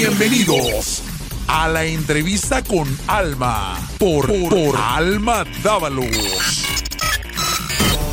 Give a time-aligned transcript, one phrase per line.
[0.00, 1.02] Bienvenidos
[1.46, 4.32] a la entrevista con Alma por,
[4.74, 6.64] Alma Dávalos.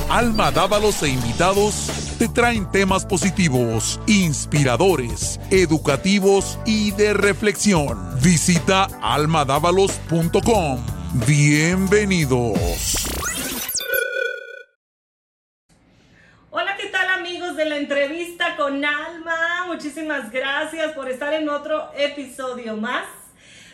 [0.10, 1.89] Alma Dávalos e invitados
[2.20, 7.97] te traen temas positivos, inspiradores, educativos y de reflexión.
[8.21, 10.82] Visita almadávalos.com.
[11.25, 13.07] Bienvenidos.
[18.57, 19.66] Con Alma?
[19.68, 23.06] Muchísimas gracias por estar en otro episodio más.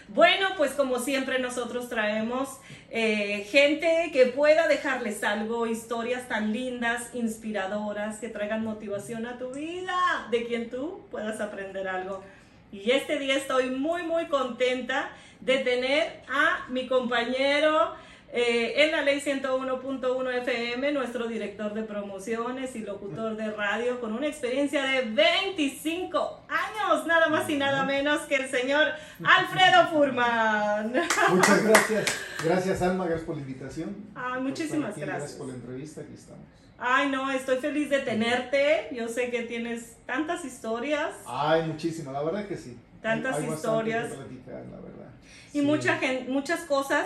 [0.09, 2.59] Bueno, pues como siempre nosotros traemos
[2.91, 9.51] eh, gente que pueda dejarles algo, historias tan lindas, inspiradoras, que traigan motivación a tu
[9.53, 12.21] vida, de quien tú puedas aprender algo.
[12.73, 17.95] Y este día estoy muy, muy contenta de tener a mi compañero
[18.35, 24.11] eh, en la ley 101.1 FM, nuestro director de promociones y locutor de radio con
[24.13, 28.87] una experiencia de 25 años, nada más y nada menos que el señor
[29.23, 30.93] Alfredo Furman.
[31.29, 32.05] Muchas gracias.
[32.43, 33.95] Gracias Alma, gracias por la invitación.
[34.15, 35.19] Ay, muchísimas Aquí, gracias.
[35.19, 36.45] Gracias por la entrevista, aquí estamos.
[36.79, 38.89] Ay, no, estoy feliz de tenerte.
[38.91, 42.77] Yo sé que tienes tantas historias Ay, muchísimas, la verdad que sí.
[43.01, 44.13] Tantas Hay- hay bastante historias.
[44.13, 45.09] platicar, la verdad.
[45.53, 45.61] y Sí.
[45.61, 47.05] mucha muchas cosas,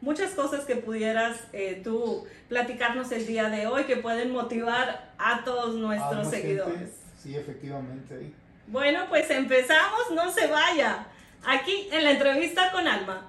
[0.00, 5.44] muchas cosas que pudieras eh, tú platicarnos el día de hoy que pueden motivar a
[5.44, 6.78] todos nuestros seguidores.
[6.78, 6.94] gente.
[7.22, 8.32] Sí, efectivamente.
[8.66, 11.06] Bueno, pues empezamos, no se vaya.
[11.44, 13.26] Aquí en la entrevista con Alma.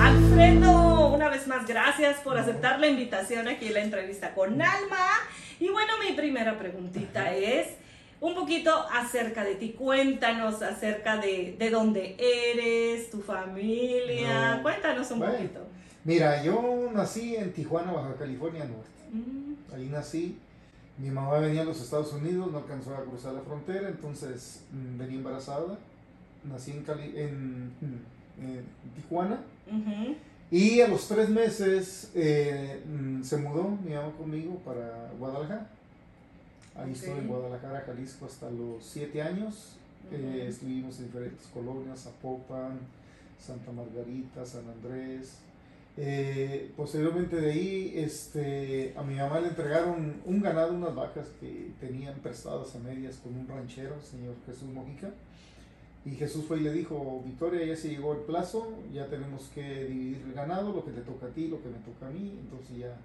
[0.00, 5.08] Alfredo, una vez más gracias por aceptar la invitación aquí en la entrevista con Alma.
[5.58, 7.68] Y bueno, mi primera preguntita es
[8.20, 9.70] un poquito acerca de ti.
[9.78, 14.56] Cuéntanos acerca de, de dónde eres, tu familia.
[14.56, 14.62] No.
[14.62, 15.34] Cuéntanos un Bueno.
[15.34, 15.60] poquito.
[16.04, 18.90] Mira, yo nací en Tijuana, Baja California Norte.
[19.12, 20.38] Mm, Ahí nací.
[20.98, 24.98] Mi mamá venía a los Estados Unidos, no alcanzó a cruzar la frontera, entonces mm,
[24.98, 25.78] venía embarazada.
[26.44, 28.64] Nací en, Cali- en, mm, en
[28.96, 29.40] Tijuana.
[30.50, 32.82] Y a los tres meses eh,
[33.22, 35.68] se mudó mi mamá conmigo para Guadalajara.
[36.76, 36.96] Ahí Ok.
[36.96, 39.76] estuve en Guadalajara, Jalisco hasta los siete años.
[40.12, 40.48] Eh, Ujú.
[40.50, 42.78] estuvimos en diferentes colonias, Zapopan,
[43.38, 45.38] Santa Margarita, San Andrés.
[45.96, 51.72] Eh, posteriormente de ahí, este, a mi mamá le entregaron un ganado, unas vacas que
[51.80, 55.10] tenían prestadas a medias con un ranchero, señor Jesús Mojica.
[56.06, 59.84] Y Jesús fue y le dijo, Victoria, ya se llegó el plazo, ya tenemos que
[59.84, 62.38] dividir el ganado, lo que te toca a ti, lo que me toca a mí.
[62.40, 62.96] Entonces ya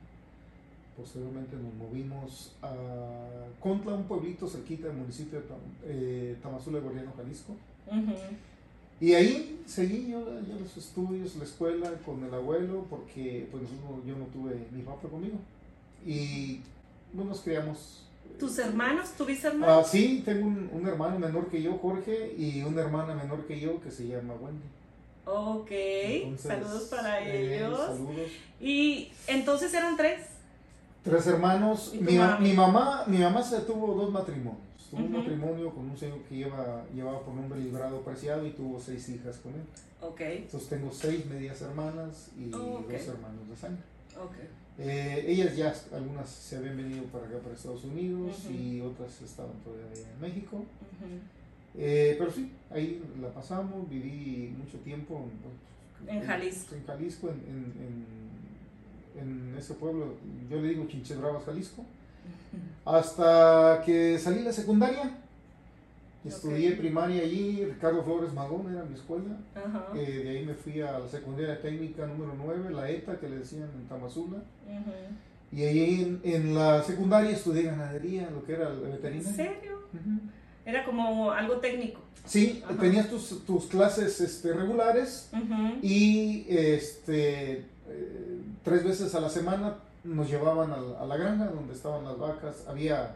[0.97, 2.73] posteriormente nos movimos a
[3.59, 7.53] Contla, un pueblito cerquita del municipio de Tam- eh, Tamazula, Goriano, Jalisco.
[7.88, 8.13] Ujú.
[9.01, 14.05] Y ahí seguí yo, yo los estudios, la escuela con el abuelo, porque pues nosotros,
[14.07, 15.38] yo no tuve mi papá conmigo.
[16.05, 16.61] Y
[17.13, 18.01] bueno, nos criamos.
[18.39, 19.11] ¿Tus hermanos?
[19.17, 19.88] ¿Tuviste Ah, hermanos?
[19.88, 23.81] sí, tengo un, un hermano menor que yo, Jorge, y una hermana menor que yo
[23.81, 24.63] que se llama Wendy.
[25.25, 27.79] ok, Entonces, saludos para eh, ellos.
[27.79, 28.31] saludos.
[28.61, 30.22] Y entonces eran tres.
[31.05, 31.91] Tres hermanos.
[31.93, 34.59] ¿Y tu Mi, ma- mi mamá, mi mamá se tuvo dos matrimonios.
[34.89, 38.79] Tuvo un matrimonio con un señor que lleva, llevaba por nombre Librado Preciado y tuvo
[38.79, 39.61] seis hijas con él.
[40.01, 42.91] Ok, Entonces tengo seis medias hermanas y Oh, ok.
[42.91, 43.81] dos hermanos de sangre.
[44.19, 44.35] ok.
[44.77, 49.53] Eh, ellas ya, algunas se habían venido para acá, para Estados Unidos y otras estaban
[49.63, 50.63] todavía en México.
[51.77, 55.27] Eh, pero sí, ahí la pasamos, viví mucho tiempo
[56.07, 56.75] en, En Jalisco.
[56.75, 58.05] En Jalisco, en-
[59.20, 60.16] en ese pueblo,
[60.50, 61.84] yo le digo Chinches Bravas, Jalisco.
[62.86, 65.12] Hasta que salí la secundaria,
[66.24, 69.38] estudié primaria allí, Ricardo Flores Magón era mi escuela.
[69.96, 73.40] Eh, de ahí me fui a la secundaria técnica número 9, la ETA, que le
[73.40, 74.38] decían en Tamazula.
[74.38, 74.92] Ujú.
[75.52, 79.34] Y ahí en, en la secundaria estudié ganadería, lo que era la ¿En veterinaria.
[79.34, 79.80] serio?
[79.94, 80.20] Ujú.
[80.66, 82.02] Era como algo técnico.
[82.26, 82.76] Sí, Ajá.
[82.80, 85.30] tenías tus, tus clases este, regulares
[85.84, 88.34] y este, eh,
[88.66, 92.17] tres veces a la semana nos llevaban a la, a la granja donde estaban las
[92.17, 92.66] vacas.
[92.67, 93.16] Había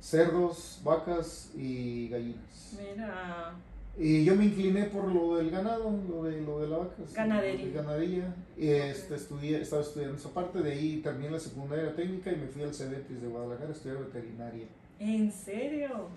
[0.00, 2.76] cerdos, vacas y gallinas.
[2.78, 3.52] Mira.
[3.96, 6.94] Y yo me incliné por lo del ganado, lo de, lo de la vaca.
[7.14, 7.72] Ganadería.
[7.72, 8.34] ganadería.
[8.56, 12.46] Y este, estudié, estaba estudiando esa parte, de ahí terminé la secundaria técnica y me
[12.48, 14.66] fui al CEDETIS de Guadalajara a estudiar veterinaria.
[14.98, 16.08] ¿En serio?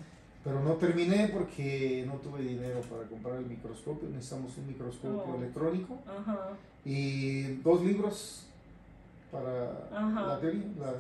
[0.44, 4.10] Pero no terminé porque no tuve dinero para comprar el microscopio.
[4.10, 5.38] Necesitamos un microscopio Oh.
[5.38, 6.50] electrónico Ajá.
[6.84, 8.48] y dos libros
[9.32, 10.28] para Ajá.
[10.28, 10.64] la teoría.
[10.80, 10.94] la-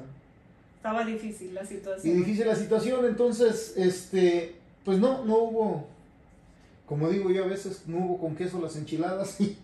[0.77, 2.15] Estaba difícil la Y situación.
[2.18, 5.88] difícil la situación, entonces, este, pues no, no hubo,
[6.85, 9.57] como digo yo a veces, no hubo con queso las enchiladas y,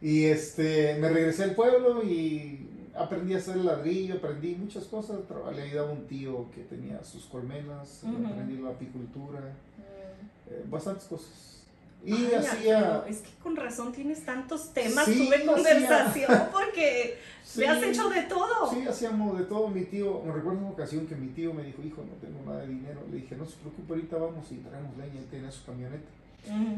[0.00, 5.18] y, este, me regresé al pueblo y aprendí a hacer ladrillo, aprendí muchas cosas.
[5.54, 8.26] Le ayudaba a un tío que tenía sus colmenas, Ujú.
[8.26, 10.50] aprendí la apicultura, Mm.
[10.50, 11.61] eh, bastantes cosas.
[12.04, 13.04] Y Ay, hacía...
[13.08, 17.60] Es que con razón tienes tantos temas, Sí, tuve hacía- conversación porque Sí.
[17.60, 18.70] le has hecho de todo.
[18.70, 19.68] Sí, hacíamos de todo.
[19.68, 22.62] Mi tío, me recuerdo una ocasión que mi tío me dijo, hijo, no tengo nada
[22.62, 23.00] de dinero.
[23.10, 25.18] Le dije, no se preocupe, ahorita vamos y traemos leña.
[25.20, 26.04] Él tiene su camioneta.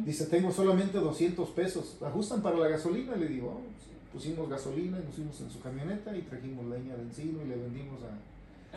[0.05, 1.97] Dice, tengo solamente 200 pesos.
[2.05, 3.17] ¿Ajustan para la gasolina?
[3.17, 6.94] Le digo, "Ah, pues, pusimos gasolina y nos fuimos en su camioneta y trajimos leña
[6.97, 8.12] de encino y le vendimos a,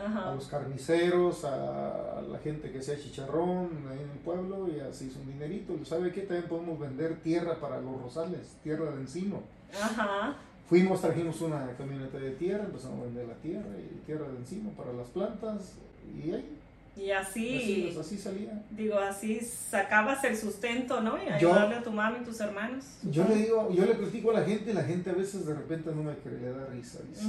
[0.06, 5.06] a los carniceros, a, la gente que hacía chicharrón ahí en el pueblo y así
[5.06, 5.74] hizo un dinerito.
[5.80, 6.22] Y ¿sabe qué?
[6.22, 9.42] También podemos vender tierra para los rosales, tierra de encino.
[9.80, 10.36] Ajá.
[10.68, 14.70] Fuimos, trajimos una camioneta de tierra, empezamos a vender la tierra y tierra de encino
[14.70, 15.72] para las plantas
[16.14, 16.56] y ahí,
[16.96, 18.62] Y así, así, así salía.
[18.70, 21.16] digo, así sacabas el sustento, ¿no?
[21.16, 22.84] Y Yo- ayudarle a tu mamá y tus hermanos.
[23.02, 25.54] Yo le digo, yo le platico a la gente y la gente a veces de
[25.54, 26.98] repente no me cree, le da risa.
[27.08, 27.24] Dice.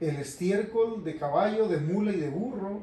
[0.00, 2.80] El estiércol de caballo, de mula y de burro,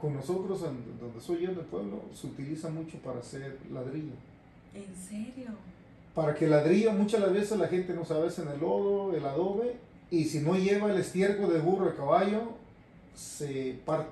[0.00, 4.12] con nosotros en- donde soy yo en el pueblo, se utiliza mucho para hacer ladrillo.
[4.74, 5.50] ¿En serio?
[6.14, 9.76] Para que ladrillo, muchas las veces la gente no sabe en el lodo, el adobe,
[10.10, 12.52] y si no lleva el estiércol de burro, de caballo,
[13.14, 14.10] se parte.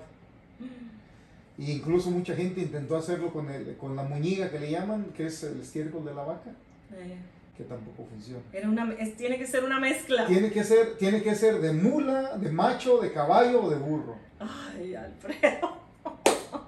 [1.56, 5.26] Y incluso mucha gente intentó hacerlo con, el, con la muñiga que le llaman, que
[5.26, 6.50] es el estiércol de la vaca,
[6.92, 7.16] Eh,
[7.56, 8.42] que tampoco funciona.
[8.52, 10.26] era una, es- tiene que ser una mezcla.
[10.26, 14.16] Tiene que ser, tiene que ser de mula, de macho, de caballo o de burro.
[14.40, 15.84] Ay, Alfredo.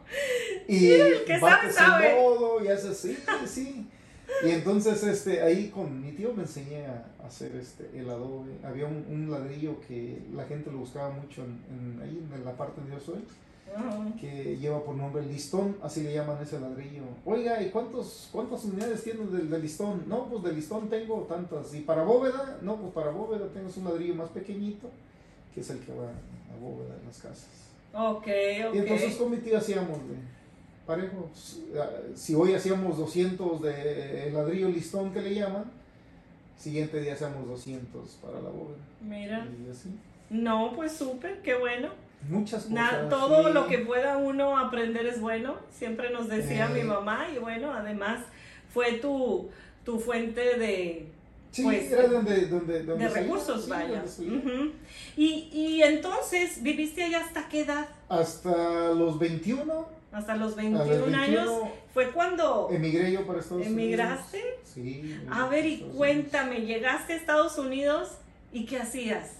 [0.69, 0.89] Y
[1.27, 2.11] que sabe, bates sabe.
[2.11, 3.17] el lodo y hace así,
[3.47, 3.89] sí.
[4.45, 8.53] Y entonces este, ahí con mi tío me enseñé a hacer este, el adobe.
[8.65, 12.57] Había un, un ladrillo que la gente lo buscaba mucho en, en- ahí en la
[12.57, 13.21] parte donde yo soy.
[14.21, 17.03] Que lleva por nombre listón, así le llaman ese ladrillo.
[17.25, 20.05] Oiga, ¿y cuántos, cuántas unidades tienes del, del listón?
[20.09, 21.75] No, pues del listón tengo tantas.
[21.75, 22.59] ¿Y para bóveda?
[22.63, 24.89] No, pues para bóveda tengo un ladrillo más pequeñito,
[25.55, 27.49] que es el que va a bóveda en las casas.
[27.93, 28.27] Ok,
[28.69, 28.75] ok.
[28.75, 30.17] Y entonces con mi tío hacíamos de
[30.87, 31.29] parejo.
[32.15, 35.65] Si hoy hacíamos 200 de ladrillo listón que le llaman,
[36.57, 38.79] siguiente día hacemos 200 para la bóveda.
[39.01, 39.47] Mira.
[39.47, 39.91] Y así.
[40.31, 41.91] No, pues súper, qué bueno.
[42.29, 42.71] Muchas cosas.
[42.75, 43.53] Na- todo sí.
[43.55, 46.75] lo que pueda uno aprender es bueno, siempre nos decía Eh.
[46.75, 48.21] mi mamá y bueno, además
[48.73, 49.49] fue tu,
[49.85, 51.07] tu fuente de,
[51.53, 54.03] Sí, pues, era donde, donde, donde de recursos, sí, vaya.
[55.17, 57.87] y, y entonces, ¿viviste allá hasta qué edad?
[58.09, 61.51] Hasta los 21, Hasta los a 21, los 21 años.
[61.95, 64.39] Fue cuando emigré yo para Estados emigraste.
[64.39, 64.61] Unidos.
[64.65, 65.21] Sí.
[65.31, 65.97] A ver, y Unidos.
[65.97, 68.11] cuéntame, llegaste a Estados Unidos
[68.53, 69.31] y qué hacías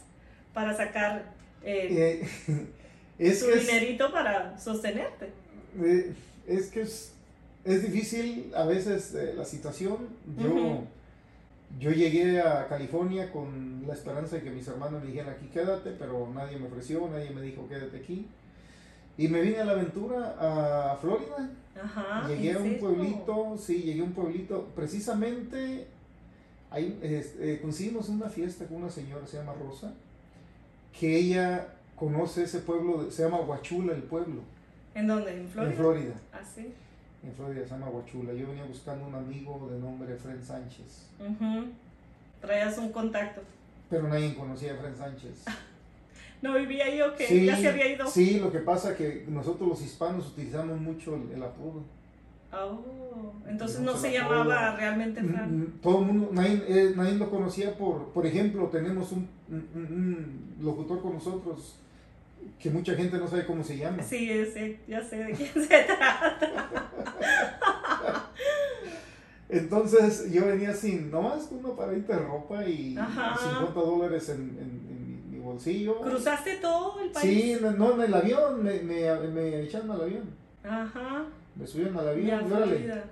[0.55, 2.67] para sacar eh, Eh,
[3.19, 5.31] es tu que es- dinerito para sostenerte.
[5.81, 6.13] Eh,
[6.47, 7.13] es que es,
[7.65, 10.09] es difícil a veces eh, la situación.
[10.39, 10.85] Yo,
[11.79, 15.91] yo llegué a California con la esperanza de que mis hermanos me dijeran aquí quédate,
[15.99, 18.27] pero nadie me ofreció, nadie me dijo quédate aquí.
[19.19, 20.37] Y me vine a la aventura
[20.93, 21.51] a Florida.
[21.83, 22.27] Ajá.
[22.29, 22.81] llegué ¿en a un serio?
[22.81, 24.69] pueblito, sí, llegué a un pueblito.
[24.75, 25.87] Precisamente
[26.71, 29.93] ahí es- eh, conseguimos una fiesta con una señora, se llama Rosa,
[30.99, 34.41] que ella conoce ese pueblo, se llama Huachula el pueblo,
[34.95, 35.31] ¿En dónde?
[35.37, 35.73] ¿En Florida?
[35.73, 36.15] en Florida.
[36.33, 36.73] Ah, sí.
[37.23, 38.33] En Florida se llama Huachula.
[38.33, 41.09] Yo venía buscando un amigo de nombre Fred Sánchez.
[41.21, 41.67] Ujú.
[42.41, 43.43] Traías un contacto.
[43.91, 45.45] Pero nadie conocía a Fred Sánchez.
[46.43, 47.45] ¿No vivía ahí o qué?
[47.45, 48.07] ¿Ya se había ido?
[48.07, 51.83] sí, lo que pasa que nosotros los hispanos utilizamos mucho el, el apodo.
[52.65, 55.57] Oh, entonces No no se se la llamaba realmente Fran.
[55.57, 59.29] Mm, mm, Todo el mundo, nadie, eh, nadie lo conocía por, por ejemplo, tenemos un,
[59.49, 61.77] un- un- un locutor con nosotros
[62.59, 64.03] que mucha gente no sabe cómo se llama.
[64.03, 66.39] Sí, ese, ya sé de quién se trata.
[69.49, 73.37] Entonces yo venía sin, nomás con una paradita de ropa y Ajá.
[73.39, 76.01] 50 dólares en, en- en mi, mi bolsillo.
[76.01, 77.61] ¿Cruzaste todo el Sí, país?
[77.63, 80.25] no, no, en el avión, me, me, me echaron al avión.
[80.65, 81.27] Ajá.
[81.59, 82.67] Me subieron Y a y órale.
[82.77, 83.05] Florida.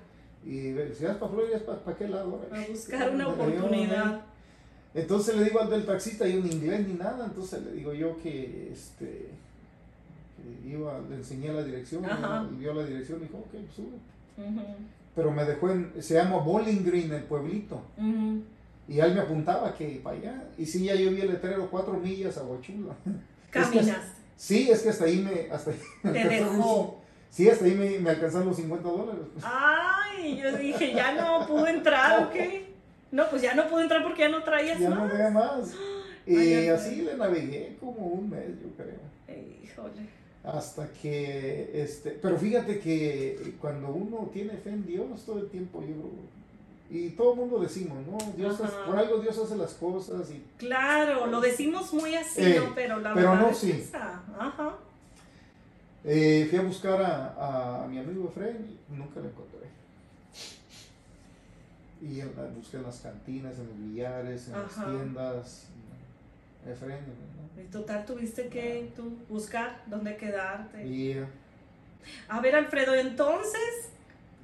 [0.45, 2.35] Y si vas para Florida, ¿para, para qué lado?
[2.35, 2.65] órale.
[2.65, 4.21] A buscar una avión, oportunidad.
[4.95, 8.17] Entonces le digo al del taxista, yo ni inglés ni nada, entonces le digo yo
[8.23, 9.29] que este
[10.63, 12.05] que iba, le enseñé la dirección,
[12.53, 13.97] y vio la dirección y dijo, ok, pues sube.
[15.15, 17.81] Pero me dejó en, se llama Bowling Green, el pueblito.
[18.87, 20.45] Y él me apuntaba que para allá.
[20.59, 22.95] Y sí, ya yo vi el letrero cuatro millas a Huachula.
[23.55, 24.23] Es que- Caminaste.
[24.37, 27.01] Sí, es que hasta ahí me, hasta ahí Te dejó.
[27.35, 29.23] Sí, hasta ahí me, me alcanzaron los 50 dólares.
[29.43, 32.67] Ay, yo dije, ya no pude entrar, ¿o qué?
[33.11, 35.12] No, pues ya no pude entrar porque ya no traías Ya no más.
[35.12, 35.75] veía más.
[36.26, 39.37] Y Ay, ya así le navegué como un mes, yo creo.
[39.64, 40.09] Híjole.
[40.45, 45.81] Hasta que, este, pero fíjate que cuando uno tiene fe en Dios todo el tiempo,
[45.83, 45.95] yo,
[46.97, 48.19] Y todo el mundo decimos, ¿no?
[48.37, 52.61] Dios hace- por algo Dios hace las cosas y Claro, lo decimos muy así, Eh,
[52.62, 52.75] ¿no?
[52.75, 53.71] Pero la pero verdad no, es sí.
[53.73, 54.23] esa.
[54.38, 54.76] Ajá.
[56.04, 59.61] Eh, fui a buscar a, a mi amigo Efraín y nunca lo encontré.
[62.02, 64.62] Y en la- busqué en las cantinas, en los billares, en Ajá.
[64.87, 65.66] las tiendas.
[66.66, 67.62] Efraín, ¿no?
[67.62, 70.87] Y total, tuviste que tú buscar dónde quedarte.
[70.87, 71.26] Y eh,
[72.28, 73.88] A ver, Alfredo, entonces,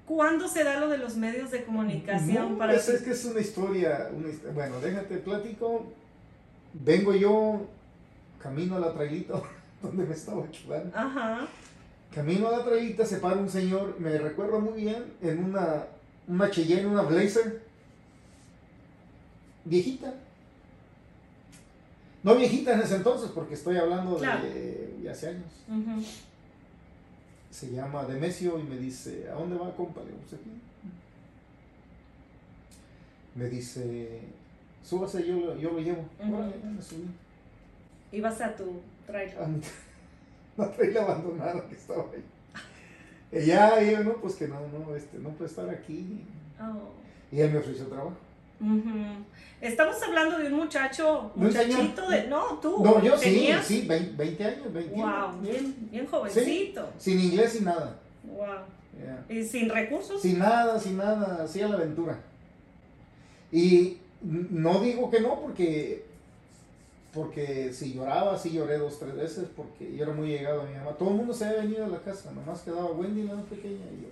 [0.07, 3.25] ¿cuándo se da lo de los medios de comunicación no, para es, es que es
[3.27, 5.87] una historia, una bueno, déjate platico.
[6.73, 7.67] Vengo yo,
[8.41, 9.35] camino a la trailita
[9.83, 10.97] donde me estaba quedando.
[10.97, 11.47] Ajá.
[12.15, 15.85] Camino a la trailita, se para un señor, me recuerdo muy bien, en una,
[16.27, 17.63] una Cheyenne, una Blazer,
[19.65, 20.13] viejita.
[22.23, 24.43] No viejita en ese entonces, porque estoy hablando Claro.
[24.45, 25.65] de, de hace años.
[27.51, 30.01] Se llama Demesio y me dice, ¿a dónde va, compa?
[30.03, 30.51] Le digo, "Pues aquí.
[33.35, 34.21] Me dice,
[34.85, 36.05] súbase, yo, lo- yo lo llevo.
[36.21, 37.07] Órale, ya me subí.
[38.13, 39.43] Ibas a tu trailer.
[39.43, 39.61] a mi
[40.57, 42.25] la traila abandonada que estaba ahí.
[43.33, 46.25] Y yo, no, pues que no, no, este, no puede estar aquí.
[46.61, 46.91] Oh.
[47.35, 48.17] Y él me ofreció trabajo.
[49.61, 52.27] Estamos hablando de un muchacho, muchachito de...
[52.27, 52.83] No, tú.
[52.83, 55.03] No, yo sí, tenías- sí, 20, 20 años, 21.
[55.03, 56.91] Wow, bien, bien jovencito.
[56.99, 57.99] Sin inglés, sin nada.
[58.25, 58.47] Wow.
[59.29, 60.21] Y sin recursos.
[60.21, 62.19] Sin nada, sin nada, así a la aventura.
[63.51, 66.05] Y no digo que no, porque,
[67.15, 70.75] porque si lloraba, sí lloré dos, tres veces, porque yo era muy llegado a mi
[70.75, 70.93] mamá.
[70.93, 73.85] Todo el mundo se había venido a la casa, nomás quedaba Wendy, la más pequeña,
[73.99, 74.09] y yo.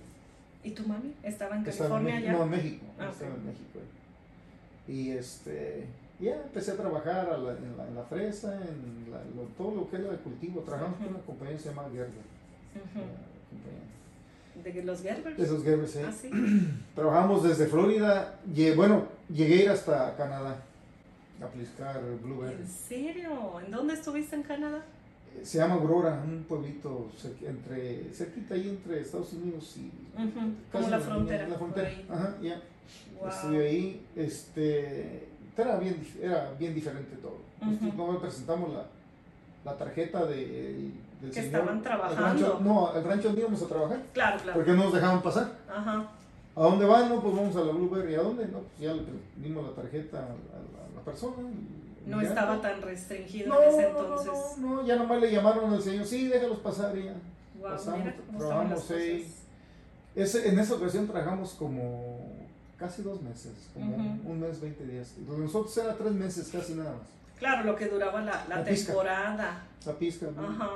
[0.63, 1.13] ¿Y tu mami?
[1.23, 2.31] ¿Estaba en Estaba en California ya?
[2.37, 2.85] No, en México.
[2.99, 3.37] Ah, estaba ok.
[3.37, 3.79] en México.
[4.87, 5.85] Y este,
[6.19, 9.21] ya empecé a trabajar a la- en, la, en la fresa, en la-
[9.57, 10.61] todo lo que era de cultivo.
[10.61, 11.15] Trabajamos con Ujú.
[11.15, 12.09] una compañía que se llama Gerber.
[12.75, 14.73] La compañía.
[14.73, 15.39] De los Gerbers.
[15.39, 15.99] Esos Gerber, sí.
[16.05, 16.29] Ah, sí.
[16.95, 18.39] Trabajamos desde Florida.
[18.53, 20.57] lle- bueno, llegué a ir hasta Canadá
[21.41, 22.61] aplicar Blueberry.
[22.61, 23.59] ¿En serio?
[23.65, 24.83] ¿En dónde estuviste en Canadá?
[25.43, 27.09] Se llama Aurora, un pueblito
[27.45, 29.91] entre, cerquita ahí entre Estados Unidos y.
[30.71, 31.91] Como la frontera, La frontera.
[32.09, 32.61] Ajá, ya.
[33.19, 33.29] Wow.
[33.29, 37.37] Estuve ahí, este, era bien, era bien diferente todo.
[37.61, 37.71] Ujú.
[37.85, 38.85] Nosotros no presentamos la,
[39.65, 40.91] la tarjeta de,
[41.21, 41.45] del Que señor.
[41.45, 42.21] estaban trabajando.
[42.23, 44.53] rancho- no, al rancho donde íbamos a trabajar, Claro, claro.
[44.57, 45.51] porque no nos dejaban pasar.
[45.69, 46.07] Ajá.
[46.59, 47.07] ¿A dónde van?
[47.07, 48.15] No, pues vamos a la Blueberry.
[48.15, 48.45] ¿A dónde?
[48.47, 49.03] No, pues ya le
[49.37, 51.37] dimos la tarjeta a la, a la persona.
[52.05, 54.57] No estaba tan restringido no, en ese no, no, entonces.
[54.57, 57.13] no, no, ya nomás le llamaron al señor, sí, déjalos pasar ya.
[57.59, 59.33] Wow, Pasamos, mira cómo trabajamos ahí.
[60.15, 62.35] Ese, en esa ocasión trabajamos como
[62.77, 65.13] casi dos meses, como un mes, 20 días.
[65.27, 67.07] Nosotros era tres meses, casi nada más.
[67.37, 68.87] Claro, lo que duraba la, la La pizca.
[68.87, 69.63] temporada.
[69.85, 70.27] La pizca.
[70.35, 70.47] ¿no?
[70.47, 70.69] Ajá.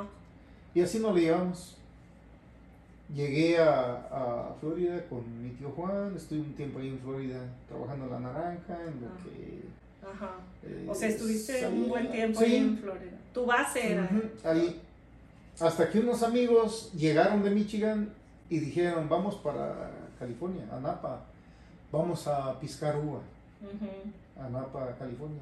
[0.74, 1.78] Y así nos le llevamos.
[3.14, 8.06] Llegué a, a Florida con mi tío Juan, estuve un tiempo ahí en Florida trabajando
[8.06, 9.18] en la naranja, en lo Ah.
[9.24, 9.64] que...
[10.06, 10.32] Ajá.
[10.64, 12.46] eh, O sea, estuviste un buen tiempo Sí.
[12.46, 13.12] ahí en Florida.
[13.34, 14.10] Tu base era.
[14.44, 14.82] Ahí.
[15.60, 18.10] Hasta que unos amigos llegaron de Michigan
[18.50, 21.22] y dijeron, vamos para California, a Napa,
[21.92, 23.20] vamos a piscar uva,
[24.40, 25.42] a Napa, California.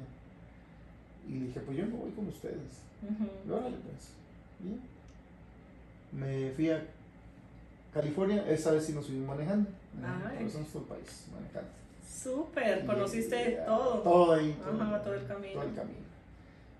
[1.28, 2.82] Y dije, pues yo no voy con ustedes.
[3.02, 3.28] ujú.
[3.46, 4.12] Y órale, pues.
[6.12, 6.84] Me fui a
[7.92, 9.70] California, esa vez sí nos fuimos manejando.
[10.02, 10.38] Ay.
[10.38, 11.70] Cruzamos todo el país, manejando.
[12.22, 14.00] Súper, conociste todo.
[14.00, 14.56] Todo ahí.
[14.62, 15.52] Ajá, todo el camino.
[15.54, 15.98] Todo el camino.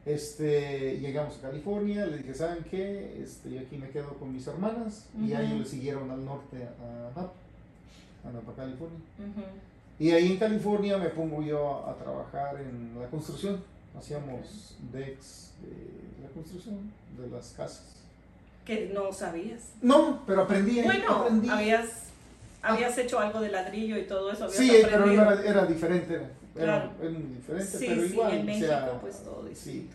[0.05, 3.23] Este, llegamos a California, le dije, ¿saben qué?
[3.23, 7.09] Este, yo aquí me quedo con mis hermanas y ellos le siguieron al norte a
[7.09, 7.33] Napa,
[8.25, 8.99] a Napa, California.
[9.99, 13.63] Y ahí en California me pongo yo a, a trabajar en la construcción.
[13.97, 18.02] Hacíamos decks de la construcción de las casas.
[18.65, 19.71] Que no sabías.
[19.83, 20.79] No, pero aprendí.
[20.81, 21.49] ahí, Bueno, aprendí.
[21.49, 21.87] habías,
[22.63, 24.49] habías hecho algo de ladrillo y todo eso.
[24.49, 25.23] Sí, pero aprendido.
[25.33, 26.91] era, era diferente, era, Claro.
[27.01, 28.33] era muy diferente, Sí, pero sí, igual.
[28.35, 29.91] en o México, sea, pues, todo Sí.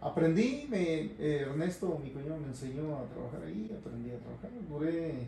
[0.00, 0.82] Aprendí, me,
[1.18, 4.50] eh, Ernesto, mi cuñado, me enseñó a trabajar ahí, aprendí a trabajar.
[4.68, 5.26] Duré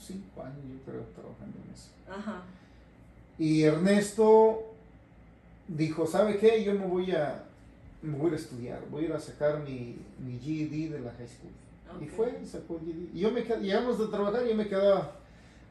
[0.00, 1.90] cinco años, yo creo, trabajando en eso.
[2.10, 2.42] Ajá.
[3.38, 4.72] Y Ernesto
[5.68, 6.62] dijo, ¿sabe qué?
[6.64, 7.44] Yo me voy a,
[8.02, 11.28] me voy a estudiar, voy a ir a sacar mi, mi GED de la high
[11.28, 11.52] school.
[12.00, 13.14] Y fue, sacó el GED.
[13.14, 15.12] Y yo me qued- llegamos de trabajar y yo me quedaba,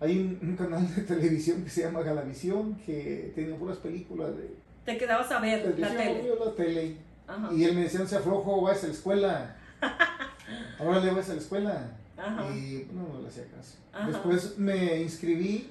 [0.02, 4.54] hay un, un canal de televisión que se llama Galavisión, que tenía puras películas de
[4.86, 6.26] Te quedabas a ver la tele.
[6.28, 6.98] yo la tele.
[7.28, 7.54] Ajá.
[7.54, 9.56] Y él me decía, no sea flojo, vas a la escuela.
[10.80, 11.92] Ahora le vas a la escuela.
[12.18, 12.50] Ajá.
[12.56, 13.76] Y no, no le hacía caso.
[13.94, 14.08] Ajá.
[14.08, 15.70] Después me inscribí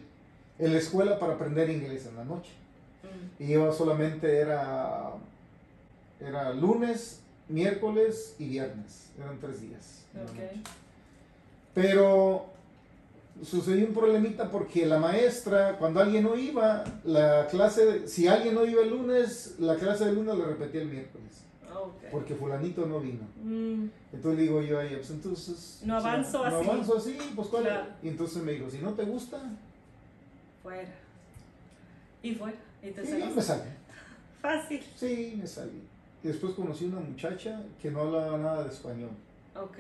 [0.59, 2.53] en la escuela para aprender inglés en la noche.
[3.03, 3.43] Mm.
[3.43, 5.11] Y yo solamente era,
[6.21, 9.11] era lunes, miércoles y viernes.
[9.19, 10.05] Eran tres días.
[11.75, 12.47] Pero
[13.45, 18.65] sucedió un problemita porque la maestra, cuando alguien no iba, la clase, si alguien no
[18.67, 21.29] iba el lunes, la clase del lunes la repetía el miércoles.
[21.73, 22.11] Ok.
[22.11, 23.21] Porque fulanito no vino.
[23.45, 25.81] Mm, Entonces le digo yo a ella, pues entonces...
[25.85, 26.69] No avanzo No así.
[26.69, 27.63] avanzo así, pues cuál.
[27.65, 27.87] Claro.
[28.03, 29.39] Y entonces me dijo, si no te gusta,
[30.63, 30.89] fuera.
[32.23, 32.59] Y fuera.
[32.83, 33.35] Y te sí, saliste.
[33.37, 33.63] me salí.
[34.43, 34.83] Fácil.
[34.97, 35.83] Sí, me salí.
[36.25, 39.11] Y después conocí una muchacha que no hablaba nada de español.
[39.55, 39.79] Ok.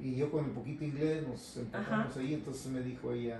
[0.00, 3.38] Y yo con el poquito inglés nos empatamos ahí, entonces me dijo ella,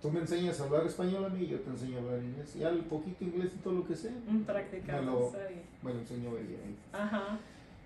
[0.00, 2.54] tú me enseñas a hablar español a mí, yo te enseño a hablar inglés.
[2.56, 5.48] Y al poquito inglés y todo lo que sé, Mm, Practicamos Me lo-
[5.82, 6.76] me lo enseñó ella ahí.
[6.92, 7.38] Ajá.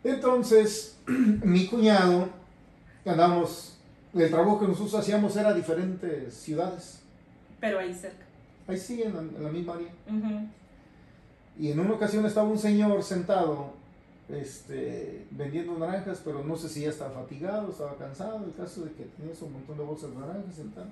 [0.04, 2.28] Entonces, mi cuñado,
[3.06, 3.78] andamos,
[4.14, 7.00] el trabajo que nosotros hacíamos era diferentes ciudades,
[7.60, 8.24] Pero ahí cerca.
[8.66, 9.88] ahí sí, en la, en la misma área.
[10.06, 10.48] Ujú.
[11.58, 13.72] Y en una ocasión estaba un señor sentado,
[14.28, 18.92] este, vendiendo naranjas, pero no sé si ya estaba fatigado, estaba cansado, el caso de
[18.92, 20.86] que tenía un montón de bolsas de naranjas sentado.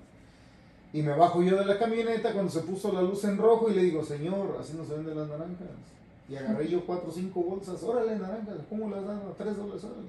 [0.93, 3.75] Y me bajo yo de la camioneta cuando se puso la luz en rojo y
[3.75, 5.69] le digo, señor, así no se venden las naranjas.
[6.29, 9.23] Y agarré yo cuatro o cinco bolsas, órale naranjas, ¿cómo las dan?
[9.39, 10.09] Tres dólares, órale.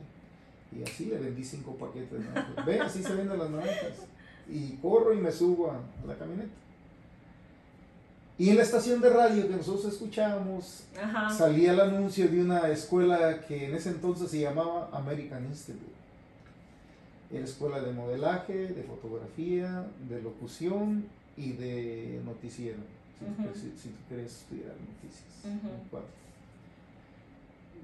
[0.72, 2.66] Y así le vendí cinco paquetes de naranjas.
[2.66, 4.08] Ve, así se venden las naranjas.
[4.50, 6.67] Y corro y me subo a la camioneta.
[8.40, 11.30] Y en la estación de radio que nosotros escuchábamos, Ajá.
[11.30, 15.98] salía el anuncio de una escuela que en ese entonces se llamaba American Institute.
[17.32, 22.78] Era escuela de modelaje, de fotografía, de locución y de noticiero.
[23.20, 25.58] Si, tú quieres- si- si tú quieres estudiar noticias.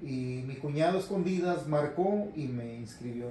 [0.02, 3.26] Y mi cuñado escondidas marcó y me inscribió.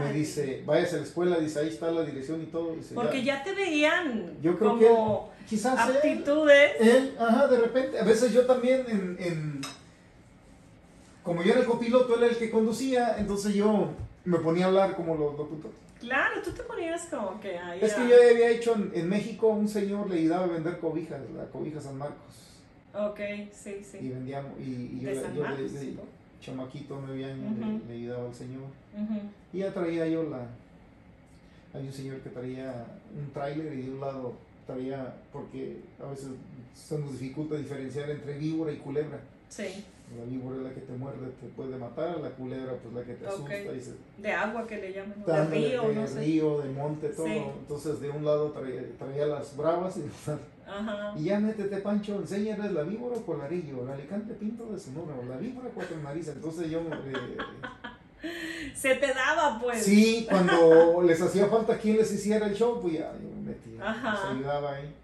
[0.00, 2.74] Me dice, váyase a la escuela, dice, ahí está la dirección y todo.
[2.74, 6.70] Dice, Porque ya te veían Yo creo como él- aptitudes.
[6.80, 9.60] Él, ajá, de repente, a veces yo también en, en-
[11.22, 13.90] como yo era el copiloto, él era el que conducía, entonces yo
[14.24, 15.76] me ponía a hablar como los locutores.
[16.00, 17.78] Claro, tú te ponías como que ahí.
[17.82, 21.20] Es que yo había hecho en, en México, un señor le ayudaba a vender cobijas,
[21.36, 22.18] la cobija San Marcos,
[22.94, 23.20] Ok,
[23.52, 23.98] sí, y sí.
[24.08, 24.62] vendíamos, y,
[24.96, 25.96] y yo, le- yo le-
[26.40, 27.80] chamaquito, nueve años, le- Ujú.
[27.88, 28.62] le, ayudaba al señor,
[29.52, 30.46] y ya traía yo la,
[31.74, 34.32] hay un señor que traía un tráiler y de un lado
[34.66, 36.28] traía, porque a veces
[36.74, 39.18] se nos dificulta diferenciar entre víbora y culebra.
[39.48, 39.84] Sí,
[40.16, 43.14] La víbora es la que te muerde, te puede matar, la culebra pues la que
[43.14, 46.20] te asusta y se de agua que le llaman, de río, de no sé.
[46.20, 47.26] río, de monte, todo.
[47.26, 47.32] Sí.
[47.60, 50.02] Entonces de un lado traía, traía las bravas y,
[50.78, 51.14] Ajá.
[51.18, 55.24] y ya métete Pancho, enséñales la víbora o colarillo, el alicante pinto de Sonora, o
[55.28, 56.36] la víbora cuatro narices.
[56.36, 57.36] Entonces yo me- eh,
[58.74, 59.82] Se te daba, pues.
[59.82, 63.90] sí, cuando les hacía falta quien les hiciera el show, pues ya yo me metía,
[63.90, 64.12] Ajá.
[64.12, 64.94] les ayudaba ahí.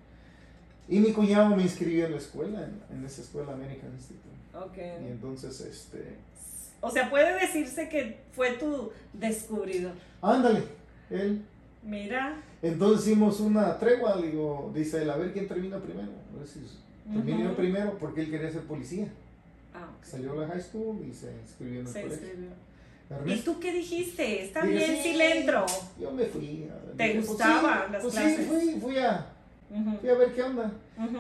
[0.89, 4.37] Y mi cuñado me inscribió en la escuela, en, en esa escuela American Institute.
[4.55, 4.77] Ok.
[5.03, 6.17] Y entonces, este,
[6.81, 9.93] O sea, puede decirse que fue tu descubridor.
[10.23, 10.63] ándale,
[11.11, 11.43] él
[11.87, 12.43] Mira.
[12.63, 16.09] Entonces hicimos una tregua, le digo, dice él, a ver quién termina primero.
[16.35, 16.61] A ver si
[17.13, 19.07] termino yo primero porque él quería ser policía.
[19.73, 20.05] Ah, ok.
[20.05, 22.29] Salió a la high school y se inscribió en el Se colegio.
[23.27, 24.43] ¿Y tú qué dijiste?
[24.43, 25.01] Está bien sí.
[25.03, 25.65] si le entro.
[26.01, 26.69] Yo me fui.
[26.69, 28.37] a- ¿Te dije, pues, gustaban sí, las pues clases?
[28.39, 29.27] Sí, fui, fui, a,
[30.01, 30.73] fui a ver qué onda.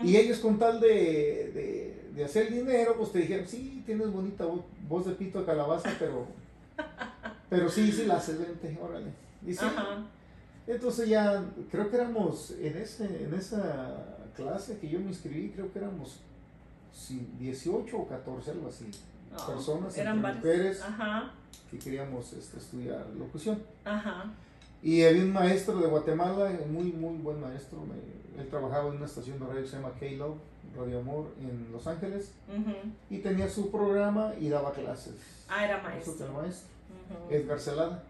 [0.02, 4.46] Y ellos con tal de, de, de hacer dinero, pues te dijeron, sí, tienes bonita
[4.46, 6.26] voz, voz de pito de calabaza, pero,
[7.48, 9.10] pero sí, sí la haces, vente, órale.
[9.46, 9.98] Y sí, Ajá.
[10.66, 15.72] Entonces ya, creo que éramos, en, ese, en esa clase que yo me inscribí, creo
[15.72, 16.20] que éramos
[16.92, 18.90] sí, 18 o 14, algo así,
[19.38, 21.32] Oh, personas, eran entre mujeres, Ajá,
[21.70, 23.62] que queríamos este, estudiar locución.
[23.84, 24.32] ajá.
[24.82, 29.06] Y había un maestro de Guatemala, muy, muy buen maestro, me- él trabajaba en una
[29.06, 30.36] estación de radio que se llama K-Love,
[30.76, 32.32] Radio Amor, en Los Ángeles,
[33.10, 35.14] y tenía su programa y daba clases.
[35.48, 36.14] Ah, era maestro.
[36.24, 36.68] era maestro,
[37.26, 38.04] Ujú, Edgar Celada.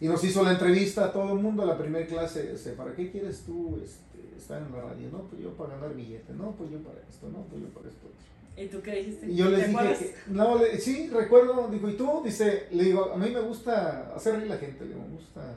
[0.00, 3.10] Y nos hizo la entrevista a todo el mundo, la primera clase, este, ¿para qué
[3.10, 5.08] quieres tú este, estar en la radio?
[5.10, 7.88] No, pues yo para ganar billete, no, pues yo para esto, no, pues yo para
[7.88, 8.08] esto.
[8.56, 9.26] ¿Y tú qué dijiste?
[9.30, 12.22] Y yo les ¿Te dije, que- no, le- sí, recuerdo, digo, ¿y tú?
[12.24, 15.54] Dice, le digo, a mí me gusta hacer reír la gente, le digo, me gusta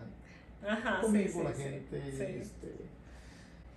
[0.68, 2.22] Ajá, sí, con la sí, sí, gente, sí.
[2.42, 2.76] este,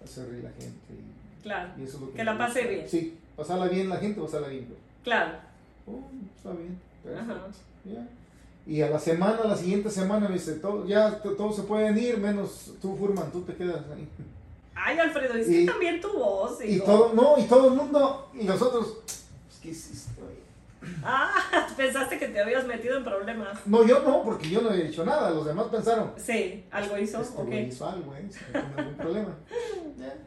[0.04, 0.92] hacer reír la gente.
[0.92, 2.74] y- Claro, Y, eso es lo que, Que la pase gusta.
[2.74, 2.88] bien.
[2.88, 4.68] Sí, pasarla bien la gente, pasarla bien.
[4.68, 4.74] yo.
[5.04, 5.38] claro.
[5.86, 6.02] Oh,
[6.36, 6.78] está bien,
[7.16, 7.46] Ajá.
[8.66, 12.18] Y a la semana, la siguiente semana me dice, todo, ya todos se pueden ir,
[12.18, 14.08] menos tú, Furman, tú te quedas ahí.
[14.74, 16.60] Ay, Alfredo, es Y- que también tu voz.
[16.62, 16.84] Y digo.
[16.84, 20.10] todo, no, y todo el mundo, y los otros, pues, ¿qué hiciste?
[21.02, 21.30] Ah,
[21.76, 23.58] pensaste que te habías metido en problemas.
[23.66, 27.20] No, yo no, porque yo no he hecho nada, los demás pensaron, Sí, algo hizo,
[27.22, 27.46] este ok.
[27.46, 28.28] güey hizo algo, ¿eh?
[28.52, 29.34] En algún problema.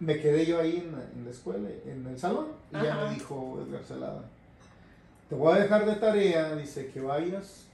[0.00, 3.14] Me quedé yo ahí en la, en la escuela, en el salón, y ya me
[3.14, 4.22] dijo Edgar Celada,
[5.30, 7.64] te voy a dejar de tarea, dice que vayas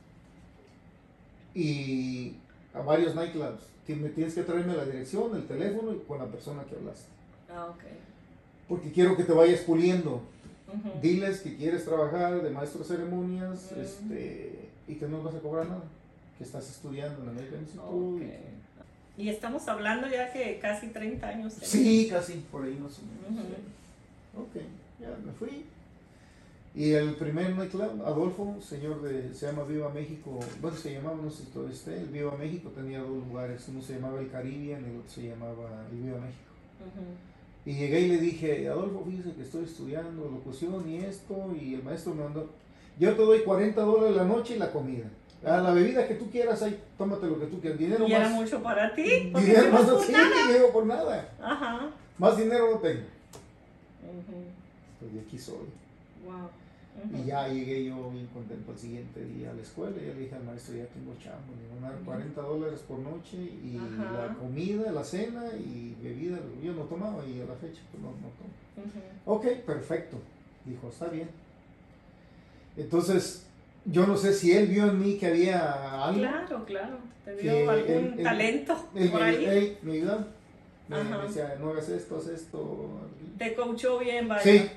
[1.55, 2.35] y
[2.75, 3.63] a varios nightclubs.
[3.87, 7.07] Tienes que traerme la dirección, el teléfono y con la persona que hablaste.
[7.51, 7.83] Ah, ok.
[8.69, 10.21] Porque quiero que te vayas puliendo.
[11.01, 13.81] Diles que quieres trabajar de maestro de ceremonias Mm.
[13.81, 15.85] este, y que no vas a cobrar nada.
[16.37, 17.95] Que estás estudiando en American Institute.
[17.95, 18.19] y Ok.
[18.21, 18.57] que-
[19.23, 21.55] Y estamos hablando ya que casi 30 años.
[21.63, 23.47] Sí, casi, por ahí más o menos.
[23.47, 23.55] Sí.
[24.37, 24.63] Ok,
[25.01, 25.65] ya me fui.
[26.77, 31.31] Y el primer nightclub, Adolfo, señor de, se llama Viva México, bueno, se llamaba, no
[31.31, 34.83] sé si todavía esté, el Viva México tenía dos lugares, uno se llamaba el Caribbean
[34.85, 36.43] y el otro se llamaba el Viva México.
[37.65, 41.83] Y llegué y le dije, Adolfo, fíjese que estoy estudiando locución y esto, y el
[41.83, 42.51] maestro me mandó,
[42.99, 45.07] yo te doy 40 dólares la noche y la comida.
[45.47, 47.79] A la bebida que tú quieras, ahí, tómate lo que tú quieras.
[47.79, 48.33] Dinero Y era más.
[48.33, 49.33] mucho para ti.
[49.35, 50.73] Dinero más por sí, nada.
[50.73, 51.29] por nada.
[51.41, 51.91] Ajá.
[52.19, 53.03] Más dinero no tengo.
[54.03, 54.45] Ujú.
[55.01, 55.57] Pues de aquí soy.
[56.25, 56.51] Wow.
[57.13, 57.25] Y Ujú.
[57.27, 60.45] ya llegué yo bien contento el siguiente día a la escuela y le dije al
[60.45, 64.13] maestro, ya tengo chamba, me van a dar 40 dólares por noche y Ajá.
[64.29, 68.11] la comida, la cena y bebida, yo no tomaba y a la fecha pues no,
[68.11, 68.51] no tomo.
[68.79, 69.01] Ujú.
[69.37, 70.19] Ok, perfecto,
[70.65, 71.29] dijo, está bien.
[72.77, 73.45] Entonces,
[73.85, 76.21] yo no sé si él vio en mí que había algo.
[76.21, 76.99] Claro, claro.
[77.25, 79.79] Te dio algún él- él- talento Él por ahí.
[79.83, 80.27] me ayudaba.
[80.89, 82.89] Me, me decía, no hagas esto, haz esto.
[83.39, 84.43] Te coachó bien, vaya.
[84.43, 84.69] Sí,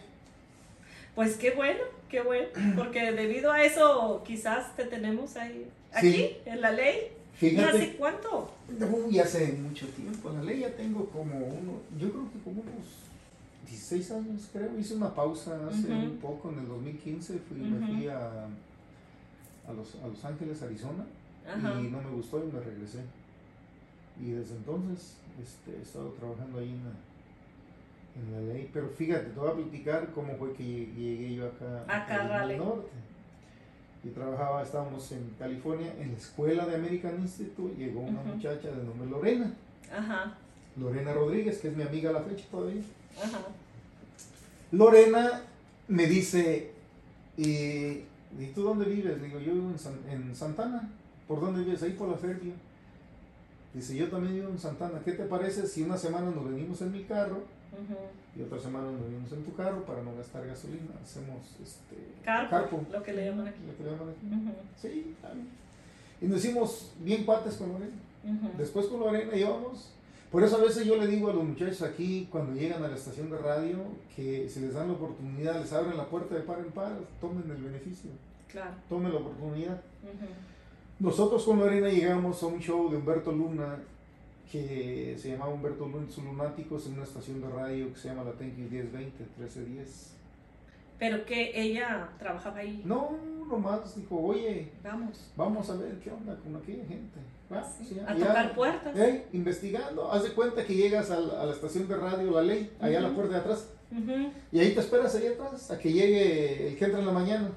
[1.15, 2.47] Pues qué bueno, qué bueno.
[2.75, 6.37] Porque debido a eso, quizás te tenemos ahí, aquí, Sí.
[6.45, 7.11] en la ley.
[7.41, 7.77] ¿Y fíjate.
[7.77, 8.51] hace cuánto?
[8.91, 10.29] Uy, hace mucho tiempo.
[10.31, 12.85] La ley ya tengo como uno, yo creo que como unos
[13.65, 14.69] 16 años, creo.
[14.77, 17.39] Hice una pausa hace un poco, en el 2015.
[17.47, 17.93] Fui, Me Ujú.
[17.95, 21.05] fui a, a, los, a Los Ángeles, Arizona,
[21.79, 22.99] y no me gustó y me regresé.
[24.21, 26.91] Y desde entonces este, he estado trabajando ahí en la,
[28.19, 28.69] en la ley.
[28.73, 32.37] Pero fíjate, te voy a platicar cómo fue que llegué, yo acá Acá, a Carolina
[32.39, 32.53] dale.
[32.53, 32.89] del Norte.
[34.03, 37.75] Yo trabajaba, estábamos en California, en la escuela de American Institute.
[37.77, 39.53] Llegó una muchacha de nombre Lorena.
[39.91, 40.35] Ajá.
[40.77, 42.81] Lorena Rodríguez, que es mi amiga a la fecha todavía.
[43.21, 43.39] Ajá.
[44.71, 45.41] Lorena
[45.87, 46.71] me dice,
[47.37, 49.19] ¿y, ¿y tú dónde vives?
[49.19, 50.89] Le digo, yo vivo en, San- en Santana.
[51.27, 51.81] ¿Por dónde vives?
[51.83, 52.53] Ahí por la Fairview.
[53.73, 54.99] Dice, yo también vivo en Santana.
[55.03, 57.95] ¿Qué te parece si una semana nos venimos en mi carro Ujú.
[58.39, 60.87] y otra semana nos venimos en tu carro para no gastar gasolina?
[61.03, 62.85] Hacemos este, Carpo, carpool.
[62.91, 63.59] lo que le llaman aquí.
[63.67, 64.25] Lo que le llaman aquí.
[64.27, 64.53] Ujú.
[64.81, 65.47] Sí, está bien.
[66.21, 67.91] Y nos hicimos bien cuates con Lorena.
[68.23, 68.57] Ujú.
[68.57, 69.91] Después con Lorena íbamos.
[70.31, 72.95] Por eso a veces yo le digo a los muchachos aquí, cuando llegan a la
[72.95, 73.77] estación de radio,
[74.15, 77.49] que si les dan la oportunidad, les abren la puerta de par en par, tomen
[77.49, 78.11] el beneficio,
[78.51, 78.71] Claro.
[78.87, 79.81] tomen la oportunidad.
[80.99, 83.77] Nosotros con Lorena llegamos a un show de Humberto Luna,
[84.51, 88.31] que se llamaba Humberto sus Lunáticos, en una estación de radio que se llama la
[88.31, 90.15] You 1020, 1310.
[90.97, 92.81] Pero que ella trabajaba ahí.
[92.85, 93.11] No,
[93.47, 95.31] nomás dijo, oye, Vamos.
[95.35, 97.19] vamos a ver qué onda con aquella gente.
[97.51, 98.27] Va, Sí, a ya.
[98.27, 98.97] tocar puertas.
[98.97, 102.41] Ey, investigando, haz de cuenta que llegas a la, a la estación de radio La
[102.41, 104.31] Ley, allá a la puerta de atrás, Ujú.
[104.51, 107.49] y ahí te esperas ahí atrás a que llegue el que entra en la mañana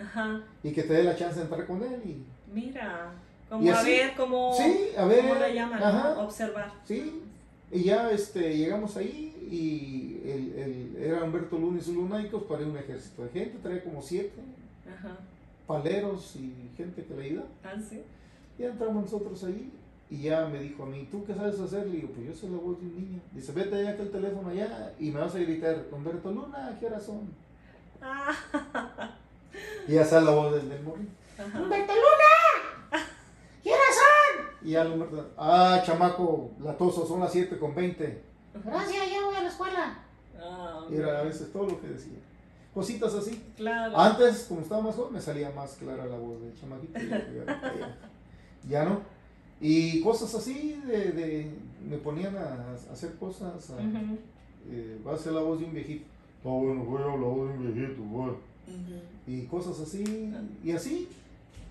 [0.00, 0.42] Ajá.
[0.62, 2.00] y que te dé la chance de entrar con él.
[2.04, 3.12] Y, Mira.
[3.50, 4.54] Como a ver, como.
[4.56, 5.82] sí, a ver, ¿Cómo le llaman?
[5.82, 6.18] ajá.
[6.20, 6.72] Observar.
[6.84, 7.20] sí,
[7.72, 12.64] y ya este, llegamos ahí y el, el- era Humberto Luna y sus lunaicos para
[12.64, 14.40] un ejército de gente, traía como siete
[14.88, 15.16] Ajá.
[15.66, 17.44] paleros y gente que le ayuda.
[17.64, 18.00] Ah, sí.
[18.58, 19.70] Ya entramos nosotros ahí
[20.10, 21.86] y ya me dijo a mí, ¿tú qué sabes hacer?
[21.86, 23.20] Le digo, pues yo soy la voz de un niño.
[23.32, 26.86] Dice, vete allá que el teléfono allá y me vas a gritar, Humberto Luna, ¿qué
[26.86, 27.20] horas son?
[28.02, 28.32] Ah,
[29.88, 31.60] Y ya sale la voz del, del ajá.
[31.60, 32.29] ¡Humberto Luna!
[34.62, 38.22] Y ya Humberto, ah, chamaco, latoso, son las 7 con 20.
[38.64, 39.98] Gracias, ya voy a la escuela.
[40.38, 42.18] Ah, era a veces todo lo que decía.
[42.74, 43.42] Cositas así.
[43.56, 43.98] Claro.
[43.98, 46.98] Antes, como estaba más joven, me salía más clara la voz del chamaquito.
[46.98, 47.98] Ya, ya- ya-
[48.68, 49.00] ya no.
[49.60, 51.50] Y cosas así, de, de-
[51.88, 52.40] me ponían a,
[52.88, 53.70] a hacer cosas.
[53.70, 53.80] a-
[54.68, 56.04] eh, va a ser la voz de un viejito.
[56.44, 58.32] No, bueno, voy a la voz de un viejito, voy.
[59.26, 61.08] Y cosas así, y así.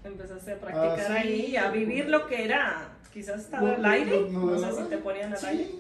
[0.04, 1.28] Empezaste a practicar Ah, sí.
[1.28, 2.90] ahí, a vivir lo que era.
[3.14, 4.30] Quizás estaba al aire.
[4.32, 5.46] no sé si te ponían al Sí.
[5.48, 5.72] aire.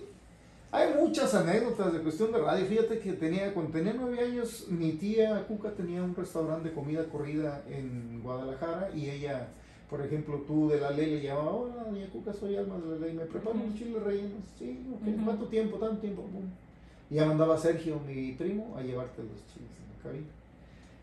[0.72, 2.66] Hay muchas anécdotas de cuestión de radio.
[2.66, 7.06] Fíjate que tenía, cuando tenía nueve años, mi tía Cuca tenía un restaurante de comida
[7.06, 9.48] corrida en Guadalajara y ella,
[9.90, 13.06] por ejemplo, tú de la ley le llamaba, hola, doña Cuca, soy Alma de la
[13.08, 13.64] ley, me preparo Ujú.
[13.66, 14.44] unos chiles rellenos.
[14.60, 15.26] Sí, ok, Ujú.
[15.26, 15.78] ¿cuánto tiempo?
[15.78, 16.22] Tanto tiempo.
[16.24, 16.44] Pum.
[17.10, 20.28] Y ya mandaba Sergio, mi primo, a llevarte los chiles en la cabina.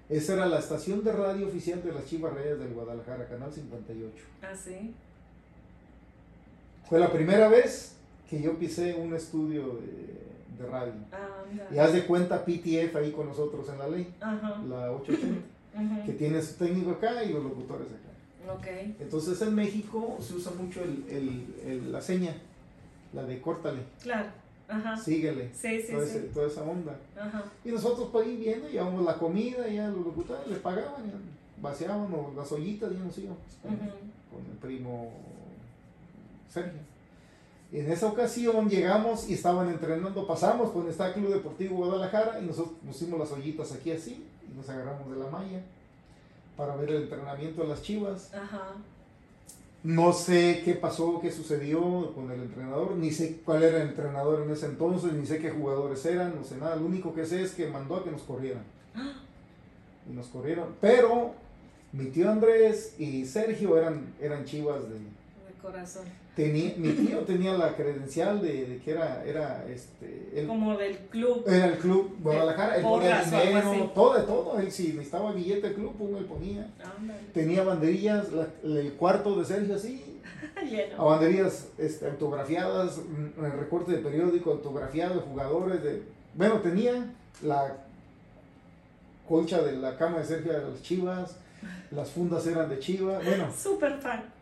[0.09, 4.13] Esa era la estación de radio oficial de las Chivas Reyes del Guadalajara, Canal 58.
[4.43, 4.95] Ah, sí.
[6.89, 7.97] Fue la primera vez
[8.31, 10.93] que yo pisé un estudio de, de radio.
[11.13, 11.67] Ah, mira.
[11.73, 14.63] Y haz de cuenta PTF ahí con nosotros en la ley, Ajá.
[14.69, 18.53] la 880, que tiene su técnico acá y los locutores acá.
[18.55, 18.67] Ok.
[19.01, 22.33] Entonces en México se usa mucho el, el- el- la seña,
[23.13, 24.29] la de córtale, Claro.
[24.69, 24.97] Ajá.
[24.97, 26.29] síguele, Sí, sí, toda, ese- sí.
[26.35, 26.97] toda esa onda.
[27.19, 27.45] Ajá.
[27.65, 31.13] Y nosotros por ahí viendo, llevamos la comida, ya los locutores les pagaban, ya
[31.63, 35.13] vaciaban o las ollitas, ya nos íbamos con, el primo
[36.53, 36.81] Sergio.
[37.73, 42.47] Y en esa ocasión llegamos y estaban entrenando, pasamos por el Club Deportivo Guadalajara y
[42.47, 45.61] nosotros pusimos las ollitas aquí así y nos agarramos de la malla
[46.57, 48.33] para ver el entrenamiento de las chivas.
[48.33, 48.73] Ajá.
[49.87, 54.43] No sé qué pasó, qué sucedió con el entrenador, ni sé cuál era el entrenador
[54.43, 56.75] en ese entonces, ni sé qué jugadores eran, no sé nada.
[56.75, 58.65] Lo único que sé es que mandó a que nos corrieran.
[60.11, 60.75] Y nos corrieron.
[60.81, 61.35] Pero
[61.93, 64.95] mi tío Andrés y Sergio eran, eran chivas de...
[64.95, 66.05] De corazón.
[66.37, 71.43] Tenía, mi tío tenía la credencial de, de que era, era este, Como del club.
[71.49, 75.75] era el club Guadalajara, él ponía dinero, todo de todo, él si necesitaba billete del
[75.77, 76.69] club, pum, él ponía.
[76.99, 77.21] Ándale.
[77.33, 80.21] Tenía banderillas, la- el cuarto de Sergio así,
[80.99, 85.83] a banderías este, autografiadas, mm, recorte de periódico autografiado de jugadores.
[85.83, 86.03] De,
[86.35, 87.79] bueno, tenía la
[89.27, 91.37] colcha de la cama de Sergio de las Chivas,
[91.91, 93.25] las fundas eran de Chivas.
[93.25, 94.36] Bueno, Súper fan.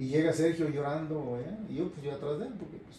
[0.00, 1.56] Y llega Sergio llorando, ¿eh?
[1.68, 2.96] y yo pues yo atrás de él, porque pues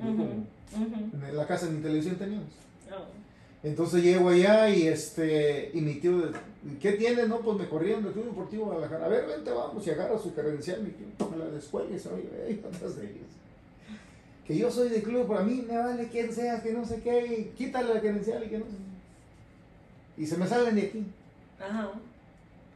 [0.00, 2.48] como en la casa ni televisión teníamos.
[2.90, 3.06] Oh.
[3.64, 6.30] Entonces llego allá y este y mi tío,
[6.80, 7.26] ¿qué tiene?
[7.26, 9.06] No, pues me corrieron del Club Deportivo Guadalajara.
[9.06, 12.28] A ver, vente, vamos, y agarra su credencial, mi tío, me la descuelgue, se oye,
[12.46, 13.28] ahí atrás de ellos.
[14.46, 17.26] Que yo soy del club, para mí me vale quien sea, que no sé qué,
[17.26, 18.76] y quítale la credencial y que no sé.
[20.18, 21.04] Y se me salen de aquí.
[21.60, 21.90] Ajá.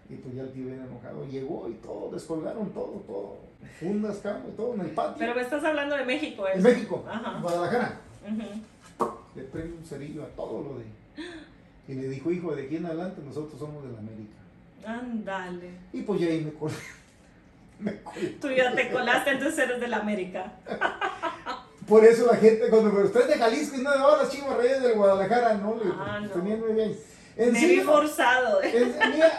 [0.08, 3.36] Y pues ya el tío viene enojado, llegó y todo, descolgaron todo, todo.
[3.80, 5.16] Fundas, cama y todo en el patio.
[5.18, 6.52] Pero me estás hablando de México, ¿eh?
[6.54, 7.40] en México, Ajá.
[7.40, 8.00] Guadalajara.
[9.34, 10.84] Le prende un cerillo a todo lo de.
[11.88, 14.36] Y le dijo, hijo, de aquí en adelante nosotros somos de la América.
[14.86, 15.70] Ándale.
[15.92, 16.74] Y pues ya ahí me colé.
[17.80, 18.28] me colé.
[18.40, 20.52] Tú ya te colaste, entonces eres de la América.
[21.88, 24.56] Por eso la gente, cuando me usted es de Jalisco y no de las chivas
[24.56, 26.56] reyes del Guadalajara, no, le Ah, pues, no.
[26.58, 26.96] nueve años.
[27.36, 28.60] En Me vi forzado,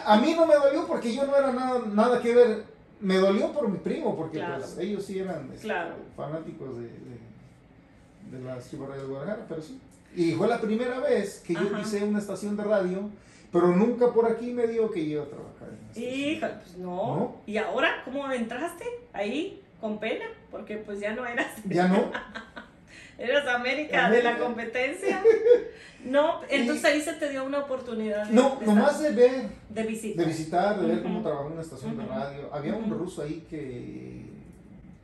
[0.05, 2.63] a, mí, no me dolió porque yo no era nada, nada que ver.
[2.99, 4.57] Me dolió por mi primo, porque Claro.
[4.59, 5.95] pues, ellos sí eran este, Claro.
[6.15, 9.79] fanáticos de, de, de reyes del Guadalajara, pero sí.
[10.15, 11.77] Y fue la primera vez que yo Ajá.
[11.79, 13.09] pisé una estación de radio,
[13.51, 16.13] pero nunca por aquí me dio que yo iba a trabajar en la estación.
[16.13, 16.95] Híjole, pues no.
[17.15, 17.35] ¿No?
[17.45, 19.63] ¿Y ahora cómo entraste ahí?
[19.81, 22.11] Con pena, porque pues ya no eras, Ya no.
[23.19, 25.23] eras América de la competencia.
[26.09, 29.49] No, entonces ahí se te dio una oportunidad de, No, de nomás estar- de ver,
[29.69, 30.21] de visita.
[30.21, 31.03] de visitar, de ver Ujú.
[31.03, 32.09] cómo trabajaba una estación de Ujú.
[32.13, 32.49] radio.
[32.53, 33.03] Había un Ujú.
[33.03, 34.25] ruso ahí que.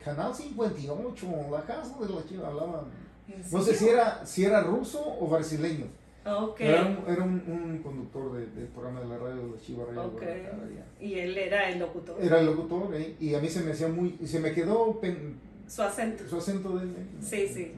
[0.03, 2.85] Canal 58, la casa de la chiva hablaban.
[3.27, 5.85] ¿En No sé si era, si era ruso o brasileño.
[6.25, 6.59] Ok.
[6.61, 10.03] Era, un, era un, un conductor de- del programa de la radio de Chiva Radio
[10.03, 10.13] Ok.
[10.21, 11.05] Guadalajara, ya.
[11.05, 12.17] Y él era el locutor.
[12.21, 13.15] Era el locutor, ¿eh?
[13.19, 14.17] y a mí se me hacía muy.
[14.25, 15.37] Se me quedó pen-
[15.67, 16.27] Su acento.
[16.29, 16.95] su acento de él.
[16.97, 17.05] ¿eh?
[17.21, 17.71] Sí, sí.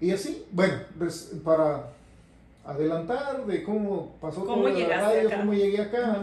[0.00, 1.88] Y así, bueno, pues, para
[2.64, 5.38] adelantar de cómo pasó ¿Cómo todo de la radio, acá?
[5.38, 6.18] cómo llegué acá.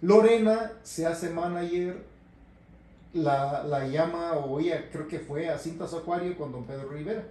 [0.00, 2.04] Lorena se hace manager,
[3.12, 7.24] la, la llama, o ella creo que fue a Cintas Acuario con don Pedro Rivera.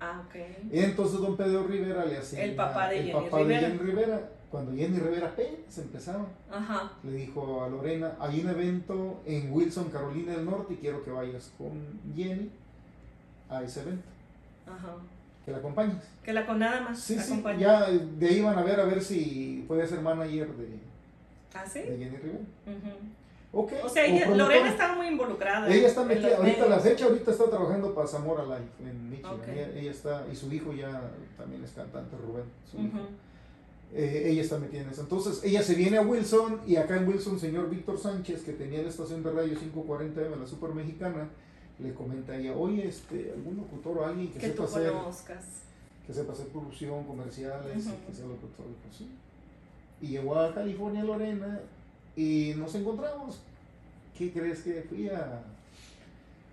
[0.00, 0.34] Ah, ok.
[0.72, 3.60] Entonces don Pedro Rivera le hace El papá de Jenny papá de Rivera.
[3.68, 4.28] Jenny Rivera.
[4.50, 6.90] Cuando Jenny Rivera apenas empezaba, Ajá.
[7.04, 11.12] le dijo a Lorena, hay un evento en Wilson, Carolina del Norte, y quiero que
[11.12, 11.70] vayas con
[12.16, 12.50] Jenny
[13.48, 14.08] a ese evento,
[14.66, 14.96] Ajá.
[15.44, 15.96] Que la acompañes.
[16.22, 19.02] Que la con nada más Sí, sí, ya de ahí van a ver a ver
[19.02, 20.68] si puede ser manager de,
[21.54, 21.80] ¿Ah, sí?
[21.80, 22.38] de Jenny Rivera.
[22.66, 23.62] Ujú.
[23.62, 23.72] Ok.
[23.82, 24.28] O sea, ella-.
[24.28, 25.68] Lorena estaba muy involucrada.
[25.68, 26.68] Ella está metida, ahorita medios.
[26.68, 29.40] la fecha, ahorita está trabajando para Zamora Life en Michigan.
[29.48, 32.96] Ella, ella está, y su hijo ya también es cantante, Rubén, su hijo.
[32.98, 33.06] Ujú.
[33.92, 35.00] Eh, ella está metida en eso.
[35.02, 38.82] Entonces, ella se viene a Wilson y acá en Wilson, señor Víctor Sánchez, que tenía
[38.82, 41.28] la estación de radio 540M, la super mexicana,
[41.82, 44.92] le comenta a ella, oye, este, algún locutor o alguien que, Que sepa tú hacer,
[44.92, 45.44] conozcas.
[46.06, 47.94] que sepa hacer producción, comerciales, Ujú.
[47.94, 48.66] y que sea locutor.
[48.82, 49.08] Pues, sí.
[50.02, 51.60] Y llegó a California, Lorena,
[52.16, 53.40] y nos encontramos.
[54.16, 55.42] ¿Qué crees que fui a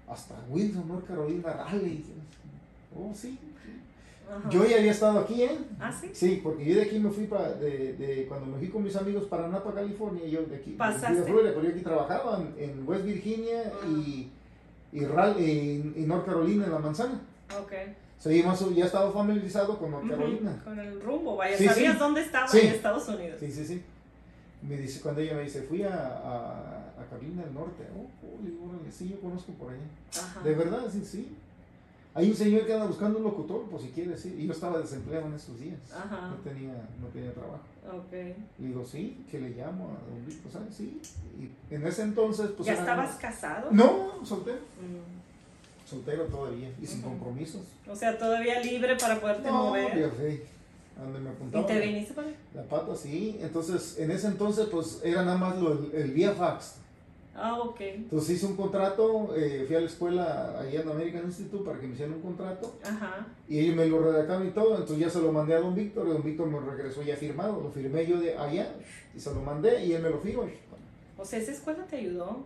[0.08, 2.04] hasta Wilson, North Carolina, Raleigh?
[2.96, 3.38] Oh, sí.
[4.30, 4.50] Ajá.
[4.50, 5.58] Yo ya había estado aquí, ¿eh?
[5.80, 6.10] ¿Ah, sí?
[6.14, 8.96] Sí, porque yo de aquí me fui para, de, de, cuando me fui con mis
[8.98, 11.20] amigos para Napa, California, yo de aquí, ¿Pasaste?
[11.20, 14.30] a Florida, pero yo aquí trabajaba en, en West Virginia y,
[14.92, 17.20] y, Ral- y- y North Carolina, en la manzana.
[17.60, 17.72] Ok.
[18.18, 20.10] O sea, yo más- ya estaba familiarizado con North.
[20.10, 20.62] Carolina.
[20.64, 21.58] Con el rumbo, vaya.
[21.58, 22.00] Sí, ¿Sabías sí.
[22.00, 22.60] dónde estaba Sí.
[22.60, 23.38] en Estados Unidos?
[23.40, 23.84] Sí, sí, sí.
[24.68, 27.84] Me dice, cuando ella me dice, fui a, a, a Carolina del Norte.
[27.96, 29.82] Oh, oh, sí, yo conozco por allá.
[30.20, 30.42] Ajá.
[30.42, 31.36] De verdad, sí, sí.
[32.18, 34.36] Hay un señor que anda buscando un locutor, por si quiere decir.
[34.40, 35.78] Y yo estaba desempleado en esos días.
[35.96, 36.30] Ajá.
[36.30, 37.60] No tenía, no tenía trabajo.
[37.88, 38.12] Ok.
[38.12, 40.74] Le digo, sí, que le llamo a don Víctor, ¿sabes?
[40.76, 41.00] Sí.
[41.40, 42.66] Y en ese entonces, pues.
[42.66, 43.70] ¿Ya estabas casado?
[43.72, 44.58] No, soltero.
[44.58, 45.88] Mm.
[45.88, 46.72] Soltero todavía.
[46.82, 47.62] Y sin compromisos.
[47.88, 50.00] O sea, todavía libre para poderte No, mover.
[50.00, 50.44] yo sé.
[50.98, 51.66] Donde me ¿Y apuntaba.
[51.68, 53.38] te viniste para La pata, sí.
[53.40, 56.78] Entonces, en ese entonces, pues era nada más lo, el, el vía fax.
[57.40, 57.80] Ah, ok.
[57.82, 61.86] Entonces hice un contrato, eh, fui a la escuela allá en American Institute para que
[61.88, 63.28] me hicieran un contrato Ajá.
[63.48, 66.08] y ellos me lo redactaron y todo, entonces ya se lo mandé a don Víctor
[66.08, 68.74] y don Víctor me regresó ya firmado, lo firmé yo de allá
[69.16, 70.46] y se lo mandé y él me lo firmó.
[71.18, 72.44] O sea, esa escuela te ayudó.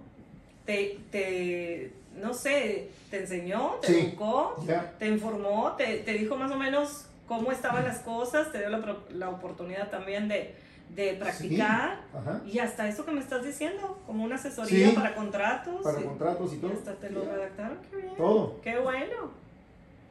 [0.66, 4.00] Te, te no sé, te enseñó, te Sí.
[4.10, 8.60] educó, Ya, te informó, te, te dijo más o menos cómo estaban las cosas, te
[8.60, 10.54] dio la, la oportunidad también de,
[10.96, 12.02] de practicar.
[12.46, 14.96] Y hasta eso que me estás diciendo, como una asesoría Sí.
[14.96, 15.82] para contratos.
[15.84, 16.74] para y- contratos y y todo.
[16.74, 18.16] hasta te lo Ya, redactaron, qué bien.
[18.18, 18.62] Todo.
[18.62, 19.32] Qué bueno.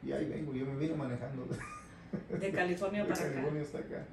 [0.03, 3.29] Y ahí vengo, yo me vine manejando de De California para acá.
[3.29, 4.05] California hasta acá.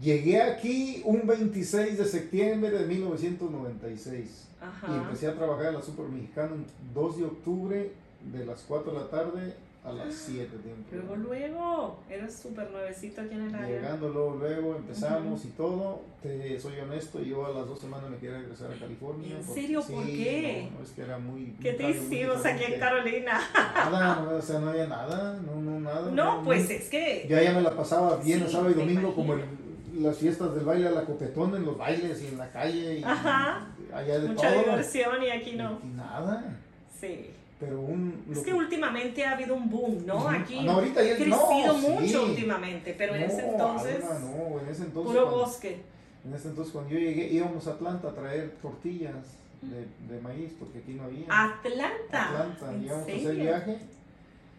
[0.00, 4.46] Llegué aquí un 26 de septiembre de 1996.
[4.60, 4.96] Y Ajá.
[4.96, 7.92] empecé a trabajar en la Super Mexicana un 2 de octubre
[8.32, 13.22] de las 4 de la tarde a las 7 de Luego, luego, eres súper nuevecito
[13.22, 13.68] aquí en el área.
[13.80, 16.02] Llegando luego, luego empezamos y todo.
[16.22, 19.36] Te soy honesto, yo a las dos semanas me quería regresar a California.
[19.38, 19.80] ¿En porque- serio?
[19.80, 20.68] ¿Por sí, qué?
[20.70, 21.54] No, no, es que era muy.
[21.62, 22.78] ¿Qué te hicimos aquí en.
[22.80, 23.40] Carolina?
[23.74, 26.10] Nada, no, o sea, no había nada, no, no, nada.
[26.10, 29.14] No, pues es que Yo ya me la pasaba bien el Sí, sábado y domingo,
[29.14, 32.50] como en las fiestas del baile a la copetón, en los bailes y en la
[32.50, 32.98] calle.
[32.98, 33.66] Y Ajá.
[33.94, 34.62] allá de mucha todo.
[34.62, 35.78] diversión y aquí no.
[35.82, 36.58] Y nada.
[37.00, 37.30] Sí.
[37.60, 38.24] Pero un.
[38.32, 40.26] Es que últimamente ha habido un boom, ¿no?
[40.28, 41.88] Aquí No, ahorita ya ha crecido no, sí.
[41.88, 45.12] mucho últimamente, pero en ese No, entonces, Alma, no, en ese entonces.
[45.12, 45.82] puro cuando- bosque.
[46.24, 49.14] En ese entonces, cuando yo llegué, íbamos a Atlanta a traer tortillas
[49.62, 51.24] de, de maíz, porque aquí no había.
[51.28, 52.28] Atlanta.
[52.30, 53.42] Atlanta, ¿En íbamos a hacer serio?
[53.44, 53.78] viaje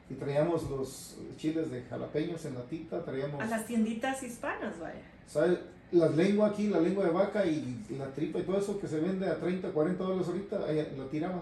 [0.09, 5.01] y traíamos los chiles de jalapeños en latita, traíamos, A las tienditas hispanas, vaya.
[5.27, 5.57] ¿sabes?
[5.91, 8.99] La lengua aquí, la lengua de vaca y la tripa y todo eso que se
[8.99, 11.41] vende a 30, 40 dólares ahorita, ahí la tiraban.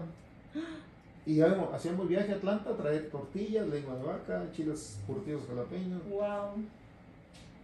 [1.30, 6.02] Y íbamos- hacíamos viaje a Atlanta a traer tortillas, lengua de vaca, chiles curtidos jalapeños.
[6.08, 6.64] Wow.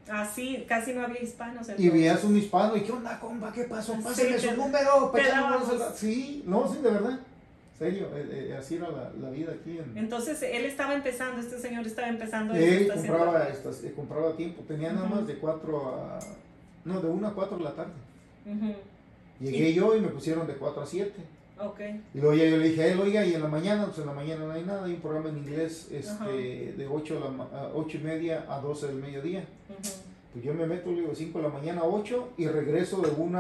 [0.09, 1.93] Así, casi no había hispanos Y entonces.
[1.93, 3.53] veías un hispano y ¿qué onda, compa?
[3.53, 3.95] ¿Qué pasó?
[3.95, 5.11] Sí, Pásame te- su número.
[5.13, 5.93] número.
[5.97, 7.19] Sí, no, sí, de verdad.
[7.77, 9.99] Serio, eh, eh, así era la, la vida aquí en...
[9.99, 12.57] Entonces él estaba empezando, este señor estaba empezando.
[12.59, 16.19] y Él compraba, estas, eh, compraba tiempo, tenía nada más de 4 a...
[16.87, 17.93] No, de 1 a 4 de la tarde.
[19.41, 21.13] Llegué yo y me pusieron de 4 a 7.
[21.59, 21.81] Ok.
[22.15, 24.07] Y luego ya yo le dije a él, oiga, y en la mañana, pues en
[24.07, 26.29] la mañana no hay nada, hay un programa en inglés este, Ajá.
[26.29, 29.41] de 8, a la, ma- a 8 y media a 12 del mediodía.
[29.71, 29.89] Ujú.
[30.35, 33.11] Pues yo me meto, le digo, 5 de la mañana a 8 y regreso de
[33.11, 33.39] 1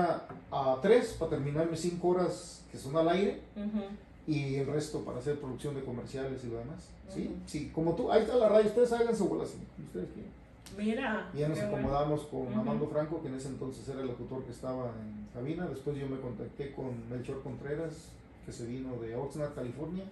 [0.50, 3.84] a 3 para terminar mis 5 horas que son al aire Ujú.
[4.26, 6.88] y el resto para hacer producción de comerciales y lo demás.
[7.14, 7.30] ¿sí?
[7.46, 10.32] Sí, como tú, ahí está la radio, ustedes hagan su bola ustedes quieran.
[10.76, 11.30] Mira.
[11.34, 11.76] Y ya nos bueno.
[11.76, 12.52] acomodamos con.
[12.54, 15.66] Amando Franco, que en ese entonces era el locutor que estaba en cabina.
[15.66, 18.10] Después yo me contacté con Melchor Contreras,
[18.44, 20.04] que se vino de Oxnard, California.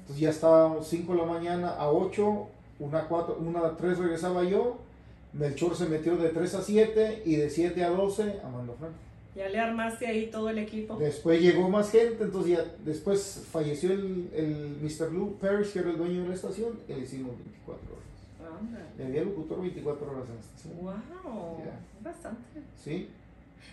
[0.00, 2.46] Entonces ya estábamos 5 de la mañana a 8,
[2.80, 4.78] una a 4, una a 3 regresaba yo.
[5.32, 8.96] Melchor se metió de 3 a 7 y de 7 a 12 Amando Franco.
[9.36, 10.96] Ya le armaste ahí todo el equipo.
[10.96, 15.12] Después llegó más gente, entonces ya después falleció el, el Mr.
[15.12, 18.05] Lou Parrish, que era el dueño de la estación, y le hicimos 24 horas.
[18.58, 18.84] Ándale.
[18.98, 20.74] Le había locutor 24 horas en estación.
[20.80, 21.58] Wow.
[22.02, 22.42] Bastante.
[22.82, 23.08] ¿Sí?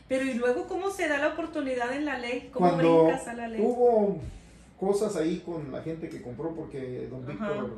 [0.07, 2.49] Pero ¿y luego cómo se da la oportunidad en la ley?
[2.53, 3.61] ¿Cómo Cuando brincas a la ley?
[3.63, 4.17] hubo
[4.79, 7.25] cosas ahí con la gente que compró, porque don.
[7.25, 7.71] Víctor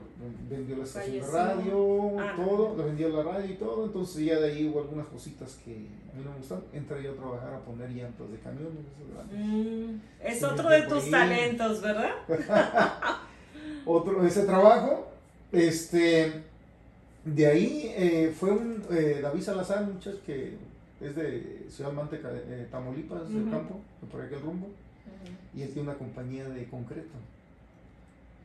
[0.49, 1.31] vendió la estación Falleció.
[1.31, 2.45] de radio, Ah, no.
[2.45, 5.71] todo, le vendió la radio y todo, entonces ya de ahí hubo algunas cositas que
[5.71, 6.61] a mí no me gustan.
[6.73, 8.85] Entré yo a trabajar a poner llantas de camiones.
[9.31, 11.11] Mm, es otro de tus ahí.
[11.11, 12.11] talentos, ¿verdad?
[13.85, 15.07] Otro, ese trabajo,
[15.51, 16.43] este,
[17.25, 20.53] de ahí eh, fue un eh, David Salazar, muchachos, que
[21.01, 24.67] es de Ciudad Mante, eh, Tamaulipas, del campo, por aquel rumbo.
[25.55, 27.15] y él tiene una compañía de concreto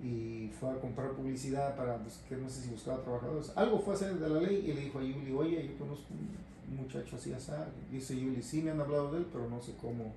[0.02, 3.96] y fue a comprar publicidad para buscar, no sé si buscaba trabajadores, algo fue a
[3.96, 7.32] hacer de la ley y le dijo a Yuli, oye, yo conozco un muchacho así,
[7.34, 7.52] así,
[7.90, 10.14] dice Yuli, sí me han hablado de él, pero no sé cómo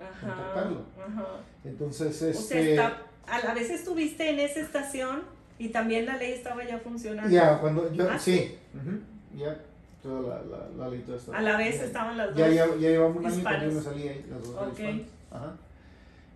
[0.00, 0.26] Ajá.
[0.26, 0.80] contactarlo.
[1.06, 1.26] Ajá.
[1.64, 6.16] Entonces, O sea, este, está, a la vez estuviste en esa estación y también la
[6.16, 7.30] ley estaba ya funcionando.
[7.30, 8.54] ya, cuando yo, Ah, sí,
[9.36, 9.56] ya,
[10.02, 12.36] toda la, la, la ley toda esta- A la vez estaban las dos.
[12.38, 13.58] Ya, ya, ya llevamos un año hispanas.
[13.62, 14.78] cuando yo me salí ahí, las dos eran Ok.
[14.78, 15.02] hispanas.
[15.30, 15.56] Ajá.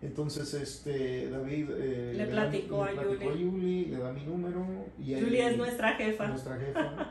[0.02, 3.84] Entonces, este, David eh, Le da- platicó a le platicó Yuli.
[3.86, 4.64] le da mi número.
[4.98, 6.26] Y ahí- Julia es nuestra jefa.
[6.28, 6.80] Nuestra jefa,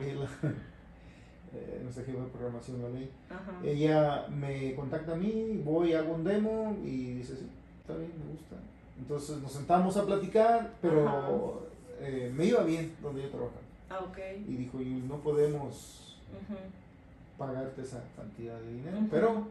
[1.52, 3.10] eh, nuestra jefa de programación, la ley.
[3.28, 3.60] Ajá.
[3.64, 7.46] Ella me contacta a mí, voy, hago un demo y dice, sí,
[7.80, 8.56] está bien, me gusta.
[8.98, 11.69] Entonces nos sentamos a platicar, pero
[12.00, 13.60] eh, me iba bien donde yo trabajaba.
[13.90, 14.18] Ah, ok.
[14.48, 14.78] Y dijo,
[15.08, 16.58] no podemos Ujú.
[17.38, 18.98] pagarte esa cantidad de dinero.
[18.98, 19.08] Ujú.
[19.10, 19.46] Pero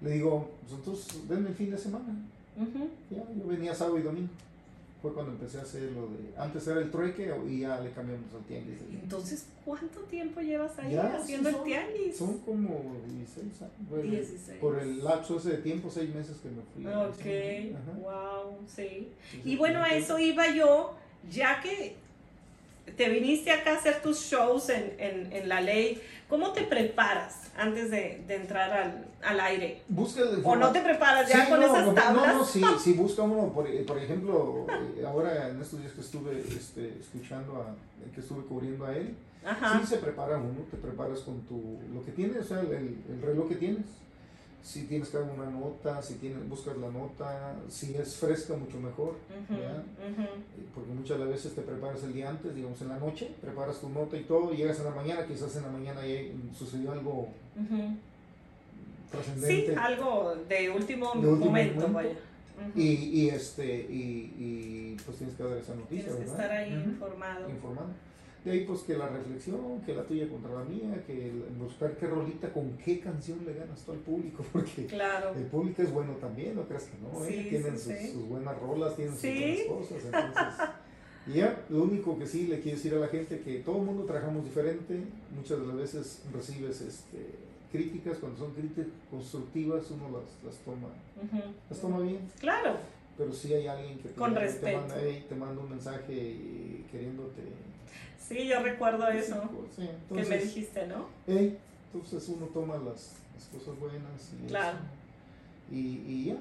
[0.00, 2.14] le digo, pues entonces denme el fin de semana.
[2.56, 2.88] Ujú.
[3.10, 4.28] Ya, yo venía sábado y domingo.
[5.02, 6.32] Fue cuando empecé a hacer lo de.
[6.38, 8.78] Antes era el trueque y ya le cambiamos al tianguis.
[9.02, 12.16] Entonces, ¿cuánto tiempo llevas ahí Ya, haciendo sí, el son- tianguis?
[12.16, 13.72] Son como 16 años.
[13.90, 14.58] Bueno, 16.
[14.60, 16.86] Por el lapso ese de tiempo, seis meses que me fui.
[16.86, 18.82] Ok, wow, sí.
[19.34, 20.94] Entonces, Y bueno, a eso iba yo,
[21.30, 21.96] ya que
[22.96, 27.50] te viniste acá a hacer tus shows en, en, en la ley, ¿cómo te preparas
[27.56, 29.82] antes de, de entrar al, al aire?
[29.88, 32.26] Busca ¿O no te preparas ya Sí, con no, esas tablas?
[32.26, 34.66] No, no, sí, sí busca uno, por, por ejemplo,
[34.98, 37.74] eh, ahora en estos días que estuve este, escuchando, a,
[38.14, 39.14] que estuve cubriendo a él,
[39.44, 39.80] Ajá.
[39.80, 43.22] sí se prepara uno, te preparas con tu, lo que tienes, o sea, el, el
[43.22, 43.86] reloj que tienes.
[44.64, 48.80] Si tienes que dar una nota, si tienes, buscas la nota, si es fresca, mucho
[48.80, 49.14] mejor.
[50.74, 53.78] Porque muchas de las veces te preparas el día antes, digamos en la noche, preparas
[53.80, 56.00] tu nota y todo, llegas en la mañana, quizás en la mañana
[56.58, 57.28] sucedió algo
[59.10, 59.72] trascendente.
[59.72, 61.92] Sí, algo de último, De último momento, momento.
[61.92, 62.16] vaya.
[62.74, 62.86] Y,
[63.20, 66.40] y, este, y, y, pues tienes que dar esa noticia, Tienes que ¿verdad?
[66.44, 67.48] estar ahí informado.
[68.44, 71.96] De ahí pues que la reflexión, que la tuya contra la mía, que el- buscar
[71.96, 75.32] qué rolita, con qué canción le ganas tú al público, porque Claro.
[75.34, 77.28] el público es bueno también, no creas que no, ¿eh?
[77.28, 78.12] Sí, tienen sí, sus, sí.
[78.12, 79.56] sus buenas rolas, tienen Sí.
[79.66, 80.68] sus buenas cosas, entonces...
[81.26, 83.84] Y ya, lo único que sí le quiero decir a la gente que todo el
[83.84, 87.30] mundo trabajamos diferente, muchas de las veces recibes este,
[87.72, 90.88] críticas, cuando son críticas constructivas uno las, las toma,
[91.70, 92.76] las toma bien, Claro.
[93.16, 94.40] pero si hay alguien que te, Con te
[94.76, 97.40] manda, "Hey", te manda un mensaje y queriéndote...
[98.26, 101.06] Sí, yo recuerdo eso Sí, que me dijiste, ¿no?
[101.26, 101.58] "Hey",
[101.92, 104.78] entonces uno toma las, las cosas buenas y, Claro.
[104.78, 106.36] eso, y, y ya.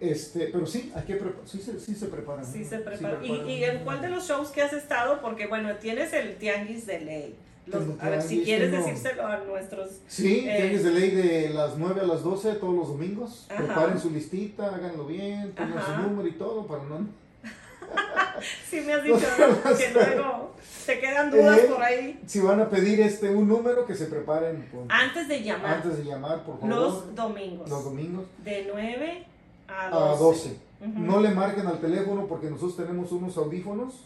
[0.00, 2.44] Este, pero sí, hay que sí, se, sí se preparan.
[2.46, 2.68] Sí ¿no?
[2.68, 3.14] se prepara.
[3.22, 3.50] ¿Y, preparan.
[3.50, 5.20] y en cuál de los shows que has estado?
[5.20, 7.34] Porque bueno, tienes el tianguis de ley.
[7.66, 9.90] Los- a ver, si quieres tengo- decírselo a nuestros...
[10.06, 13.46] Sí, Eh, tianguis de ley de las 9 a las 12 todos los domingos.
[13.50, 13.64] Ajá.
[13.64, 15.96] Preparen su listita, háganlo bien, pongan Ajá.
[16.02, 17.06] su número y todo para no...
[18.70, 19.76] Sí me has dicho, ¿no?
[19.76, 20.52] que luego
[20.86, 22.20] te quedan dudas Eh, por ahí.
[22.26, 25.98] Si van a pedir este un número, que se preparen con- Antes de llamar, antes
[25.98, 26.68] de llamar, por favor.
[26.76, 27.68] los domingos.
[27.68, 29.24] los domingos De 9
[29.68, 30.22] a a 12.
[30.22, 30.56] 12.
[30.80, 34.04] Ujú, No le marquen al teléfono porque nosotros tenemos unos audífonos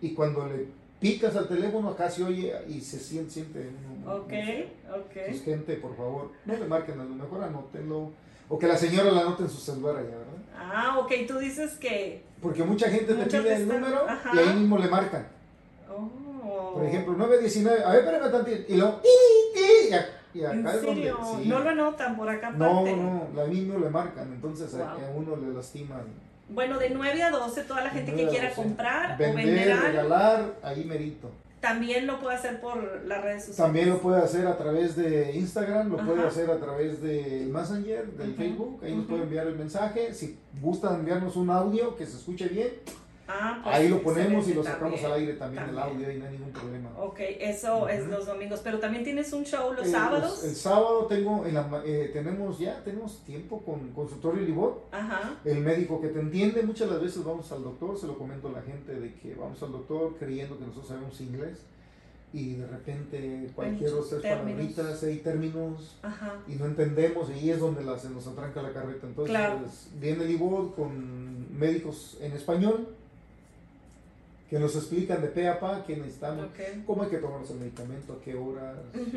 [0.00, 0.66] y cuando le
[1.00, 3.68] picas al teléfono acá se oye y se siente, siente
[4.04, 4.32] uno- Ok,
[4.94, 5.12] ok.
[5.26, 8.12] Pues, gente, por favor, no le marquen a lo mejor anótenlo.
[8.48, 10.32] O que la señora la anote en su celular allá, ¿verdad?
[10.58, 12.22] Ah, ok, tú dices que...
[12.40, 14.30] Porque mucha gente te pide el número ajá.
[14.34, 15.26] y ahí mismo le marcan.
[15.90, 16.72] Oh.
[16.74, 18.72] Por ejemplo, 919, a ver, espérame tantito.
[18.72, 21.02] Y luego, y, ac- y ¿En acá es donde.
[21.02, 21.18] serio?
[21.40, 21.48] sí.
[21.48, 24.32] No lo anotan por acá no, no, la mismo le marcan.
[24.32, 25.04] Entonces a- Wow.
[25.04, 26.02] a uno le lastiman.
[26.48, 28.62] Bueno, de 9 a 12, toda la gente que 9 a quiera 12.
[28.62, 31.30] comprar o Vender, vender algo, regalar, ahí merito.
[31.62, 33.56] También lo puede hacer por las redes sociales.
[33.56, 38.12] También lo puede hacer a través de Instagram, lo puede hacer a través del Messenger,
[38.14, 38.80] del Facebook.
[38.82, 40.12] Ahí nos puede enviar el mensaje.
[40.12, 42.68] Si gustan enviarnos un audio que se escuche bien,
[43.28, 45.06] Ah, pues ahí lo ponemos y lo sacamos también.
[45.06, 45.96] al aire también, el también.
[45.96, 46.90] audio y no hay ningún problema.
[46.98, 50.44] Ok, eso es los domingos, pero también tienes un show los Eh, sábados.
[50.44, 55.34] el sábado tengo, en la eh, tenemos ya, tenemos tiempo con consultorio Libot, Ajá.
[55.44, 58.48] el médico que te entiende, muchas de las veces vamos al doctor, se lo comento
[58.48, 61.58] a la gente de que vamos al doctor creyendo que nosotros sabemos inglés
[62.34, 63.90] y de repente cualquier
[64.22, 64.74] términos.
[64.74, 66.34] palabritas, hay términos Ajá.
[66.48, 69.06] y no entendemos y ahí es donde la- se nos atranca la carreta.
[69.06, 69.58] Entonces Claro.
[69.60, 70.30] pues, viene el
[70.74, 72.88] con médicos en español
[74.52, 76.84] que nos explican de pe a pa qué necesitamos Ok.
[76.86, 78.52] cómo hay que tomarnos el medicamento, a qué o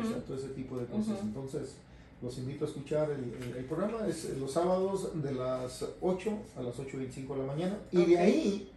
[0.08, 1.18] sea, todo ese tipo de cosas.
[1.20, 1.76] Entonces,
[2.22, 6.62] los invito a escuchar el, el- el programa, es los sábados de las 8 a
[6.62, 7.78] las 8.25 de la mañana.
[7.92, 8.72] Y de ahí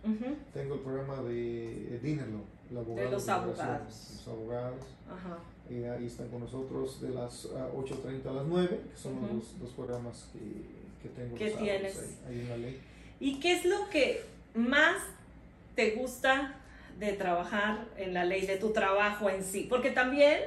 [0.54, 3.06] tengo el programa de Dinerlo, el abogado.
[3.08, 4.08] De los abogados.
[4.18, 4.86] Los abogados.
[5.10, 5.38] Ajá.
[5.74, 9.58] Y ahí están con nosotros de las ah, 8.30 a las 9, que son los
[9.62, 10.40] dos programas que,
[11.02, 11.98] que tengo ¿Qué los sábados tienes?
[12.00, 12.82] ahí, ahí en la ley.
[13.22, 14.24] ¿Y qué es lo que
[14.56, 14.98] más
[15.76, 16.56] te gusta
[17.00, 19.68] de trabajar en la ley, de tu trabajo en sí?
[19.70, 20.40] Porque también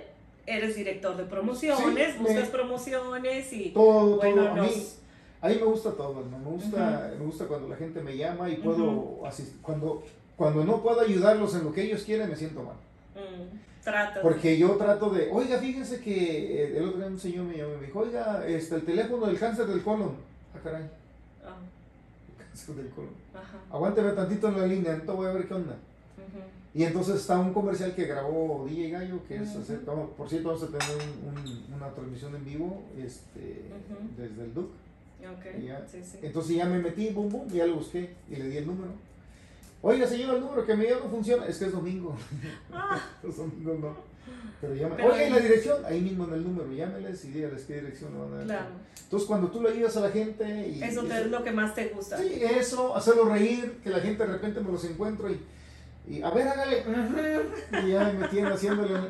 [0.46, 3.70] eres director de promociones, Sí, buscas me- promociones y...
[3.70, 4.62] Todo, Bueno, todo.
[4.62, 4.86] A mí,
[5.40, 6.38] a mí me gusta todo, ¿no?
[6.38, 9.60] Me gusta, me gusta cuando la gente me llama y puedo asistir.
[9.62, 10.02] Cuando,
[10.36, 12.76] cuando no puedo ayudarlos en lo que ellos quieren, me siento mal.
[13.14, 14.18] mm, tratas.
[14.22, 17.74] Porque yo trato de, oiga, fíjense que eh, el otro día un señor me llamó
[17.74, 20.14] y me dijo, oiga, este, el teléfono del cáncer del colon.
[20.54, 20.84] Ah, caray,
[22.76, 23.10] del colon.
[23.70, 25.76] Aguánteme tantito en la línea, entonces voy a ver qué onda.
[26.74, 29.58] Y entonces está un comercial que grabó DJ Gallo, que es Ujú.
[29.60, 33.64] hacer, vamos, por cierto, vamos a tener un- un- una transmisión en vivo este,
[34.16, 34.66] desde el DUC.
[34.66, 35.86] Ok, Ya.
[35.86, 36.18] sí, sí.
[36.22, 38.90] Entonces ya me metí, boom, boom, ya lo busqué y le di el número.
[39.84, 41.44] Oiga, señor, el número que me dio no funciona.
[41.46, 42.16] Es que es domingo.
[42.72, 43.96] Ah, Los domingos no.
[44.60, 45.02] Pero llame.
[45.04, 45.84] Oiga, ¿y la dirección?
[45.84, 46.72] Ahí mismo en el número.
[46.72, 48.44] Llámeles y dígales qué dirección le van a dar.
[48.44, 48.66] claro.
[49.02, 50.68] Entonces, cuando tú le ayudas a la gente.
[50.68, 52.16] Y, Eso es lo que más te gusta.
[52.16, 55.40] Sí, eso, hacerlo reír, que la gente de repente me los encuentro y.
[56.08, 56.84] y a ver, hágale.
[57.84, 59.00] Y ya me tienen haciéndole.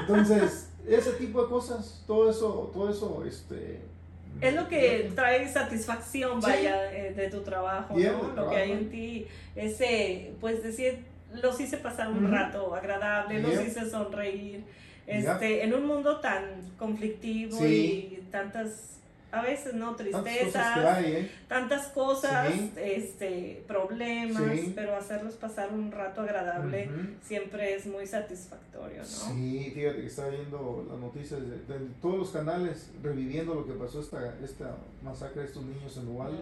[0.00, 3.91] Entonces, ese tipo de cosas, todo eso, todo eso, este.
[4.40, 6.50] Es lo que trae satisfacción, Sí.
[6.50, 8.32] vaya, eh, de tu trabajo, ¿no?
[8.34, 10.98] Lo que hay en ti, ese, pues decir,
[11.42, 14.64] los hice pasar un rato agradable, los hice sonreír,
[15.06, 16.44] este, en un mundo tan
[16.78, 18.18] conflictivo Sí.
[18.18, 18.98] y tantas,
[19.32, 19.96] a veces, ¿no?
[19.96, 21.30] Tantas cosas Tristezas, hay, ¿eh?
[21.48, 22.70] tantas cosas, Sí.
[22.76, 24.72] este, problemas, Sí.
[24.74, 26.88] pero hacerlos pasar un rato agradable
[27.22, 29.04] siempre es muy satisfactorio, ¿no?
[29.04, 33.72] Sí, fíjate que estaba viendo las noticias de, de todos los canales reviviendo lo que
[33.72, 36.38] pasó esta, esta masacre de estos niños en Uvalde.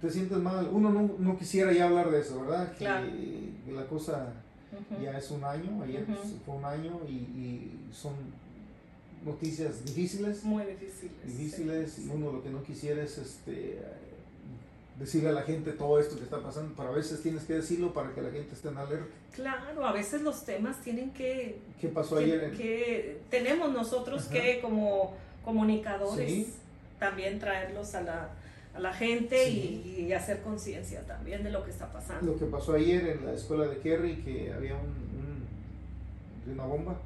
[0.00, 0.68] Te sientes mal.
[0.72, 2.70] Uno no, no quisiera ya hablar de eso, ¿verdad?
[2.72, 3.06] Que, Claro.
[3.68, 4.32] la cosa
[5.00, 6.04] ya es un año, ayer
[6.44, 8.12] fue un año y, y son
[9.24, 11.12] noticias difíciles, Muy difíciles.
[11.26, 12.10] difíciles sí, y sí.
[12.14, 13.80] uno lo que no quisiera es este
[14.98, 17.92] decirle a la gente todo esto que está pasando, pero a veces tienes que decirlo
[17.92, 19.06] para que la gente esté en alerta.
[19.34, 22.44] Claro, a veces los temas tienen que, ¿Qué pasó que, ayer?
[22.44, 24.32] en- que- tenemos nosotros Ajá.
[24.32, 25.14] que como
[25.44, 26.52] comunicadores Sí.
[27.00, 28.28] también traerlos a la,
[28.74, 29.82] a la gente Sí.
[29.98, 32.32] y, y hacer conciencia también de lo que está pasando.
[32.32, 34.90] Lo que pasó ayer en la escuela de Kerry, que había un,
[36.46, 37.00] un- una bomba.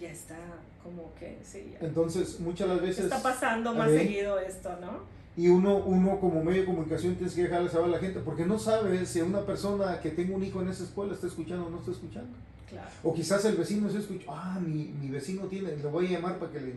[0.00, 0.36] Ya está
[0.82, 1.86] como que sí, ya.
[1.86, 3.04] Entonces, muchas las veces...
[3.04, 5.20] está pasando más seguido esto, ¿no?
[5.36, 8.44] Y uno, uno como medio de comunicación tienes que dejarle saber a la gente, porque
[8.44, 11.70] no sabes si una persona que tenga un hijo en esa escuela está escuchando o
[11.70, 12.30] no está escuchando.
[12.68, 12.88] Claro.
[13.02, 16.38] O quizás el vecino se escucha, ah, mi, mi vecino tiene, le voy a llamar
[16.38, 16.74] para que le...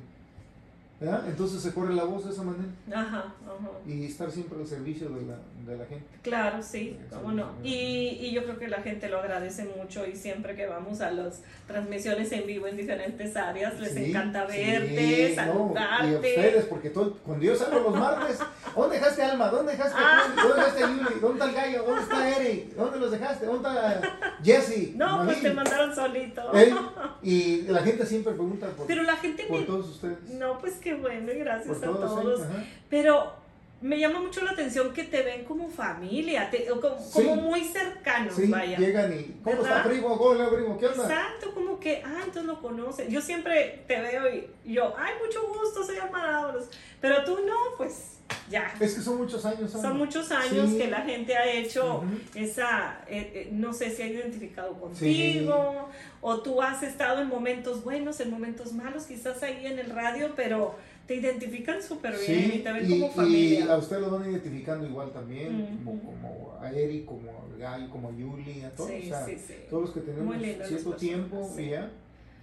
[0.99, 1.27] ¿verdad?
[1.27, 3.69] Entonces se corre la voz de esa manera Ajá, ajá.
[3.85, 6.05] y estar siempre al servicio de la, de la gente.
[6.21, 7.51] Claro, sí, cómo no.
[7.63, 11.11] Y, y yo creo que la gente lo agradece mucho y siempre que vamos a
[11.11, 16.07] las transmisiones en vivo en diferentes áreas, les Sí, encanta sí, verte, no, saludarte.
[16.07, 18.39] y a ustedes, porque todo, cuando yo salgo los martes,
[18.75, 19.47] ¿dónde dejaste Alma?
[19.49, 19.93] ¿Dónde dejaste.
[19.99, 20.35] Juan?
[20.35, 21.19] ¿Dónde dejaste Yuli?
[21.21, 21.83] ¿Dónde está el gallo?
[21.85, 22.73] ¿Dónde está Eric?
[22.75, 23.45] ¿Dónde los dejaste?
[23.45, 24.95] ¿Dónde está Jesse?
[24.95, 26.41] No, pues te mandaron solito.
[26.55, 26.73] ¿Eh?
[27.21, 29.65] Y la gente siempre pregunta por, Pero la gente por me...
[29.65, 30.17] todos ustedes.
[30.31, 32.41] No, pues qué bueno y por gracias a todos.
[32.89, 33.42] Pero
[33.83, 37.11] me llama mucho la atención que te ven como familia, te- como, Sí.
[37.13, 38.77] como muy cercanos, Sí, vaya.
[38.77, 39.77] llegan y, ¿cómo ¿Verdad?
[39.79, 40.17] está primo?
[40.17, 40.77] ¿Cómo le va, primo?
[40.77, 41.03] ¿Qué onda?
[41.03, 43.09] Exacto, como que, ah, entonces lo conocen.
[43.09, 46.69] Yo siempre te veo y yo, ay, mucho gusto, soy Almadávalos.
[47.01, 48.19] Pero tú no, pues
[48.49, 48.73] ya.
[48.79, 49.69] Es que son muchos años.
[49.71, 50.77] Son muchos años Sí.
[50.77, 52.03] que la gente ha hecho
[52.35, 55.89] esa, eh, eh, no sé si ha identificado contigo,
[56.21, 60.31] o tú has estado en momentos buenos, en momentos malos, quizás ahí en el radio,
[60.37, 60.75] pero
[61.07, 63.73] te identifican súper bien y te ven y, como y familia.
[63.73, 68.09] a usted lo van identificando igual también, Mm, como, como a Eric, como a como
[68.09, 68.89] a Yuli, a todos.
[68.89, 69.53] sí, o sea, sí, sí.
[69.69, 71.91] todos los que tenemos cierto personas, tiempo ya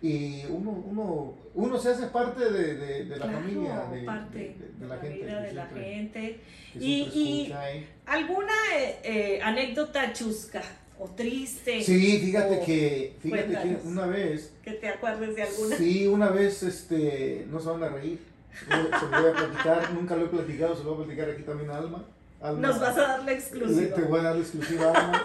[0.02, 4.38] y uno, uno, uno se hace parte de, de, de la Claro, familia, de, parte
[4.38, 5.24] de- la, la, gente.
[5.24, 6.40] vida de la gente.
[6.78, 7.86] Y- y- escucha ahí.
[8.06, 10.62] ¿Alguna eh, eh, anécdota chusca
[10.98, 15.76] o triste Sí, fíjate que, fíjate que una vez, que te acuerdes de alguna?
[15.76, 18.18] sí, una vez, este, no se van a reír,
[18.52, 21.42] se lo voy a platicar, nunca lo he platicado, se lo voy a platicar aquí
[21.42, 22.04] también a Alma.
[22.40, 23.94] Alma Nos vas a dar la exclusiva.
[23.94, 24.90] Te voy a dar la exclusiva.
[24.92, 25.22] Alma.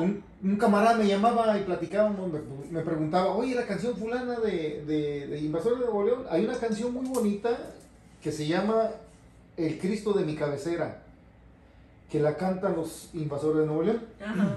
[0.00, 4.84] Un, un camarada me llamaba y platicábamos, me, me preguntaba, oye, la canción fulana de,
[4.86, 7.50] de, de Invasores de Nuevo León, hay una canción muy bonita
[8.22, 8.90] que se llama
[9.56, 11.02] El Cristo de mi cabecera,
[12.10, 14.02] que la cantan los Invasores de Nuevo León.
[14.24, 14.56] Ajá.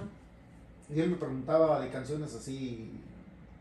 [0.94, 2.92] Y él me preguntaba de canciones así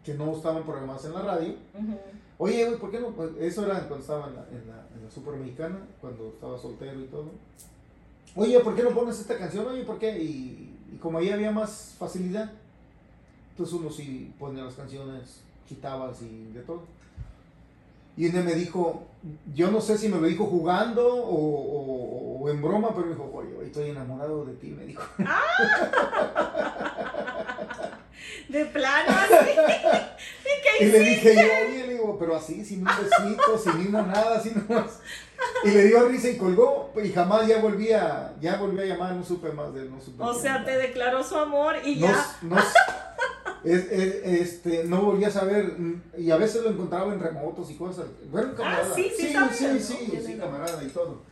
[0.04, 1.54] que no estaban programadas en la radio.
[1.74, 1.98] ujú.
[2.42, 3.08] Oye, güey, ¿por qué no?
[3.08, 6.58] Pues, eso era cuando estaba en la, en la, en la Super Mexicana, cuando estaba
[6.58, 7.26] soltero y todo.
[8.34, 9.66] Oye, ¿por qué no pones esta canción?
[9.66, 10.18] Oye, ¿por qué?
[10.22, 12.50] Y, y como ahí había más facilidad,
[13.50, 16.82] entonces uno sí ponía las canciones, quitabas y de todo.
[18.16, 19.02] Y él me dijo,
[19.54, 23.12] yo no sé si me lo dijo jugando o, o- o en broma, pero me
[23.12, 25.02] dijo, oye, güey, estoy enamorado de ti, me dijo.
[28.48, 29.60] De plano así.
[30.78, 34.36] ¿Y le dije yo, oye, le digo, pero así, sin un besito, sin una nada,
[34.38, 35.00] así nomás.
[35.64, 39.12] Y le dio risa y colgó, y jamás ya volví a, ya volví a llamar,
[39.14, 42.06] no supe más de él, no supe O sea, te declaró su amor y No,
[42.08, 42.36] ya.
[42.42, 42.56] no,
[43.64, 45.74] es- es- este, no volví a saber,
[46.16, 48.06] y a veces lo encontraba en remotos y cosas.
[48.30, 48.88] Bueno, camarada.
[48.90, 50.44] Ah, sí, sí sí, sí, sí, sí, lindo.
[50.46, 51.22] camarada y todo.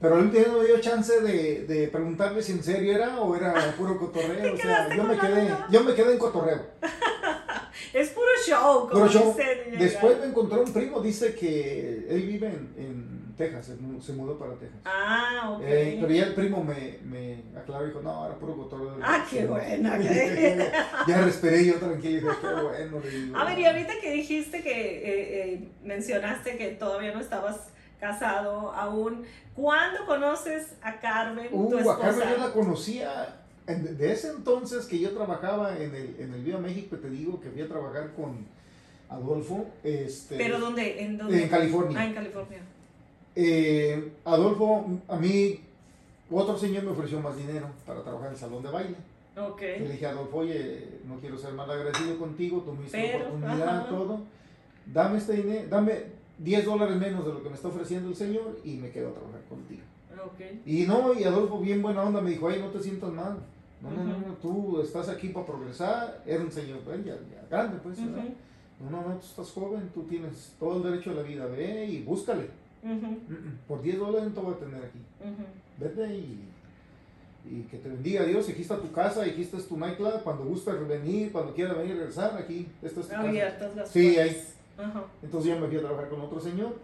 [0.00, 3.54] Pero él no me dio chance de, de preguntarle si en serio era o era
[3.78, 4.52] puro cotorreo.
[4.54, 6.60] o sea, yo me quedé, yo me quedé en cotorreo.
[7.94, 9.78] Es puro show, como dicen.
[9.78, 14.12] después me encontré un primo, dice que él vive en, en, Texas, se mu- se
[14.12, 14.78] mudó para Texas.
[14.84, 15.62] Ah, ok.
[15.64, 18.96] Eh, pero ya el primo me, me aclaró y dijo, no, era puro cotorreo.
[19.02, 19.90] Ah, qué bueno,
[21.08, 23.00] ya respiré yo tranquilo y dije, qué bueno.
[23.00, 23.36] digo.
[23.36, 27.56] A ver, y ahorita que dijiste que eh, eh, mencionaste que todavía no estabas
[27.98, 29.24] casado aún,
[29.54, 31.94] ¿cuándo conoces a Carmen, tu Uh, esposa?
[31.96, 36.34] a Carmen yo la conocía en- de ese entonces que yo trabajaba en el, en
[36.34, 38.46] el Viva México, te digo que fui a trabajar con
[39.08, 39.66] Adolfo.
[39.82, 41.02] Este, ¿Pero dónde?
[41.02, 41.42] ¿En dónde?
[41.42, 41.98] En California.
[42.00, 42.58] Ah, en California.
[43.36, 45.60] Eh, Adolfo, a mí,
[46.30, 48.96] otro señor me ofreció más dinero para trabajar en el salón de baile.
[49.36, 49.60] Ok.
[49.60, 53.26] Yo le dije a Adolfo, oye, no quiero ser mal agradecido contigo, tú me Pero,
[53.26, 53.88] oportunidad, ajá.
[53.88, 54.20] todo.
[54.86, 56.02] Dame este dinero, dame
[56.38, 59.12] 10 dólares menos de lo que me está ofreciendo el señor y me quedo a
[59.14, 59.82] trabajar contigo.
[60.66, 63.38] Y no, y Adolfo, bien buena onda, me dijo, ay, no te sientas mal.
[63.80, 66.22] No, no, no, no, tú estás aquí para progresar.
[66.26, 67.98] Era un señor, ya, ya grande, pues.
[67.98, 71.86] No, no, no, tú estás joven, tú tienes todo el derecho a la vida, ve
[71.86, 72.48] y búscale.
[72.82, 74.98] Mm, mm, Por 10 dólares no te voy a tener aquí.
[75.78, 76.48] Vete y,
[77.50, 78.48] y que te bendiga Dios.
[78.48, 80.22] Aquí está tu casa, aquí está tu nightclub.
[80.22, 83.28] Cuando gustes venir, cuando quieras venir, regresar, aquí, esta es tu casa.
[83.28, 84.16] Abiertas las Sí.
[84.76, 85.04] Ajá.
[85.22, 86.74] Entonces ya me fui a trabajar con otro señor.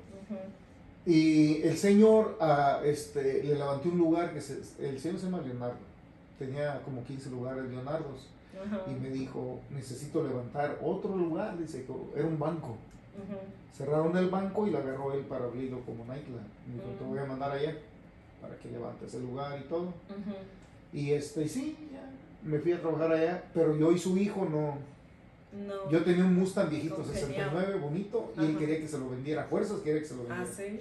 [1.07, 5.41] Y el señor ah, este, le levanté un lugar que se, el señor se llama
[5.43, 5.79] Leonardo.
[6.39, 8.29] Tenía como 15 lugares Leonardos.
[8.55, 8.83] Ajá.
[8.91, 11.57] Y me dijo, necesito levantar otro lugar.
[11.59, 12.77] Dice, era un banco.
[13.17, 13.37] Ujú.
[13.77, 16.41] Cerraron el banco y lo agarró él para abrirlo como nightclub.
[16.67, 17.09] Me dijo, te Mm.
[17.09, 17.77] voy a mandar allá
[18.43, 19.93] para que levantes el lugar y todo.
[20.93, 22.11] Y este, sí, ya
[22.43, 24.77] me fui a trabajar allá, pero yo y su hijo no.
[25.53, 25.91] No.
[25.91, 27.27] Yo tenía un Mustang viejito, Congeniado.
[27.27, 30.21] 69, bonito, y él quería que se lo vendiera a fuerzas, quería que se lo
[30.25, 30.45] vendiera.
[30.49, 30.81] Ah, sí.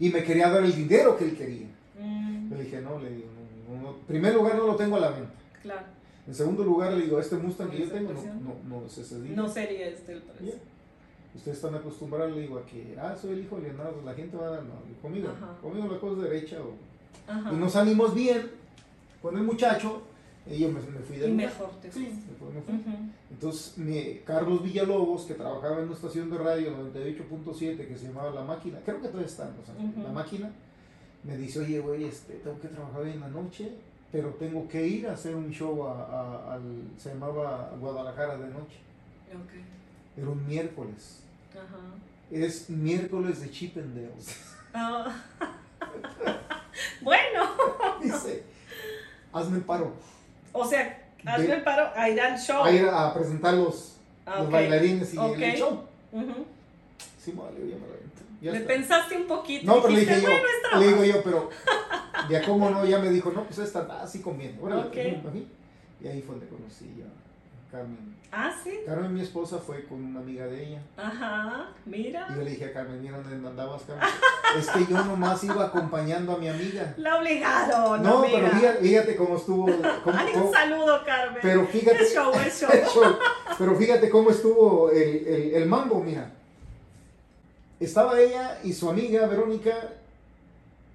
[0.00, 1.66] Y me quería dar el dinero que él quería.
[1.98, 3.28] Mm, Le dije, no, le digo,
[3.68, 3.90] no, no, no.
[3.90, 5.30] En primer lugar, no lo tengo a la venta.
[5.62, 5.86] claro.
[6.26, 8.98] En segundo lugar, le digo, este Mustang ¿Con que yo tengo no, no, no es
[8.98, 9.42] ese dinero.
[9.42, 10.46] No sería este el precio.
[10.54, 10.60] Ya.
[11.34, 14.36] Ustedes están acostumbrados, le digo, a que, ah, soy el hijo de Leonardo, la gente
[14.36, 15.56] va a dar, no, conmigo, Ajá.
[15.60, 16.58] conmigo la cosa derecha.
[16.60, 16.74] o-
[17.30, 17.52] Ajá.
[17.52, 18.48] Y nos salimos bien
[19.22, 20.02] con el muchacho,
[20.50, 21.46] y yo me, me fui de Y lugar.
[21.46, 22.80] mejor te Sí, me fui.
[23.30, 28.30] Entonces, mi, Carlos Villalobos, que trabajaba en una estación de radio 98.7 que se llamaba
[28.30, 30.04] La Máquina, creo que todavía está en Los Ángeles.
[30.04, 30.50] La Máquina,
[31.22, 33.70] me dice, oye, güey, este, tengo que trabajar en la noche,
[34.10, 36.62] pero tengo que ir a hacer un show a, a- al,
[36.98, 38.78] se llamaba Guadalajara de noche.
[39.32, 39.52] Ok.
[40.16, 41.20] Era un miércoles.
[41.52, 41.78] Ajá.
[42.30, 44.36] Es miércoles de Chippendales.
[44.74, 45.14] Ah.
[47.02, 47.42] bueno,
[48.02, 48.42] dice,
[49.32, 49.92] hazme el paro.
[50.52, 52.62] O sea, hazme De- el paro a ir al show.
[52.64, 53.96] A ir a presentar los,
[54.26, 55.82] Ah, los bailarines y el show.
[56.12, 56.46] Ujú.
[57.22, 58.22] Sí, vale, ya me lo aventé.
[58.40, 58.68] Ya Le está.
[58.68, 59.66] pensaste un poquito.
[59.66, 61.50] No, pero le dije yo, bueno, le digo yo, pero
[62.28, 64.58] ya cómo no, ya me dijo, no, pues esta, ah, sí conviene.
[64.60, 65.26] Órale, Ok.
[65.26, 65.46] a mí.
[66.02, 67.08] Y ahí fue donde conocí yo a
[67.70, 68.16] Carmen.
[68.32, 68.80] Ah, sí.
[68.86, 70.82] Carmen, mi esposa, fue con una amiga de ella.
[70.96, 72.26] Ajá, mira.
[72.30, 74.08] Y yo le dije a Carmen, mira dónde andabas, Carmen.
[74.58, 76.94] es que yo nomás iba acompañando a mi amiga.
[76.98, 78.02] La obligaron.
[78.02, 78.38] No, amiga.
[78.40, 79.66] pero fíjate, fíjate cómo estuvo.
[80.04, 81.38] cómo- Ay, un saludo, Carmen.
[81.42, 81.96] pero fíjate.
[82.02, 82.70] Es show, es show.
[82.72, 83.16] el show.
[83.58, 86.30] Pero fíjate cómo estuvo el, el, el mambo, mira.
[87.78, 89.72] Estaba ella y su amiga Verónica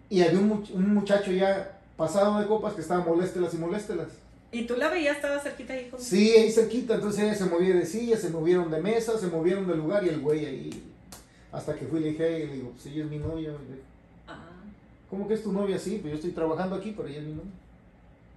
[0.10, 4.08] y había un, much- un muchacho ya pasado de copas que estaba moléstelas y moléstelas.
[4.56, 7.76] Y tú la veías, estaba cerquita ahí con Sí, ahí cerquita, entonces ella se movía
[7.76, 10.84] de silla, se movieron de mesa, se movieron del lugar y el güey ahí.
[11.52, 13.52] Hasta que fui y le dije, y le digo, pues ella es mi novia.
[14.28, 14.40] Ah.
[15.10, 15.78] ¿Cómo que es tu novia?
[15.78, 17.52] Sí, pues yo estoy trabajando aquí, pero ella es mi novia.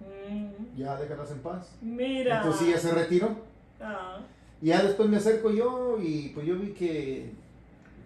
[0.01, 1.69] Mm, Ya déjalas en paz.
[1.81, 2.37] Mira.
[2.37, 3.35] Entonces ella se retiró.
[3.79, 4.19] Ah.
[4.61, 7.31] Y ya después me acerco yo y pues yo vi que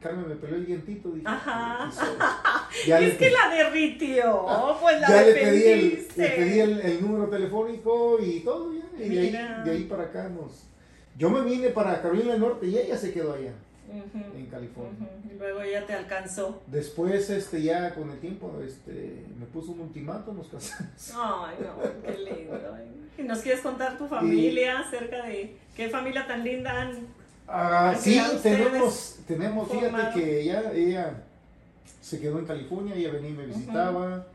[0.04, 1.10] Carmen me peló el dientito.
[1.10, 1.90] Dije, Ajá.
[2.88, 4.46] Ya le, es que la derritió,
[4.82, 6.22] pues la ya le pedí, el, defendiste.
[6.22, 9.04] le pedí el, el número telefónico y todo ya.
[9.04, 9.64] Y de ahí, Mira.
[9.64, 10.66] de ahí para acá nos...
[11.18, 13.54] Yo me vine para Carolina del Norte y ella se quedó allá,
[14.36, 15.08] en California.
[15.32, 16.64] Y luego ella te alcanzó.
[16.66, 21.14] Después, este, ya con el tiempo, este, me puso un ultimátum, nos casamos.
[21.16, 22.60] Ay, no, qué lindo.
[23.20, 27.23] ¿Y nos quieres contar tu familia acerca de qué familia tan linda han...
[27.48, 31.24] Ah, ¿Han sí, tenemos, tenemos, fíjate que ella, ella
[32.02, 34.26] se quedó en California, ella venía y me visitaba,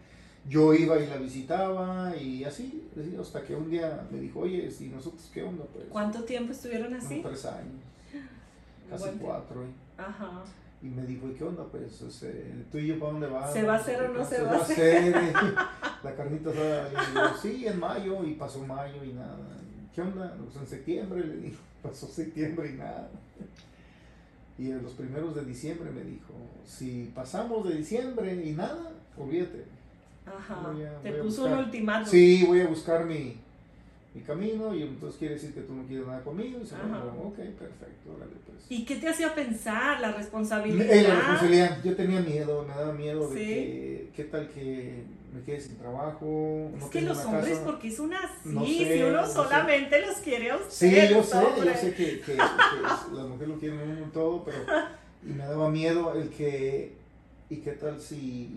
[0.48, 4.70] yo iba y la visitaba y así, así, hasta que un día me dijo, oye,
[4.70, 7.20] si nosotros qué onda, pues, ¿Cuánto tiempo estuvieron unos así?
[7.22, 7.82] tres años,
[8.90, 9.70] casi Buen cuatro, ¿eh?
[9.96, 10.44] Ajá.
[10.82, 13.52] y me dijo, ¿y qué onda, pues, este, tú y yo para dónde vamos?
[13.52, 15.14] ¿Se va a hacer o no se va a hacer?
[16.02, 19.36] la carnita asada, y digo, sí, en mayo, y pasó mayo y nada,
[19.94, 20.34] ¿qué onda?
[20.42, 23.08] Pues en septiembre, le digo, pasó septiembre y nada.
[24.58, 26.34] Y en los primeros de diciembre me dijo,
[26.66, 29.64] si pasamos de diciembre y nada, olvídate.
[30.26, 30.70] Ajá.
[30.72, 31.58] Voy a- te puso buscar.
[31.58, 32.10] un ultimátum.
[32.10, 33.36] Sí, voy a buscar mi,
[34.14, 36.58] mi camino y entonces quiere decir que tú no quieres nada conmigo.
[36.62, 37.04] Y se Ajá.
[37.22, 38.66] ok, perfecto, órale pues.
[38.68, 40.00] ¿Y qué te hacía pensar?
[40.00, 40.86] La Eh, responsabilidad.
[41.08, 43.44] la responsabilidad, yo tenía miedo, me daba miedo de Sí.
[43.46, 46.70] que, qué tal que me quede sin trabajo.
[46.74, 47.64] Es no que los una hombres, casa.
[47.66, 49.32] porque son así, No si uno no sé.
[49.32, 51.70] solamente los quiere a Sí, ustedes, yo sé, hombre.
[51.74, 54.58] yo sé que, que, que las mujeres lo quieren uno todo, pero
[55.22, 56.94] y me daba miedo el que,
[57.50, 58.48] ¿y qué tal si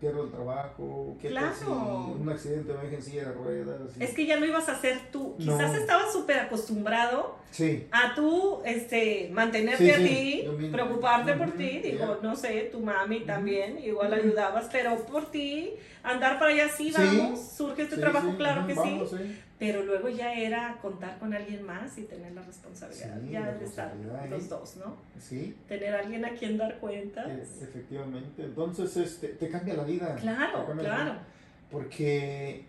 [0.00, 1.16] pierdo el trabajo?
[1.20, 2.16] ¿Qué si Claro.
[2.18, 3.96] un accidente me deja en silla de ruedas?
[3.98, 5.34] Y- Es que ya no ibas a ser tú.
[5.38, 5.56] No.
[5.58, 11.78] Quizás estabas súper acostumbrado Sí, a tú este, mantenerte Sí, a ti, preocuparte por ti,
[11.80, 15.72] digo, no sé, tu mami también, igual ayudabas, pero por ti,
[16.02, 19.16] andar para allá sí, vamos, surge este trabajo, claro que vamos, sí.
[19.58, 23.54] Pero luego ya era contar con alguien más y tener la responsabilidad, Sí, ya la
[23.54, 24.28] de estar ¿eh?
[24.30, 24.96] los dos, ¿no?
[25.20, 27.26] Sí, Tener a alguien a quien dar cuentas.
[27.28, 28.44] e- efectivamente.
[28.44, 30.14] Entonces, este, te cambia la vida.
[30.16, 30.80] Claro, claro.
[30.80, 31.22] vida.
[31.70, 32.64] Porque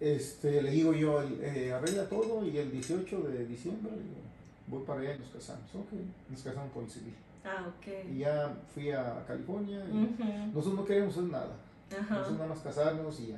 [0.00, 3.92] este, le digo yo, eh, arregla todo y el 18 de diciembre
[4.66, 5.74] voy para allá y nos casamos.
[5.74, 5.92] Ok,
[6.30, 7.14] nos casamos por el civil.
[7.44, 8.10] Ah, ok.
[8.12, 10.16] Y ya fui a California y
[10.52, 11.56] nosotros no queremos hacer nada.
[11.92, 13.36] Ajá, Nosotros nada más casarnos y ya.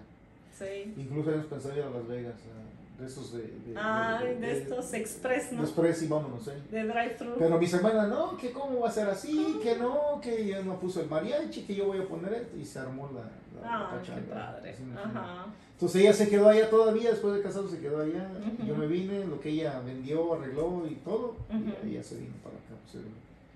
[0.58, 0.94] sí.
[0.96, 2.67] Incluso habíamos pensado ir a Las Vegas, a-
[2.98, 3.42] de esos de...
[3.42, 5.58] de Ay, de estos express, ¿no?
[5.62, 6.60] de express y vámonos, ¿eh?
[6.70, 7.34] De drive-thru.
[7.38, 10.80] Pero mis hermanas, no, que cómo va a ser así, que no, que ella no
[10.80, 13.20] puso el mariachi, que yo voy a poner esto, y se armó la,
[13.60, 14.76] la, Ah, qué padre.
[14.96, 15.46] Ajá.
[15.74, 18.28] Entonces ella se quedó allá todavía, después de casarse se quedó allá,
[18.66, 21.36] yo me vine, lo que ella vendió, arregló y todo,
[21.84, 22.74] y ella se vino para acá.
[22.82, 23.08] pues, eh.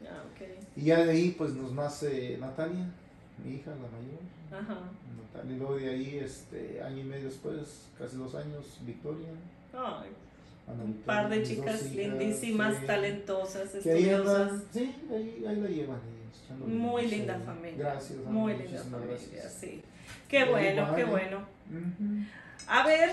[0.09, 0.23] Ah,
[0.77, 2.87] y ya de ahí pues nos nace Natalia,
[3.45, 4.63] mi hija, la mayor.
[4.63, 4.81] Ajá.
[5.49, 9.29] Y luego de ahí, este, año y medio después, casi dos años, Victoria.
[9.73, 10.11] Ay,
[10.69, 14.51] Ana un Victoria, par de chicas hijas, lindísimas, talentosas, estudiosas.
[14.53, 16.69] andan, sí, ahí, ahí la llevan ellos.
[16.69, 17.79] Muy linda familia.
[17.79, 18.19] Gracias.
[18.21, 19.55] Ana, Muy linda familia, gracias.
[19.59, 19.83] sí.
[20.29, 21.05] Qué bueno, qué vale.
[21.05, 21.47] bueno.
[22.69, 23.11] A ver,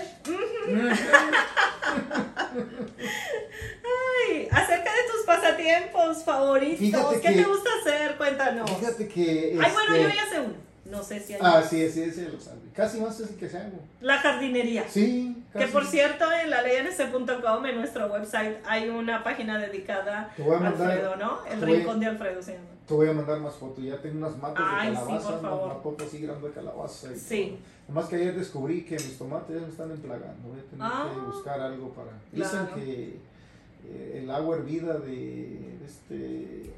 [3.84, 8.16] ay, acerca de tus pasatiempos favoritos, Fíjate ¿qué que- te gusta hacer?
[8.16, 8.70] Cuéntanos.
[8.78, 9.58] Fíjate que.
[9.60, 10.69] Ay, bueno, este, yo ya sé uno.
[10.90, 12.58] No sé si hay Ah, sí, sí, sí, lo sabe.
[12.74, 13.78] Casi más es el que se hago.
[14.00, 14.84] La jardinería.
[14.88, 15.72] Sí, Que casi.
[15.72, 21.16] por cierto, en la leync.com, en nuestro website, hay una página dedicada a mandar, Alfredo,
[21.16, 21.44] ¿no?
[21.46, 22.64] El voy- rincón de Alfredo se llama.
[22.86, 23.84] te voy a mandar más fotos.
[23.84, 25.64] Ya tengo unas matas Ay, de sí, calabaza, por favor.
[25.66, 27.12] unas matotas así grandes de calabaza.
[27.12, 27.58] Y Sí.
[27.88, 30.48] Nomás que ayer descubrí que mis tomates ya me están emplagando.
[30.48, 31.10] Voy a tener Ah.
[31.14, 32.10] que buscar algo para.
[32.34, 32.66] Claro.
[32.66, 33.16] Dicen que
[33.88, 36.70] eh, el agua hervida de este.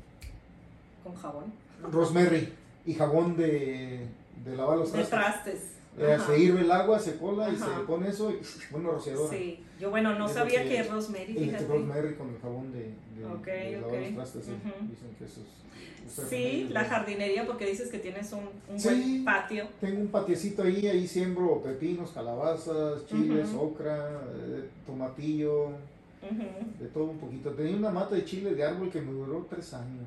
[1.02, 1.52] Con jabón.
[1.90, 2.52] rosemary
[2.87, 4.07] y jabón de,
[4.45, 5.11] de lavar los De trastes.
[5.55, 5.68] trastes.
[5.99, 7.66] Eh, se hirve el agua, se cola y Ajá.
[7.66, 8.39] se pone eso y
[8.74, 9.30] una rociadora.
[9.37, 9.61] Sí.
[9.78, 11.66] Yo, bueno, no Es sabía que- que, rosemary, fíjate.
[11.66, 12.78] rosemary con el jabón de,
[13.18, 14.01] de, Ok, de lavar ok.
[14.07, 14.45] los trastes.
[14.47, 14.51] sí.
[14.53, 14.89] Ujú.
[14.89, 16.18] Dicen que eso es.
[16.18, 18.89] es Sí, la jardinería, porque dices que tienes un, un Sí.
[18.89, 19.68] buen patio.
[19.80, 23.61] Tengo un patiecito ahí, ahí siembro pepinos, calabazas, chiles, Ujú.
[23.66, 26.80] ocra, eh, tomatillo, Ujú.
[26.80, 27.51] de todo un poquito.
[27.51, 30.07] Tenía una mata de chile de árbol que me duró tres años.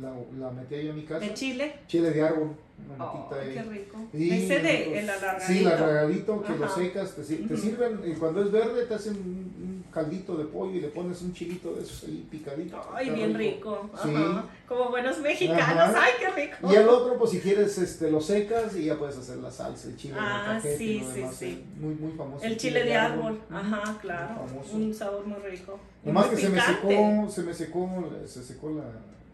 [0.00, 1.20] La, la metí ahí a mi casa.
[1.20, 1.74] De Chile.
[1.86, 2.50] Chile de árbol,
[2.94, 3.54] una Oh, ahí.
[3.54, 3.98] qué rico.
[4.12, 5.46] Sí, Ese de el alargadito.
[5.46, 9.14] Sí, el alargadito que lo secas, te, te sirven, y cuando es verde te hacen
[9.14, 12.78] un, caldito de pollo y le pones un chilito de esos ahí picadito.
[12.94, 13.88] Ay, bien rico.
[14.02, 14.10] Sí.
[14.14, 14.44] Ajá.
[14.68, 15.62] Como buenos mexicanos.
[15.62, 16.02] Ajá.
[16.02, 16.70] Ay, qué rico.
[16.70, 19.88] Y el otro, pues si quieres, este, lo secas y ya puedes hacer la salsa,
[19.88, 21.64] el chile, Ah, el cajete y sí, sí, sí.
[21.80, 22.44] Muy, muy famoso.
[22.44, 23.40] El chile de árbol.
[23.50, 24.44] Ajá, claro.
[24.70, 25.80] Un sabor muy rico.
[26.04, 28.84] Y Nomás que se me secó, se me secó, se secó la,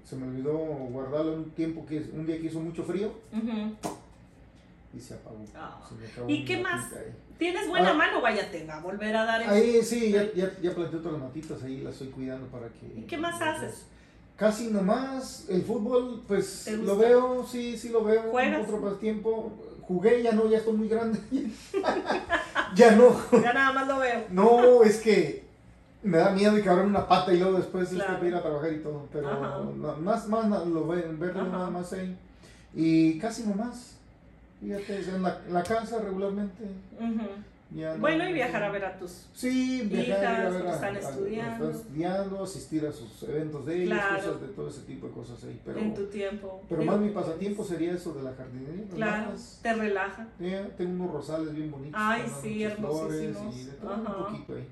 [0.05, 3.13] se me olvidó guardarlo un tiempo que, un día que hizo mucho frío
[4.95, 5.39] y se apagó.
[5.57, 5.81] Ah.
[5.89, 6.91] Se me acabó ¿Y qué más?
[7.39, 7.95] Tienes buena Ah.
[7.95, 9.49] mano, vaya, te va a volver a dar el...
[9.49, 12.87] Ahí sí, ya, ya, ya planté todas las matitas ahí, las estoy cuidando para que...
[12.99, 13.87] ¿Y qué más haces?
[14.37, 18.63] Casi nomás, el fútbol, pues ¿Te lo veo, sí, sí lo veo, ¿Juegas?
[18.65, 19.53] otro pasatiempo.
[19.83, 21.19] Jugué, ya no, ya estoy muy grande.
[22.75, 24.25] ya no, Ya nada más lo veo.
[24.31, 25.45] no, es que
[26.03, 28.15] me da miedo y cabrón una pata y luego después este, Claro.
[28.17, 31.93] para ir a trabajar y todo, pero no, más, más lo ve, verlo nada más
[31.93, 32.17] ahí.
[32.75, 33.97] Y casi nomás,
[34.61, 36.65] fíjate, en la, en la casa regularmente.
[36.99, 37.29] Ujú.
[37.75, 39.27] Ya no- Bueno, y viajar a ver a tus...
[39.33, 41.65] Sí, viajar, ir a Hijas, ver a- están a- estudiando.
[41.71, 44.17] están estudiando, asistir a sus eventos de ellos, Claro.
[44.17, 45.61] cosas de todo ese tipo de cosas ahí.
[45.65, 46.63] Pero, en tu tiempo.
[46.69, 48.85] pero más mi pasatiempo sería eso de la jardinería.
[48.95, 49.31] Claro,
[49.63, 50.27] te relaja.
[50.39, 51.99] Ya, tengo unos rosales bien bonitos.
[52.03, 53.57] Ay, sí, hermosísimos.
[53.57, 54.17] Y de todo Ajá.
[54.19, 54.69] un poquito ahí.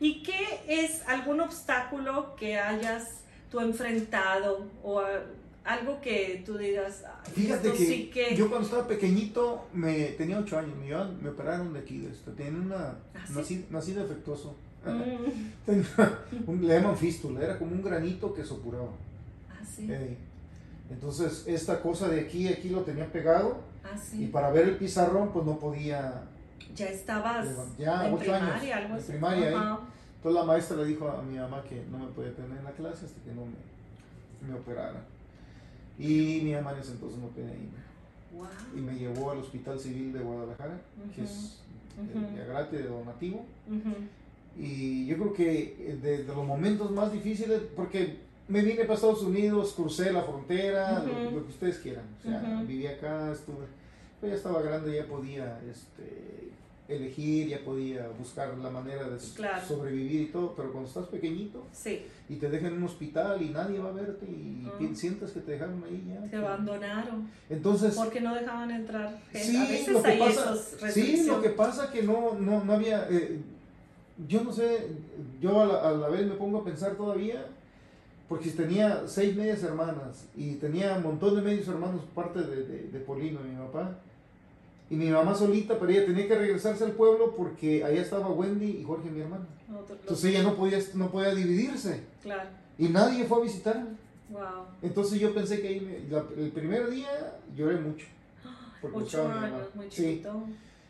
[0.00, 3.04] ¿Y qué es algún obstáculo que hayas
[3.50, 5.22] tú enfrentado o a-
[5.64, 8.34] algo que tú digas, "Ay, Fíjate que, sí que...
[8.36, 10.86] yo cuando estaba pequeñito, me tenía 8 años, me,
[11.22, 12.30] me operaron de aquí, de esto.
[12.32, 13.32] Tenía una, ¿Ah, sí?
[13.34, 14.54] nací, nací defectuoso.
[14.84, 15.32] Mm,
[15.66, 15.84] Tenía
[16.46, 18.88] un- le llaman fístula, era como un granito que supuraba.
[19.50, 20.16] ah, sí, Eh,
[20.90, 24.26] entonces, esta cosa de aquí, aquí lo tenía pegado ah, y sí.
[24.28, 26.22] para ver el pizarrón, pues no podía
[26.74, 27.48] Ya estabas
[27.78, 29.12] ya, en ocho primaria, años, algo en así.
[29.12, 29.48] primaria.
[29.58, 29.78] Ajá.
[30.16, 32.72] Entonces la maestra le dijo a mi mamá que no me podía tener en la
[32.72, 35.00] clase hasta que no me, me operara.
[35.98, 37.88] Y mi mamá en ese entonces no tenía irme.
[38.34, 38.46] Wow.
[38.76, 40.78] Y me llevó al Hospital Civil de Guadalajara,
[41.14, 41.58] que es
[41.98, 42.26] Ujú.
[42.26, 43.44] de, de gratis, de donativo.
[44.56, 48.94] Y yo creo que eh, de, de los momentos más difíciles, porque me vine para
[48.94, 52.04] Estados Unidos, crucé la frontera, lo- lo, que ustedes quieran.
[52.18, 53.66] O sea, viví acá, estuve.
[54.20, 56.50] Pero ya estaba grande, ya podía este,
[56.88, 59.64] elegir, ya podía buscar la manera de Claro.
[59.66, 60.54] sobrevivir y todo.
[60.56, 63.92] Pero cuando estás pequeñito Sí, y te dejan en un hospital y nadie va a
[63.92, 66.28] verte y pi- sientes que te dejaron ahí ya.
[66.30, 67.28] te abandonaron.
[67.48, 69.38] Entonces, Porque no dejaban entrar gente.
[69.48, 72.64] Sí, a veces lo que hay pasa- esos Sí, lo que pasa que no, no,
[72.64, 73.38] no había, eh,
[74.26, 74.88] yo no sé,
[75.40, 77.46] yo a la, a la vez me pongo a pensar todavía,
[78.28, 82.82] porque tenía seis medias hermanas y tenía un montón de medios hermanos parte de, de,
[82.88, 83.98] de Polino, mi papá,
[84.90, 88.78] y mi mamá solita, pero ella tenía que regresarse al pueblo porque allá estaba Wendy
[88.80, 89.46] y Jorge, mi hermano.
[90.00, 93.90] Entonces ella no podía, no podía dividirse Claro, y nadie fue a visitarme.
[94.30, 94.40] wow.
[94.82, 98.06] Entonces yo pensé que ahí me- la- el primer día lloré mucho.
[98.80, 99.96] porque Ocho años, muy Sí.
[100.02, 100.42] chiquito.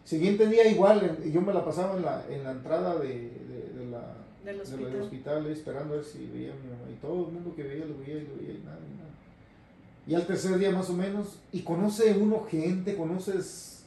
[0.05, 3.91] Siguiente día igual, yo me la pasaba en la, en la entrada de, de, de
[3.91, 4.93] la, Del de la- hospital.
[4.93, 6.91] del hospital esperando a ver si veía a mi mamá.
[6.91, 9.09] Y todo el mundo que veía lo veía y lo veía y nada, y nada.
[10.07, 13.78] Y al tercer día más o menos, y conoce uno gente, conoces,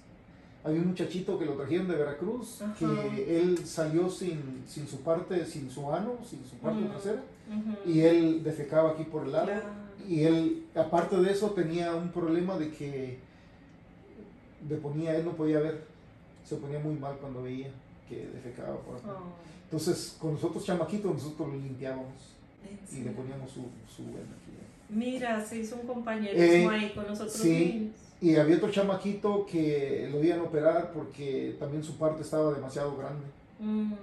[0.63, 2.73] había un muchachito que lo trajeron de Veracruz, Ajá.
[2.77, 6.89] que él salió sin, sin su parte, sin su ano, sin su parte Mm.
[6.89, 7.23] trasera,
[7.85, 9.45] y él defecaba aquí por el lado.
[9.47, 9.63] Claro.
[10.07, 13.19] Y él, aparte de eso, tenía un problema de que
[14.67, 15.83] le ponía, él no podía ver,
[16.45, 17.69] se ponía muy mal cuando veía
[18.07, 19.07] que defecaba por acá.
[19.13, 19.33] Oh,
[19.65, 22.35] Entonces, con nosotros chamaquitos, nosotros lo limpiábamos
[22.91, 23.61] ¿en y le poníamos su,
[23.93, 24.67] su energía.
[24.89, 27.49] Mira, se hizo un compañerismo Eh, ahí con nosotros sí.
[27.73, 27.95] niños.
[28.21, 32.95] Y había otro chamaquito que lo iban a operar porque también su parte estaba demasiado
[32.95, 33.25] grande,
[33.59, 33.93] Mm,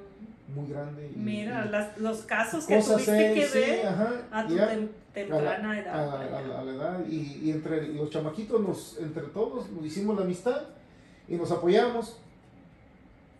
[0.56, 1.10] muy grande.
[1.14, 4.72] y- Mira, y las- los casos que tuviste que sí, ver ajá, a tu ya.
[4.74, 5.94] tem- temprana a la, edad.
[5.94, 9.68] a la- a la- a la edad y, y entre los chamaquitos nos entre todos
[9.70, 10.62] nos hicimos la amistad
[11.28, 12.16] y nos apoyamos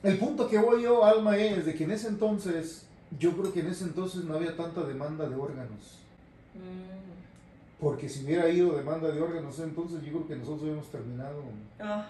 [0.03, 2.87] el punto que voy yo Alma es de que en ese entonces
[3.18, 5.99] yo creo que en ese entonces no había tanta demanda de órganos
[6.55, 7.08] Mm,
[7.81, 11.43] porque si hubiera ido demanda de órganos entonces yo creo que nosotros hubiéramos terminado
[11.81, 12.09] ah,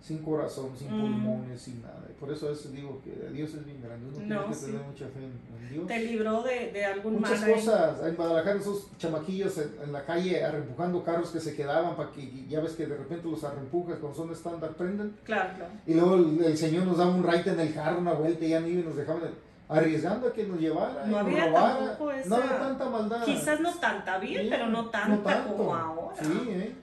[0.00, 1.00] sin corazón, sin Mm.
[1.02, 2.06] pulmones, sin nada.
[2.08, 4.06] Y por eso a veces digo que Dios es bien grande.
[4.06, 4.66] Uno No, tiene que sí.
[4.66, 5.86] tener mucha fe en, en Dios.
[5.86, 8.06] te libró de, de algún Muchas mal cosas.
[8.06, 12.46] En Guadalajara esos chamaquillos en, en la calle arrempujando carros que se quedaban para que
[12.48, 15.14] ya ves que de repente los arrempujas cuando son estándar prenden.
[15.24, 15.72] Claro, claro.
[15.86, 18.48] Y luego el, el señor nos daba un ride en el carro, una vuelta y
[18.50, 19.24] ya ni nos dejaban
[19.68, 21.92] arriesgando a que nos llevara No nos había robara.
[22.20, 23.24] esa- No había tanta maldad.
[23.24, 25.56] Quizás no tanta bien, Sí, pero no tanta tanto.
[25.56, 26.16] como ahora.
[26.16, 26.74] Sí, ¿eh?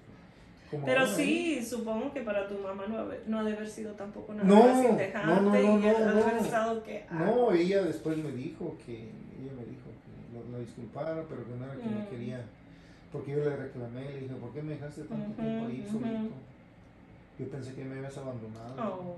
[0.72, 1.16] Como Pero ahora, ¿eh?
[1.16, 4.48] sí, supongo que para tu mamá no, haber- no ha de haber sido tampoco nada
[4.48, 5.76] No, no, no, no, y no,
[6.76, 6.84] no.
[6.84, 7.06] que...
[7.10, 11.44] ah, No, ella después me dijo que, ella me dijo que lo, lo disculpara, pero
[11.46, 11.96] que no era que Mm.
[12.00, 12.42] me quería,
[13.12, 16.00] porque yo le reclamé, le dije, ¿por qué me dejaste tanto Ujú, tiempo ahí ujú.
[16.00, 16.36] solito?
[17.40, 18.76] Yo pensé que me habías abandonado.
[18.78, 19.16] oh,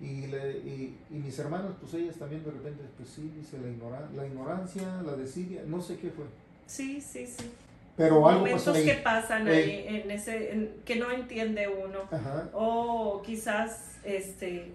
[0.00, 3.68] Y, le, y, y mis hermanas, pues ellas también de repente, pues sí, dice la,
[3.68, 6.24] ignora- la ignorancia, la desidia, no sé qué fue.
[6.66, 7.50] Sí, sí, sí.
[7.96, 8.84] Pero algo Momentos pasó ahí.
[8.84, 9.52] que pasan Eh.
[9.52, 12.02] ahí en ese, en- que no entiende uno.
[12.12, 12.48] Ajá.
[12.52, 14.70] O quizás, este,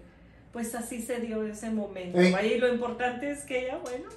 [0.52, 2.18] pues así se dio ese momento.
[2.18, 4.10] Vaya, Y lo importante es que ella, bueno,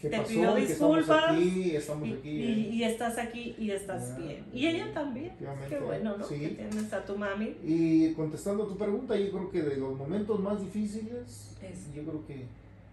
[0.00, 0.32] ¿Qué Te pasó?
[0.32, 0.56] Y estamos
[0.96, 2.28] disculpas, aquí, estamos y, aquí.
[2.30, 2.70] y- ¿eh?
[2.72, 4.44] y estás aquí y estás Ya, bien.
[4.52, 5.32] Y ella también.
[5.68, 6.24] Qué bueno, ¿no?
[6.24, 6.38] sí.
[6.38, 7.56] Que tienes a tu mami.
[7.64, 11.96] Y contestando a tu pregunta, yo creo que de los momentos más difíciles, Ese.
[11.96, 12.44] yo creo que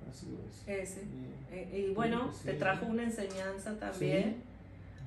[0.10, 0.82] ha sido ese.
[0.82, 1.02] Ese.
[1.04, 2.48] Y- Eh, y bueno, Sí.
[2.48, 4.38] te trajo una enseñanza también.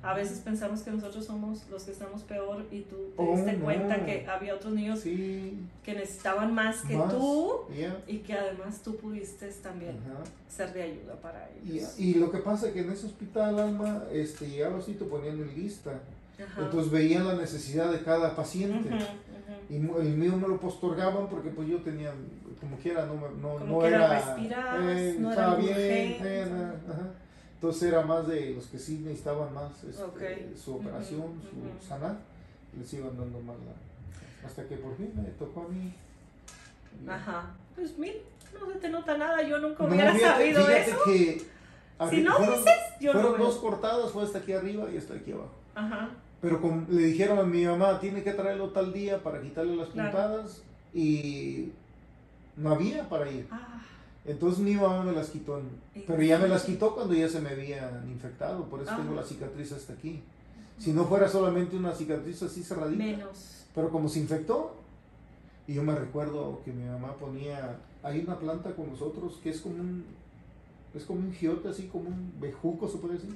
[0.01, 3.53] A veces pensamos que nosotros somos los que estamos peor y tú te Oh, diste
[3.53, 3.65] no.
[3.65, 8.33] cuenta que había otros niños Sí, que necesitaban más que más, tú ya, y que
[8.33, 10.23] además tú pudiste también ajá.
[10.47, 11.99] ser de ayuda para Y, ellos.
[11.99, 15.35] y lo que pasa es que en ese hospital, Alma, este, llegaba así, te ponían
[15.37, 15.91] en lista.
[16.41, 16.61] Ajá.
[16.61, 18.87] Entonces veían la necesidad de cada paciente.
[18.87, 19.05] Ujú, ujú.
[19.75, 22.13] Y mu- el mío me lo postergaban porque pues yo tenía,
[22.61, 24.07] como quiera, no, no, Como no era...
[24.07, 26.39] respirabas, eh, no era estaba algo bien, urgente.
[26.39, 27.09] era, ajá.
[27.59, 30.01] Entonces era más de los que sí necesitaban más este,
[30.57, 32.15] su operación, su sanar,
[32.79, 34.47] les iban dando más la...
[34.47, 35.93] Hasta que por fin me tocó a mí.
[37.05, 37.51] Ajá.
[37.75, 38.13] Pues mira,
[38.57, 39.43] no se te nota nada.
[39.43, 40.99] Yo nunca No, hubiera fíjate- sabido fíjate eso.
[41.03, 41.41] que
[42.09, 45.15] Si no fueron, dices, yo no fueron dos cortadas, fue hasta aquí arriba y hasta
[45.15, 45.51] aquí abajo.
[45.75, 46.09] Ajá.
[46.41, 49.89] Pero como le dijeron a mi mamá, tiene que traerlo tal día para quitarle las
[49.89, 50.11] Claro.
[50.11, 50.61] puntadas
[50.93, 51.73] y
[52.55, 53.45] no había para ir.
[53.51, 53.81] Ah,
[54.25, 57.27] Entonces mi mamá me las quitó, en- ¿En pero ya me las quitó cuando ya
[57.29, 58.97] se me habían infectado, por eso Ah.
[58.97, 60.21] tengo la cicatriz hasta aquí.
[60.77, 63.65] Si no fuera solamente una cicatriz así cerradita, menos.
[63.75, 64.75] pero como se infectó,
[65.67, 69.61] Y yo me recuerdo que mi mamá ponía, hay una planta con nosotros que es
[69.61, 70.03] como un,
[70.95, 73.35] es como un giote, así como un bejuco, se puede decir,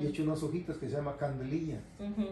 [0.00, 1.80] y hecho unas hojitas que se llama candelilla.
[1.98, 2.28] Ujú,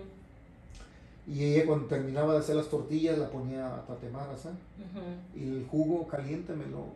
[1.27, 4.59] Y ella cuando terminaba de hacer las tortillas la ponía a tatemar, ¿sabes?
[4.79, 5.41] ujú.
[5.41, 6.87] Y el jugo caliente me lo,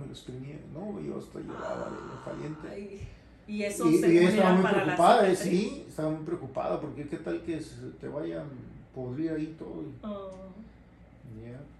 [0.00, 0.56] me lo exprimía.
[0.72, 3.06] No, yo estoy lloraba de caliente.
[3.46, 6.80] Y eso Y, se y ella estaba muy para preocupada, eh, sí, estaba muy preocupada
[6.80, 8.46] porque qué tal que se te vayan
[8.94, 9.82] podrir ahí todo.
[9.82, 10.30] y- Oh.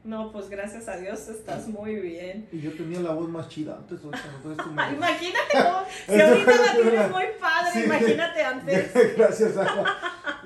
[0.02, 2.48] No, pues gracias a Dios estás muy bien.
[2.50, 5.82] Y yo tenía la voz más chida antes, ahorita no, entonces tú me- Imagínate cómo,
[6.06, 7.82] si ahorita la tienes muy padre, Sí.
[7.84, 9.16] imagínate antes.
[9.16, 9.96] Gracias a la,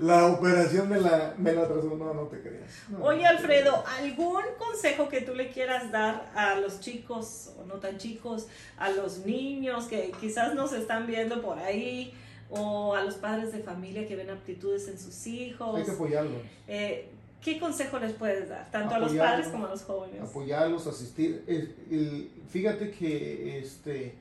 [0.00, 2.68] la operación me la, me la atrasó, no, no te creas.
[2.88, 7.74] No, Oye Alfredo, ¿algún consejo que tú le quieras dar a los chicos o no
[7.74, 12.12] tan chicos, a los niños que quizás nos están viendo por ahí
[12.50, 15.76] o a los padres de familia que ven aptitudes en sus hijos?
[15.78, 17.10] Hay que apoyarlos, Eh,
[17.44, 20.20] ¿Qué consejo les puedes dar, tanto a los padres como a los jóvenes?
[20.22, 21.44] apoyarlos, asistir.
[21.46, 24.14] El- el- fíjate que este,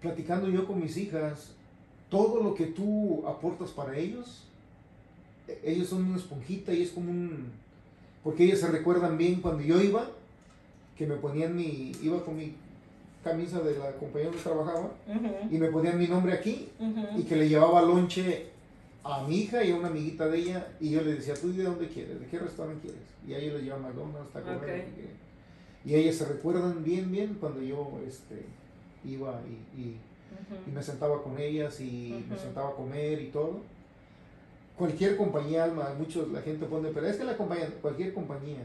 [0.00, 1.52] platicando yo con mis hijas,
[2.08, 4.44] todo lo que tú aportas para ellos,
[5.46, 7.52] e- ellos son una esponjita y es como un...
[8.24, 10.06] Porque ellas se recuerdan bien cuando yo iba,
[10.96, 11.92] que me ponían mi...
[12.02, 12.54] iba con mi
[13.22, 14.90] camisa de la compañía donde trabajaba
[15.50, 16.70] y me ponían mi nombre aquí
[17.18, 18.46] y que le llevaba lonche
[19.02, 21.62] a mi hija y a una amiguita de ella y yo le decía, ¿tú de
[21.64, 22.20] dónde quieres?
[22.20, 23.02] ¿De qué restaurante quieres?
[23.26, 24.62] Y a ella le llevaba McDonald's, Taco Bell, Ok.
[24.62, 25.10] lo que quiera.
[25.84, 28.44] Y ellas se recuerdan bien, bien cuando yo este,
[29.04, 29.96] iba y, y- y
[30.66, 30.70] Ujú.
[30.74, 32.44] me sentaba con ellas y me Ujú.
[32.44, 33.60] sentaba a comer y todo.
[34.76, 38.64] Cualquier compañía, Alma, muchos, la gente pone, pero es que la compañía, cualquier compañía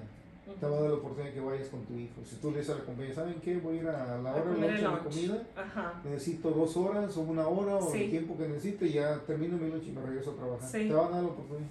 [0.60, 2.14] te va a dar la oportunidad de que vayas con tu hijo.
[2.24, 3.58] Si tú le dices a la compañía, ¿saben qué?
[3.58, 5.04] Voy a ir a la hora de comer lunch el a mi lunch.
[5.04, 5.94] comida Ajá.
[6.04, 8.04] necesito dos horas o una hora o Sí.
[8.04, 10.70] el tiempo que necesite ya termino mi lunch y me regreso a trabajar.
[10.70, 10.88] Sí.
[10.88, 11.68] Te van a dar la oportunidad.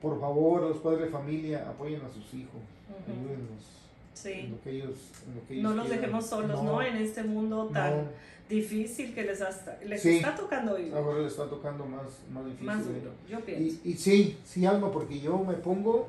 [0.00, 3.12] Por favor, los padres de familia, apoyen a sus hijos, Ujú.
[3.12, 4.48] ayúdenlos en Sí.
[4.48, 4.96] lo que ellos,
[5.28, 6.00] en lo que ellos No los quieran.
[6.02, 6.82] dejemos solos, ¿no?
[6.82, 8.08] En este mundo tan no,
[8.48, 10.92] difícil que les, hasta- les está tocando vivir.
[10.94, 12.66] ahora le está tocando más, más difícil.
[12.66, 13.00] Más ¿eh?
[13.00, 13.80] duro, yo pienso.
[13.84, 16.08] Y, y sí, sí, Alma, porque yo me pongo,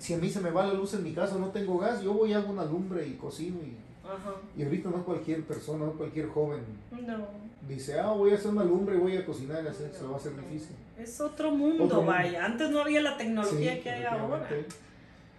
[0.00, 2.12] si a mí se me va la luz en mi casa, no tengo gas, yo
[2.14, 4.34] voy a hago una lumbre y cocino y, Ajá.
[4.56, 7.26] y ahorita no cualquier persona, no cualquier joven No.
[7.68, 10.08] dice, ah, voy a hacer una lumbre y voy a cocinar y hacer, se lo
[10.10, 10.42] va a hacer No.
[10.42, 10.74] difícil.
[10.98, 12.12] Es otro mundo, Otro mundo.
[12.12, 12.44] vaya.
[12.44, 14.48] Antes no había la tecnología Sí, que hay ahora.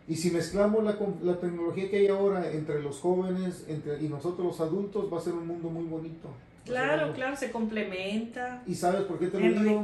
[0.07, 4.45] Y si mezclamos la, la tecnología que hay ahora entre los jóvenes entre, y nosotros
[4.47, 6.29] los adultos, va a ser un mundo muy bonito.
[6.65, 9.81] Claro, claro, se complementa, ¿Y sabes por qué te lo digo?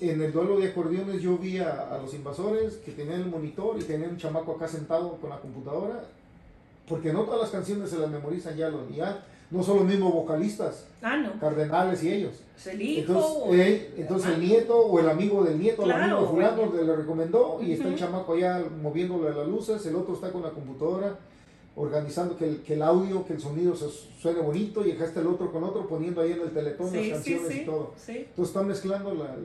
[0.00, 3.76] En el duelo de acordeones yo vi a, a los invasores que tenían el monitor
[3.78, 6.04] y tenían un chamaco acá sentado con la computadora,
[6.88, 10.12] porque no todas las canciones se las memorizan ya los ya no son los mismos
[10.12, 11.38] vocalistas, Ah, no.
[11.38, 12.32] cardenales y ellos.
[12.56, 13.00] Es el hijo.
[13.12, 16.28] Entonces, o- eh, entonces el nieto o el amigo del nieto, Claro, el amigo de
[16.28, 16.84] fulano güey.
[16.86, 20.50] le, recomendó y está el chamaco allá moviéndole las luces, el otro está con la
[20.50, 21.16] computadora
[21.76, 23.86] organizando que el, que el audio, que el sonido se
[24.20, 27.08] suene bonito y está el otro con otro poniendo ahí en el teletón sí, las
[27.18, 27.92] canciones sí, y todo.
[28.08, 29.36] Entonces están mezclando la-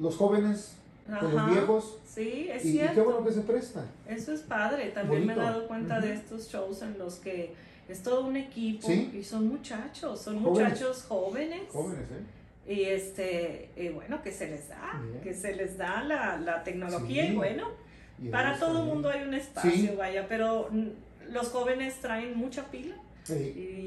[0.00, 0.76] los jóvenes
[1.20, 2.94] con los viejos Sí, es y, y cierto.
[2.94, 3.84] qué bueno que se presta.
[4.08, 4.90] Eso es padre.
[4.90, 7.52] También me he dado cuenta de estos shows en los que
[7.88, 10.70] es todo un equipo y son muchachos, son Jóvenes.
[10.70, 11.62] muchachos jóvenes.
[11.72, 12.72] Jóvenes, ¿eh?
[12.72, 15.20] Y este, y bueno, que se les da, Bien.
[15.22, 17.68] que se les da la, la tecnología y bueno,
[18.22, 20.70] Y para todo el mundo hay un espacio, vaya, pero
[21.30, 23.32] los jóvenes traen mucha pila Sí,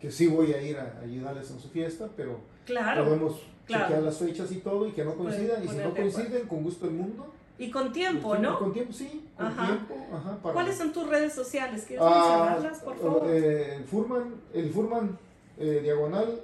[0.00, 3.04] que sí voy a ir a ayudarles en su fiesta, pero Claro.
[3.04, 3.84] podemos claro.
[3.84, 5.64] chequear las fechas y todo y que no Pueden coincidan.
[5.64, 7.32] Y si no coinciden, con gusto el mundo.
[7.58, 8.58] Y con tiempo, Con- ¿no?
[8.58, 9.66] Con tiempo, sí, con Ajá.
[9.66, 9.94] tiempo.
[10.12, 11.84] Ajá, para- ¿Cuáles son tus redes sociales?
[11.86, 13.22] ¿Quieres Ah, mencionarlas, por favor?
[13.30, 15.18] eh, el Furman, el Furman
[15.58, 16.40] eh, diagonal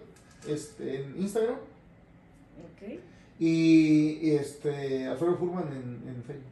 [0.46, 3.00] este, en Instagram Ok.
[3.40, 6.44] y, y, este Alfredo Furman en, en Facebook.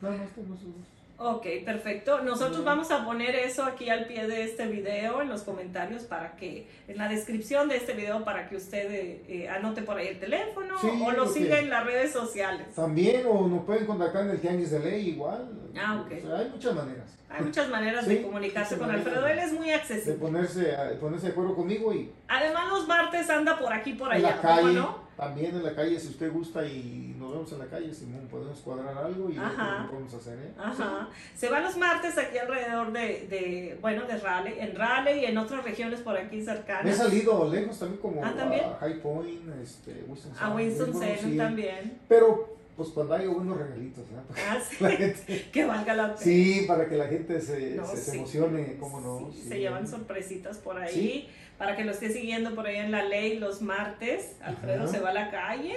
[0.00, 0.74] Nada más tengo esos dos.
[1.20, 2.20] Ok, perfecto.
[2.22, 6.36] Nosotros vamos a poner eso aquí al pie de este video, en los comentarios, para
[6.36, 10.06] que, en la descripción de este video, para que usted eh, eh, anote por ahí
[10.06, 12.72] el teléfono Sí, o lo siga en las redes sociales.
[12.76, 15.48] También, o nos pueden contactar en el Tianguis de Ley igual.
[15.76, 16.12] Ah, ok.
[16.18, 19.26] O sea, hay muchas maneras Hay muchas maneras Sí, de comunicarse con Alfredo.
[19.26, 20.14] Él es muy de accesible.
[20.14, 24.08] ponerse, a- de ponerse de acuerdo conmigo y Además, los martes anda por aquí, por
[24.14, 24.36] en allá.
[24.36, 25.07] la ¿cómo calle, no?
[25.18, 28.58] También en la calle, si usted gusta y nos vemos en la calle, Simón, podemos
[28.60, 29.82] cuadrar algo y Ajá.
[29.82, 30.38] qué podemos hacer.
[30.38, 30.52] ¿eh?
[30.56, 31.08] Ajá.
[31.34, 35.36] Se va los martes aquí alrededor de, de, bueno, de Raleigh, en Raleigh y en
[35.36, 36.96] otras regiones por aquí Me he cercanas.
[36.96, 38.64] salido lejos también como Ah, ¿también?
[38.64, 41.98] a High Point, este, Winston A Winston Salem, Salem sí, también.
[42.08, 44.24] Pero pues cuando haya buenos regalitos, ¿verdad?
[44.48, 44.76] Ah, sí.
[44.86, 46.16] Gente- Que valga la pena.
[46.18, 49.30] sí, para que la gente se, No, se, emocione, cómo no.
[49.32, 49.48] Sí.
[49.48, 51.28] Se llevan sorpresitas por ahí.
[51.58, 54.36] Para que lo esté siguiendo por ahí en la ley los martes.
[54.40, 54.92] Alfredo Ajá.
[54.92, 55.74] se va a la calle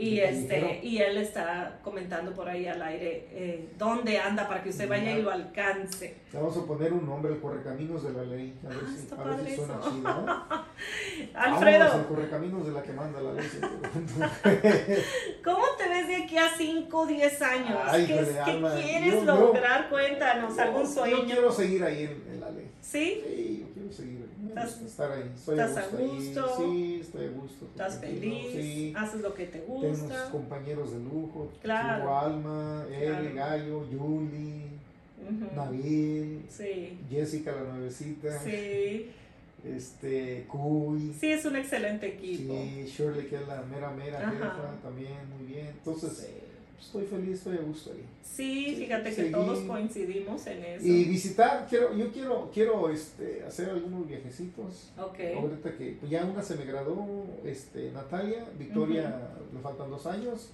[0.00, 4.70] y este y él está comentando por ahí al aire eh, dónde anda para que
[4.70, 6.16] usted vaya y lo alcance.
[6.32, 8.54] Le vamos a poner un nombre, el Correcaminos de la Ley.
[8.64, 9.90] A ver, Ah, si, está a ver si suena eso.
[9.90, 10.02] chido.
[10.02, 10.26] ¿no?
[10.26, 10.66] Vámonos,
[11.30, 13.46] el Alfredo, Correcaminos de la que manda la ley.
[15.44, 17.78] ¿cómo te ves de aquí a 5 o 10 años?
[17.86, 19.88] Ay, ¿Qué, híjole, qué Alma, quieres yo- yo- lograr?
[19.90, 21.16] Cuéntanos, algún Yo- sueño.
[21.18, 22.70] Yo quiero seguir ahí en, en la ley.
[22.80, 23.22] ¿Sí?
[23.26, 24.19] Sí, yo quiero seguir
[24.50, 25.30] ¿Estás- estar ahí.
[25.34, 26.54] Estoy estás a a gusto, ahí.
[26.58, 27.64] Sí, estoy a gusto.
[27.66, 28.46] ¿Estás feliz?
[28.52, 28.92] Sí.
[28.96, 30.30] ¿Haces lo que te Tengo unos gusta?
[30.30, 31.52] compañeros de lujo.
[31.62, 32.18] Claro.
[32.18, 33.34] Alma, Claro.
[33.34, 34.64] Gallo, Yuli,
[35.22, 35.54] Ujú.
[35.56, 39.10] Nabil, Sí, Jessica la nuevecita, sí.
[39.64, 41.14] este, Cuy.
[41.18, 42.54] Sí, es un excelente equipo.
[42.54, 45.66] Sí, Shirley, que es la mera, mera jefa, también, muy bien.
[45.68, 46.26] Entonces, Sí.
[46.80, 48.04] Estoy feliz, estoy a gusto ahí.
[48.22, 50.86] Sí, fíjate que todos coincidimos en eso.
[50.86, 54.90] Y visitar, quiero, yo quiero, quiero este, hacer algunos viajecitos.
[54.98, 55.18] Ok.
[55.36, 60.50] Ahorita que pues, ya una se me graduó, este, Natalia, Victoria, le faltan dos años.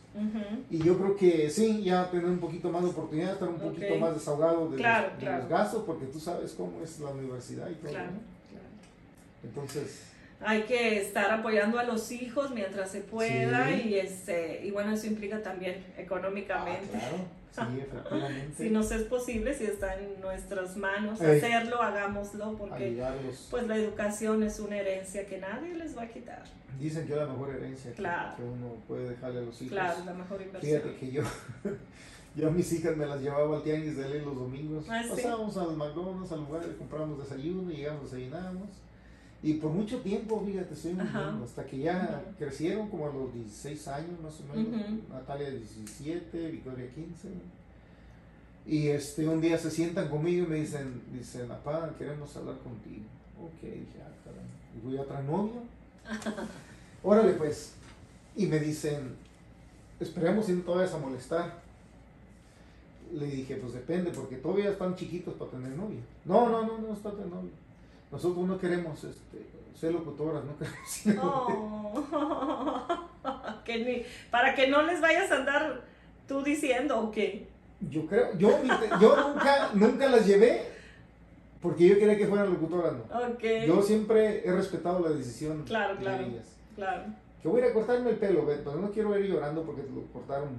[0.70, 3.96] Y yo creo que sí, ya tener un poquito más de oportunidad, estar un poquito
[3.96, 7.70] más desahogado de, Claro, los, de los gastos, porque tú sabes cómo es la universidad
[7.70, 7.90] y todo.
[7.90, 8.18] Claro, ¿no?
[8.50, 8.66] claro.
[9.44, 13.88] Entonces, Hay que estar apoyando a los hijos mientras se pueda Sí.
[13.88, 16.88] y este y bueno, eso implica también ah, económicamente.
[16.90, 18.64] claro, sí, efectivamente.
[18.64, 21.38] Si nos es posible, si está en nuestras manos Ey.
[21.38, 23.48] hacerlo, hagámoslo porque ayudarlos.
[23.50, 26.44] pues la educación es una herencia que nadie les va a quitar.
[26.78, 28.36] Dicen que es la mejor herencia que- Claro.
[28.36, 29.72] que, uno puede dejarle a los hijos.
[29.72, 30.82] Claro, la mejor inversión.
[30.82, 31.22] Fíjate que yo,
[32.36, 34.84] yo a mis hijas me las llevaba al tianguis de ley los domingos.
[34.90, 35.08] Ah, ¿sí?
[35.08, 38.68] Pasábamos al McDonald's, al lugar, comprábamos desayuno, llegamos, desayunábamos.
[39.46, 41.22] Y por mucho tiempo, fíjate, estuvimos Ajá.
[41.26, 45.08] viendo, hasta que ya crecieron como a los 16 años más o menos.
[45.08, 47.28] Natalia 17, Victoria 15.
[48.66, 53.04] Y este, un día se sientan conmigo y me dicen, dicen, papá, queremos hablar contigo.
[53.40, 54.40] Ok, dije, ah, caray.
[54.76, 55.62] Y voy a otra novio.
[57.04, 57.74] Órale pues.
[58.34, 59.14] Y me dicen,
[60.00, 61.62] esperemos si no te vayas a molestar.
[63.14, 66.00] Le dije, pues depende, porque todavía están chiquitos para tener novia.
[66.24, 67.65] No, no, no, no está de novio.
[68.10, 69.46] Nosotros no queremos este,
[69.78, 72.04] ser locutoras, no queremos ser Oh.
[73.64, 75.80] Que ni- para que no les vayas a andar
[76.28, 77.48] tú diciendo o qué.
[77.90, 78.50] Yo creo, yo,
[79.00, 80.62] yo nunca, nunca las llevé
[81.60, 83.02] porque yo quería que fueran locutoras, no.
[83.32, 83.42] Ok.
[83.66, 86.24] Yo siempre he respetado la decisión Claro, de claro.
[86.24, 86.46] ellas.
[86.76, 87.04] Claro.
[87.42, 90.02] Que voy a ir a cortarme el pelo, pero no quiero ir llorando porque lo
[90.12, 90.50] cortaron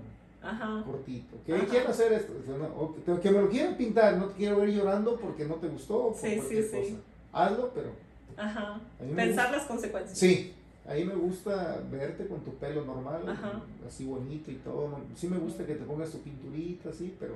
[0.43, 0.83] Ajá.
[0.85, 1.37] cortito.
[1.45, 1.65] ¿Qué Ajá.
[1.69, 2.33] quiero hacer esto?
[2.33, 5.45] Dice, no, ok, te- que me lo quieren pintar, no te quiero ver llorando porque
[5.45, 6.99] no te gustó o por Sí, sí, sí.
[7.45, 7.89] Hazlo, pero
[8.37, 8.79] Ajá.
[8.99, 10.17] Pensar gusta- las consecuencias.
[10.17, 10.53] Sí,
[10.87, 13.61] ahí me gusta verte con tu pelo normal, Ajá.
[13.87, 14.99] así bonito y todo.
[15.15, 17.35] Sí me gusta que te pongas tu pinturita, así, pero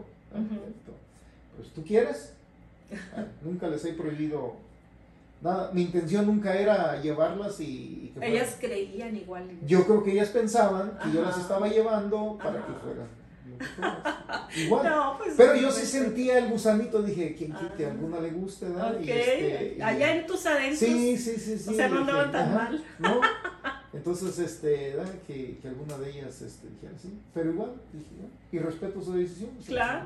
[1.55, 2.33] pues tú quieres.
[3.15, 4.53] Ah, nunca les he prohibido
[5.41, 5.71] nada.
[5.73, 9.49] Mi intención nunca era llevarlas y, y que fueran- Ellas creían igual.
[9.65, 12.67] Yo creo que ellas pensaban que yo las estaba llevando para Ajá.
[12.67, 13.07] que fueran.
[14.55, 14.85] igual.
[14.85, 17.91] No, pues, Pero yo sí sentía el gusanito, dije, quien quite, Ah.
[17.91, 18.29] alguna le
[19.01, 20.79] Y este, y- allá en tus adentros.
[20.79, 21.69] Sí, sí, sí, sí.
[21.69, 22.83] o sea, no dije, andaban tan ajá, mal.
[22.99, 23.21] No.
[23.93, 25.13] Entonces, este, ¿verdad?
[25.27, 27.13] Que, que alguna de ellas este, dijera sí.
[27.33, 28.05] Pero igual, dije,
[28.51, 29.49] y respeto su decisión.
[29.65, 30.05] Claro.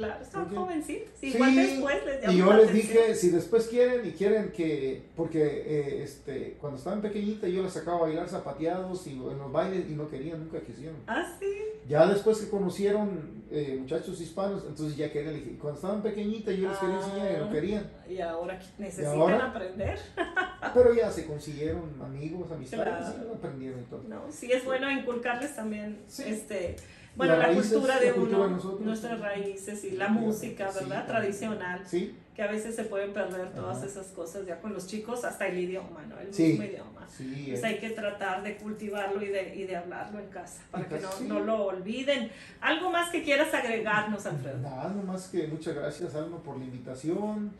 [0.00, 0.54] Claro, estaban Ok.
[0.54, 1.08] jovencitos.
[1.20, 2.94] Sí, Igual después les y yo la les atención.
[2.96, 7.74] dije, si después quieren y quieren que, porque eh, este, cuando estaban pequeñitas yo las
[7.74, 10.96] sacaba a bailar zapateados y en los bailes y no querían, nunca quisieron.
[11.06, 11.46] Ah, sí.
[11.88, 16.78] Ya después que conocieron eh, muchachos hispanos, entonces ya querían, cuando estaban pequeñitas yo les
[16.78, 17.50] quería enseñar y no Ah.
[17.52, 17.90] querían.
[18.08, 19.46] Y ahora necesitan ahora?
[19.50, 19.98] aprender.
[20.74, 23.28] Pero ya se consiguieron amigos, amistades, Claro.
[23.32, 24.02] y aprendieron y todo.
[24.08, 26.24] No, sí es bueno inculcarles también Sí.
[26.26, 26.76] este
[27.16, 29.22] bueno, la raíces, cultura la de cultura uno, de nuestras sí.
[29.22, 31.06] raíces y la Sí, música, sí, ¿verdad?
[31.06, 31.06] también.
[31.06, 33.86] Tradicional, Sí, que a veces se pueden perder todas Ajá.
[33.86, 36.18] esas cosas ya con los chicos, hasta el idioma, ¿no?
[36.18, 36.44] El Sí.
[36.44, 37.06] mismo idioma.
[37.08, 37.46] sí.
[37.50, 40.88] Pues hay que tratar de cultivarlo y de, y de hablarlo en casa, para En
[40.90, 41.24] que no, casa, sí.
[41.28, 42.30] no lo olviden.
[42.60, 44.58] ¿Algo más que quieras agregarnos, Alfredo?
[44.58, 47.50] Nada, nomás que muchas gracias, Alma, por la invitación.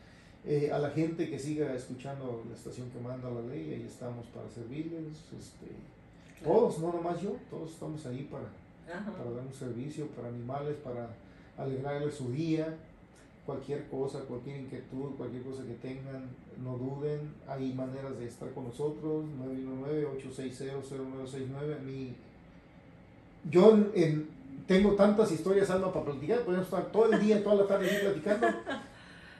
[0.47, 4.25] Eh, a la gente que siga escuchando la estación que manda la ley, ahí estamos
[4.29, 5.17] para servirles.
[5.39, 5.67] Este,
[6.43, 8.45] todos, no nomás yo, todos estamos ahí para,
[8.93, 9.11] Ajá.
[9.13, 11.09] para dar un servicio para animales, para
[11.57, 12.77] alegrarles su día.
[13.47, 16.29] Cualquier cosa, cualquier inquietud, cualquier cosa que tengan,
[16.63, 17.33] no duden.
[17.49, 19.25] Hay maneras de estar con nosotros.
[20.41, 21.77] 919-860-0969.
[21.77, 22.15] A mí,
[23.51, 24.29] yo en- en-
[24.67, 26.41] tengo tantas historias, Alma, para platicar.
[26.41, 28.47] Podemos estar todo el día, toda la tarde aquí platicando.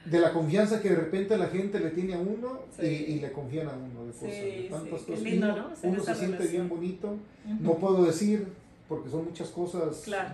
[0.03, 3.05] De la confianza que de repente la gente le tiene a uno y, Sí.
[3.09, 4.31] y le confían a uno de Sí, cosas.
[4.35, 5.21] de sí, tantas qué cosas.
[5.23, 5.89] lindo, uno, ¿no?
[5.89, 7.07] Uno se siente bien bonito.
[7.09, 7.57] Ujú.
[7.63, 8.47] No puedo decir,
[8.91, 10.33] porque son muchas cosas Claro.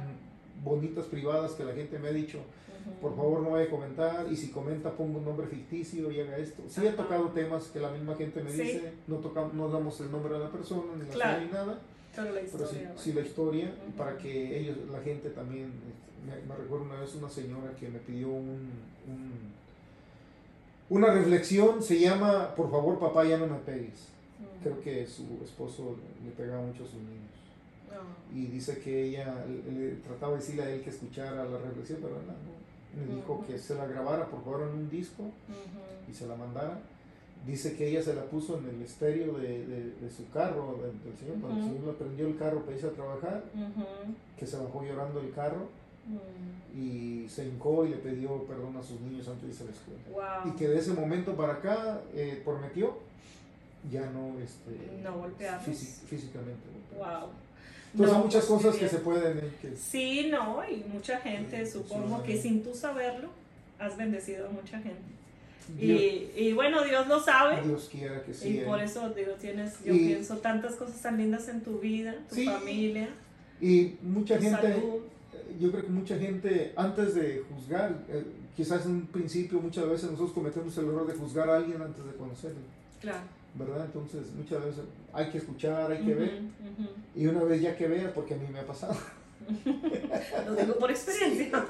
[0.63, 2.39] bonitas, privadas, que la gente me ha dicho,
[2.99, 6.37] por favor no vaya a comentar, y si comenta pongo un nombre ficticio y haga
[6.39, 6.63] esto.
[6.67, 8.61] Sí he tocado temas que la misma gente me Sí.
[8.63, 11.45] dice, no, toca, no damos el nombre de la persona, ni la Claro.
[11.45, 11.79] ni nada,
[12.15, 12.93] Pero la pero sí, historia.
[12.97, 15.71] sí la historia, para que ellos, la gente también,
[16.25, 18.71] me, recuerdo una vez una señora que me pidió un,
[19.07, 19.53] un-
[20.89, 24.07] una reflexión, se llama, por favor papá ya no me pegues.
[24.63, 27.26] Creo que su esposo le pegaba mucho a sus niños
[27.91, 28.37] No.
[28.37, 31.99] y dice que ella le, le trataba de decirle a él que escuchara la reflexión,
[32.01, 33.05] pero no, no.
[33.07, 33.45] me dijo Ujú.
[33.47, 36.11] que se la grabara por favor en un disco Ujú.
[36.11, 36.79] y se la mandara.
[37.45, 41.07] Dice que ella se la puso en el estéreo de, de- de su carro, de-
[41.09, 43.43] del señor, cuando el señor le prendió el carro para irse a trabajar,
[44.37, 45.67] que se bajó llorando el carro
[46.07, 46.77] Mm.
[46.79, 49.71] y se hincó y le pidió perdón a sus niños antes de irse a la
[49.73, 50.43] escuela.
[50.43, 50.53] Wow.
[50.53, 52.97] Y que de ese momento para acá eh, prometió
[53.91, 55.67] ya no, este, No golpearlos.
[55.67, 56.61] físi- físicamente.
[56.91, 57.21] golpearlos.
[57.21, 57.29] Wow.
[57.93, 59.37] Entonces No, hay muchas pues, cosas que se pueden...
[59.39, 63.29] eh, que- Sí, no, y mucha gente, Sí, supongo que sin tú saberlo,
[63.79, 65.01] has bendecido a mucha gente.
[65.77, 67.61] Dios, Y, y bueno, Dios lo sabe.
[67.61, 68.49] Dios quiera que sí.
[68.49, 68.63] y eh.
[68.65, 72.35] por eso digo, tienes, yo Y- pienso, tantas cosas tan lindas en tu vida, tu
[72.35, 72.45] Sí.
[72.45, 73.09] familia,
[73.59, 75.01] Y mucha tu gente, salud.
[75.33, 78.23] eh, yo creo que mucha gente, antes de juzgar, eh,
[78.55, 82.05] quizás en un principio, muchas veces nosotros cometemos el error de juzgar a alguien antes
[82.05, 82.59] de conocerlo,
[83.01, 83.19] Claro.
[83.57, 83.85] ¿Verdad?
[83.85, 86.41] Entonces, muchas veces hay que escuchar, hay que ver,
[87.15, 88.95] y una vez ya que veas, porque a mí me ha pasado.
[90.45, 91.65] Lo digo por experiencia.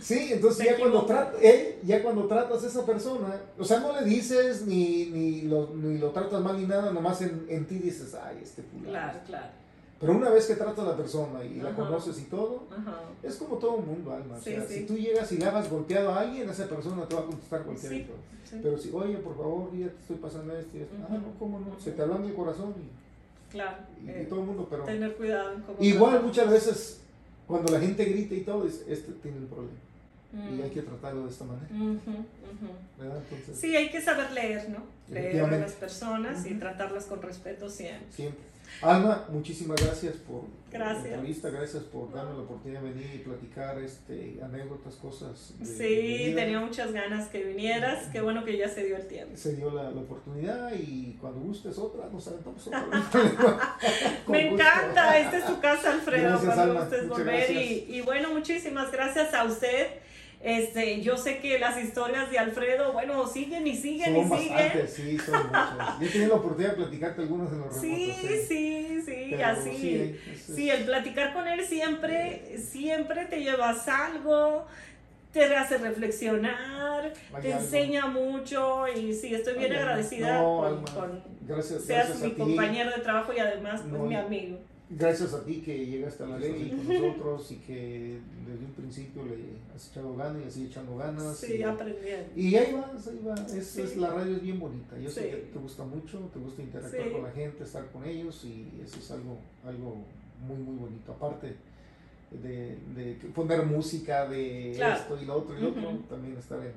[0.00, 1.28] Sí, entonces ya cuando, equivocas.
[1.32, 5.42] trat- eh, ya cuando tratas a esa persona, o sea, no le dices ni, ni,
[5.42, 8.90] lo, ni lo tratas mal ni nada, nomás en, en ti dices, ay, este fulano.
[8.90, 9.48] Claro, claro.
[9.98, 13.00] Pero una vez que tratas a la persona y la conoces y todo, Ajá.
[13.22, 14.36] Es como todo el mundo, Alma.
[14.36, 14.74] O Sí, sea, sí.
[14.80, 17.64] si tú llegas y le has golpeado a alguien, esa persona te va a contestar
[17.64, 17.94] golpeado.
[18.44, 18.60] Sí.
[18.62, 20.94] Pero si, oye, por favor, ya te estoy pasando esto y esto.
[21.08, 21.80] Ah, no, ¿cómo no?
[21.80, 22.74] Se te hablan del corazón
[23.50, 23.76] Claro.
[24.02, 24.84] y, y eh, todo el mundo, pero...
[24.84, 27.00] tener cuidado Igual muchas veces,
[27.46, 29.78] cuando la gente grita y todo, es, este tiene un problema.
[30.32, 30.58] Mm.
[30.58, 31.68] Y hay que tratarlo de esta manera.
[31.70, 34.78] Entonces, Sí, hay que saber leer, ¿no?
[35.08, 38.06] Leer a las personas y tratarlas con respeto siempre.
[38.12, 38.44] siempre.
[38.82, 41.04] Alma, muchísimas gracias por Gracias.
[41.04, 45.54] la entrevista, gracias por darme la oportunidad de venir y platicar este, anécdotas, cosas.
[45.58, 46.42] de- de Sí, vida.
[46.42, 48.08] tenía muchas ganas que vinieras.
[48.12, 49.36] Qué bueno que ya se dio el tiempo.
[49.36, 52.82] se dio la, la oportunidad y cuando gustes otra, nos aventamos otra.
[54.28, 54.62] Me gusto.
[54.64, 56.80] encanta, esta es tu casa, Alfredo, Gracias, cuando Alma.
[56.84, 57.50] gustes volver.
[57.50, 59.86] Y, y bueno, muchísimas gracias a usted.
[60.42, 64.54] Este, yo sé que las historias de Alfredo, bueno, siguen y siguen Son y siguen.
[64.56, 65.98] bastantes, sí, son muchas.
[66.00, 67.80] Yo he tenido la oportunidad de platicarte algunas en los remotos.
[67.80, 68.44] Sí, ¿eh?
[68.46, 69.70] sí, sí, Pero así.
[69.76, 74.66] sí, es- es- Sí, el platicar con él siempre, siempre te llevas algo,
[75.32, 77.64] te hace reflexionar, Hay te algo.
[77.64, 80.80] enseña mucho y sí, estoy bien Hay agradecida No,
[81.42, 84.58] Gracias, seas gracias mi compañero de trabajo y además pues No, mi amigo.
[84.88, 89.24] Gracias a ti que llegaste a la ley con nosotros y que desde un principio
[89.24, 89.36] le
[89.74, 91.36] has echado ganas y así echando ganas.
[91.38, 92.28] Sí, y, aprendiendo.
[92.36, 93.34] Y ahí vas, ahí va.
[93.34, 93.82] Es, Sí.
[93.82, 94.98] es- la radio es bien bonita.
[94.98, 95.28] Yo sé Sí.
[95.30, 97.10] que te gusta mucho, te gusta interactuar Sí.
[97.10, 99.96] con la gente, estar con ellos y eso es algo, algo
[100.46, 101.12] muy, muy bonito.
[101.12, 101.56] Aparte
[102.30, 104.96] de, de poner música de Claro.
[105.00, 106.72] esto y lo otro y lo otro, también estar en,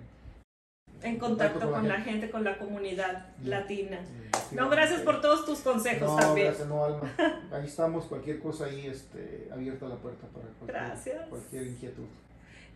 [1.02, 4.00] En contacto con la gente, con la comunidad latina.
[4.52, 6.48] No, gracias por todos tus consejos No, también.
[6.48, 7.12] gracias, no, Alma.
[7.52, 11.28] Ahí estamos, cualquier cosa ahí, este, abierta la puerta para cualquier, Gracias.
[11.30, 12.06] cualquier inquietud.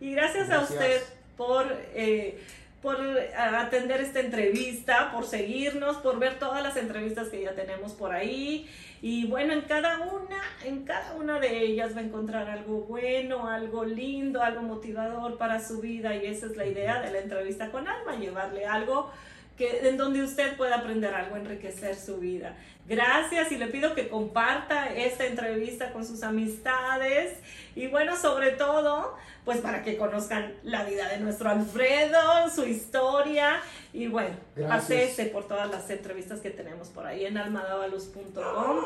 [0.00, 0.70] Y gracias, a Gracias.
[0.70, 1.02] usted
[1.36, 2.40] por, eh,
[2.82, 2.96] por
[3.36, 8.68] atender esta entrevista, por seguirnos, por ver todas las entrevistas que ya tenemos por ahí.
[9.00, 13.48] Y bueno, en cada una, en cada una de ellas va a encontrar algo bueno,
[13.48, 16.14] algo lindo, algo motivador para su vida.
[16.16, 19.10] Y esa es la idea de la entrevista con Alma, llevarle algo
[19.56, 22.56] que, en donde usted pueda aprender algo, enriquecer su vida.
[22.86, 27.38] Gracias y le pido que comparta esta entrevista con sus amistades
[27.74, 29.16] y bueno, sobre todo,
[29.46, 33.62] pues para que conozcan la vida de nuestro Alfredo, su historia
[33.94, 34.36] y bueno,
[34.68, 38.84] pásese por todas las entrevistas que tenemos por ahí en almadavalus.com.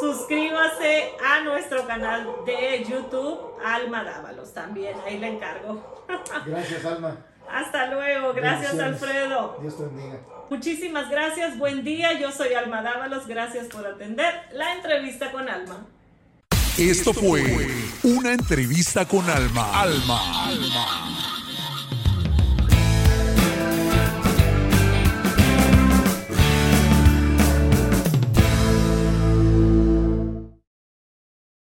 [0.00, 6.04] Suscríbase a nuestro canal de YouTube, Alma Dávalos también, ahí le encargo.
[6.46, 7.16] Gracias, Alma.
[7.52, 8.78] Hasta luego, gracias.
[8.78, 9.58] Alfredo.
[9.60, 10.20] Dios te bendiga.
[10.50, 15.86] Muchísimas gracias, buen día, yo soy Alma Dávalos, gracias por atender la entrevista con Alma.
[16.76, 17.44] Esto fue
[18.02, 19.80] una entrevista con Alma.
[19.80, 20.48] Alma.
[20.48, 21.19] Alma.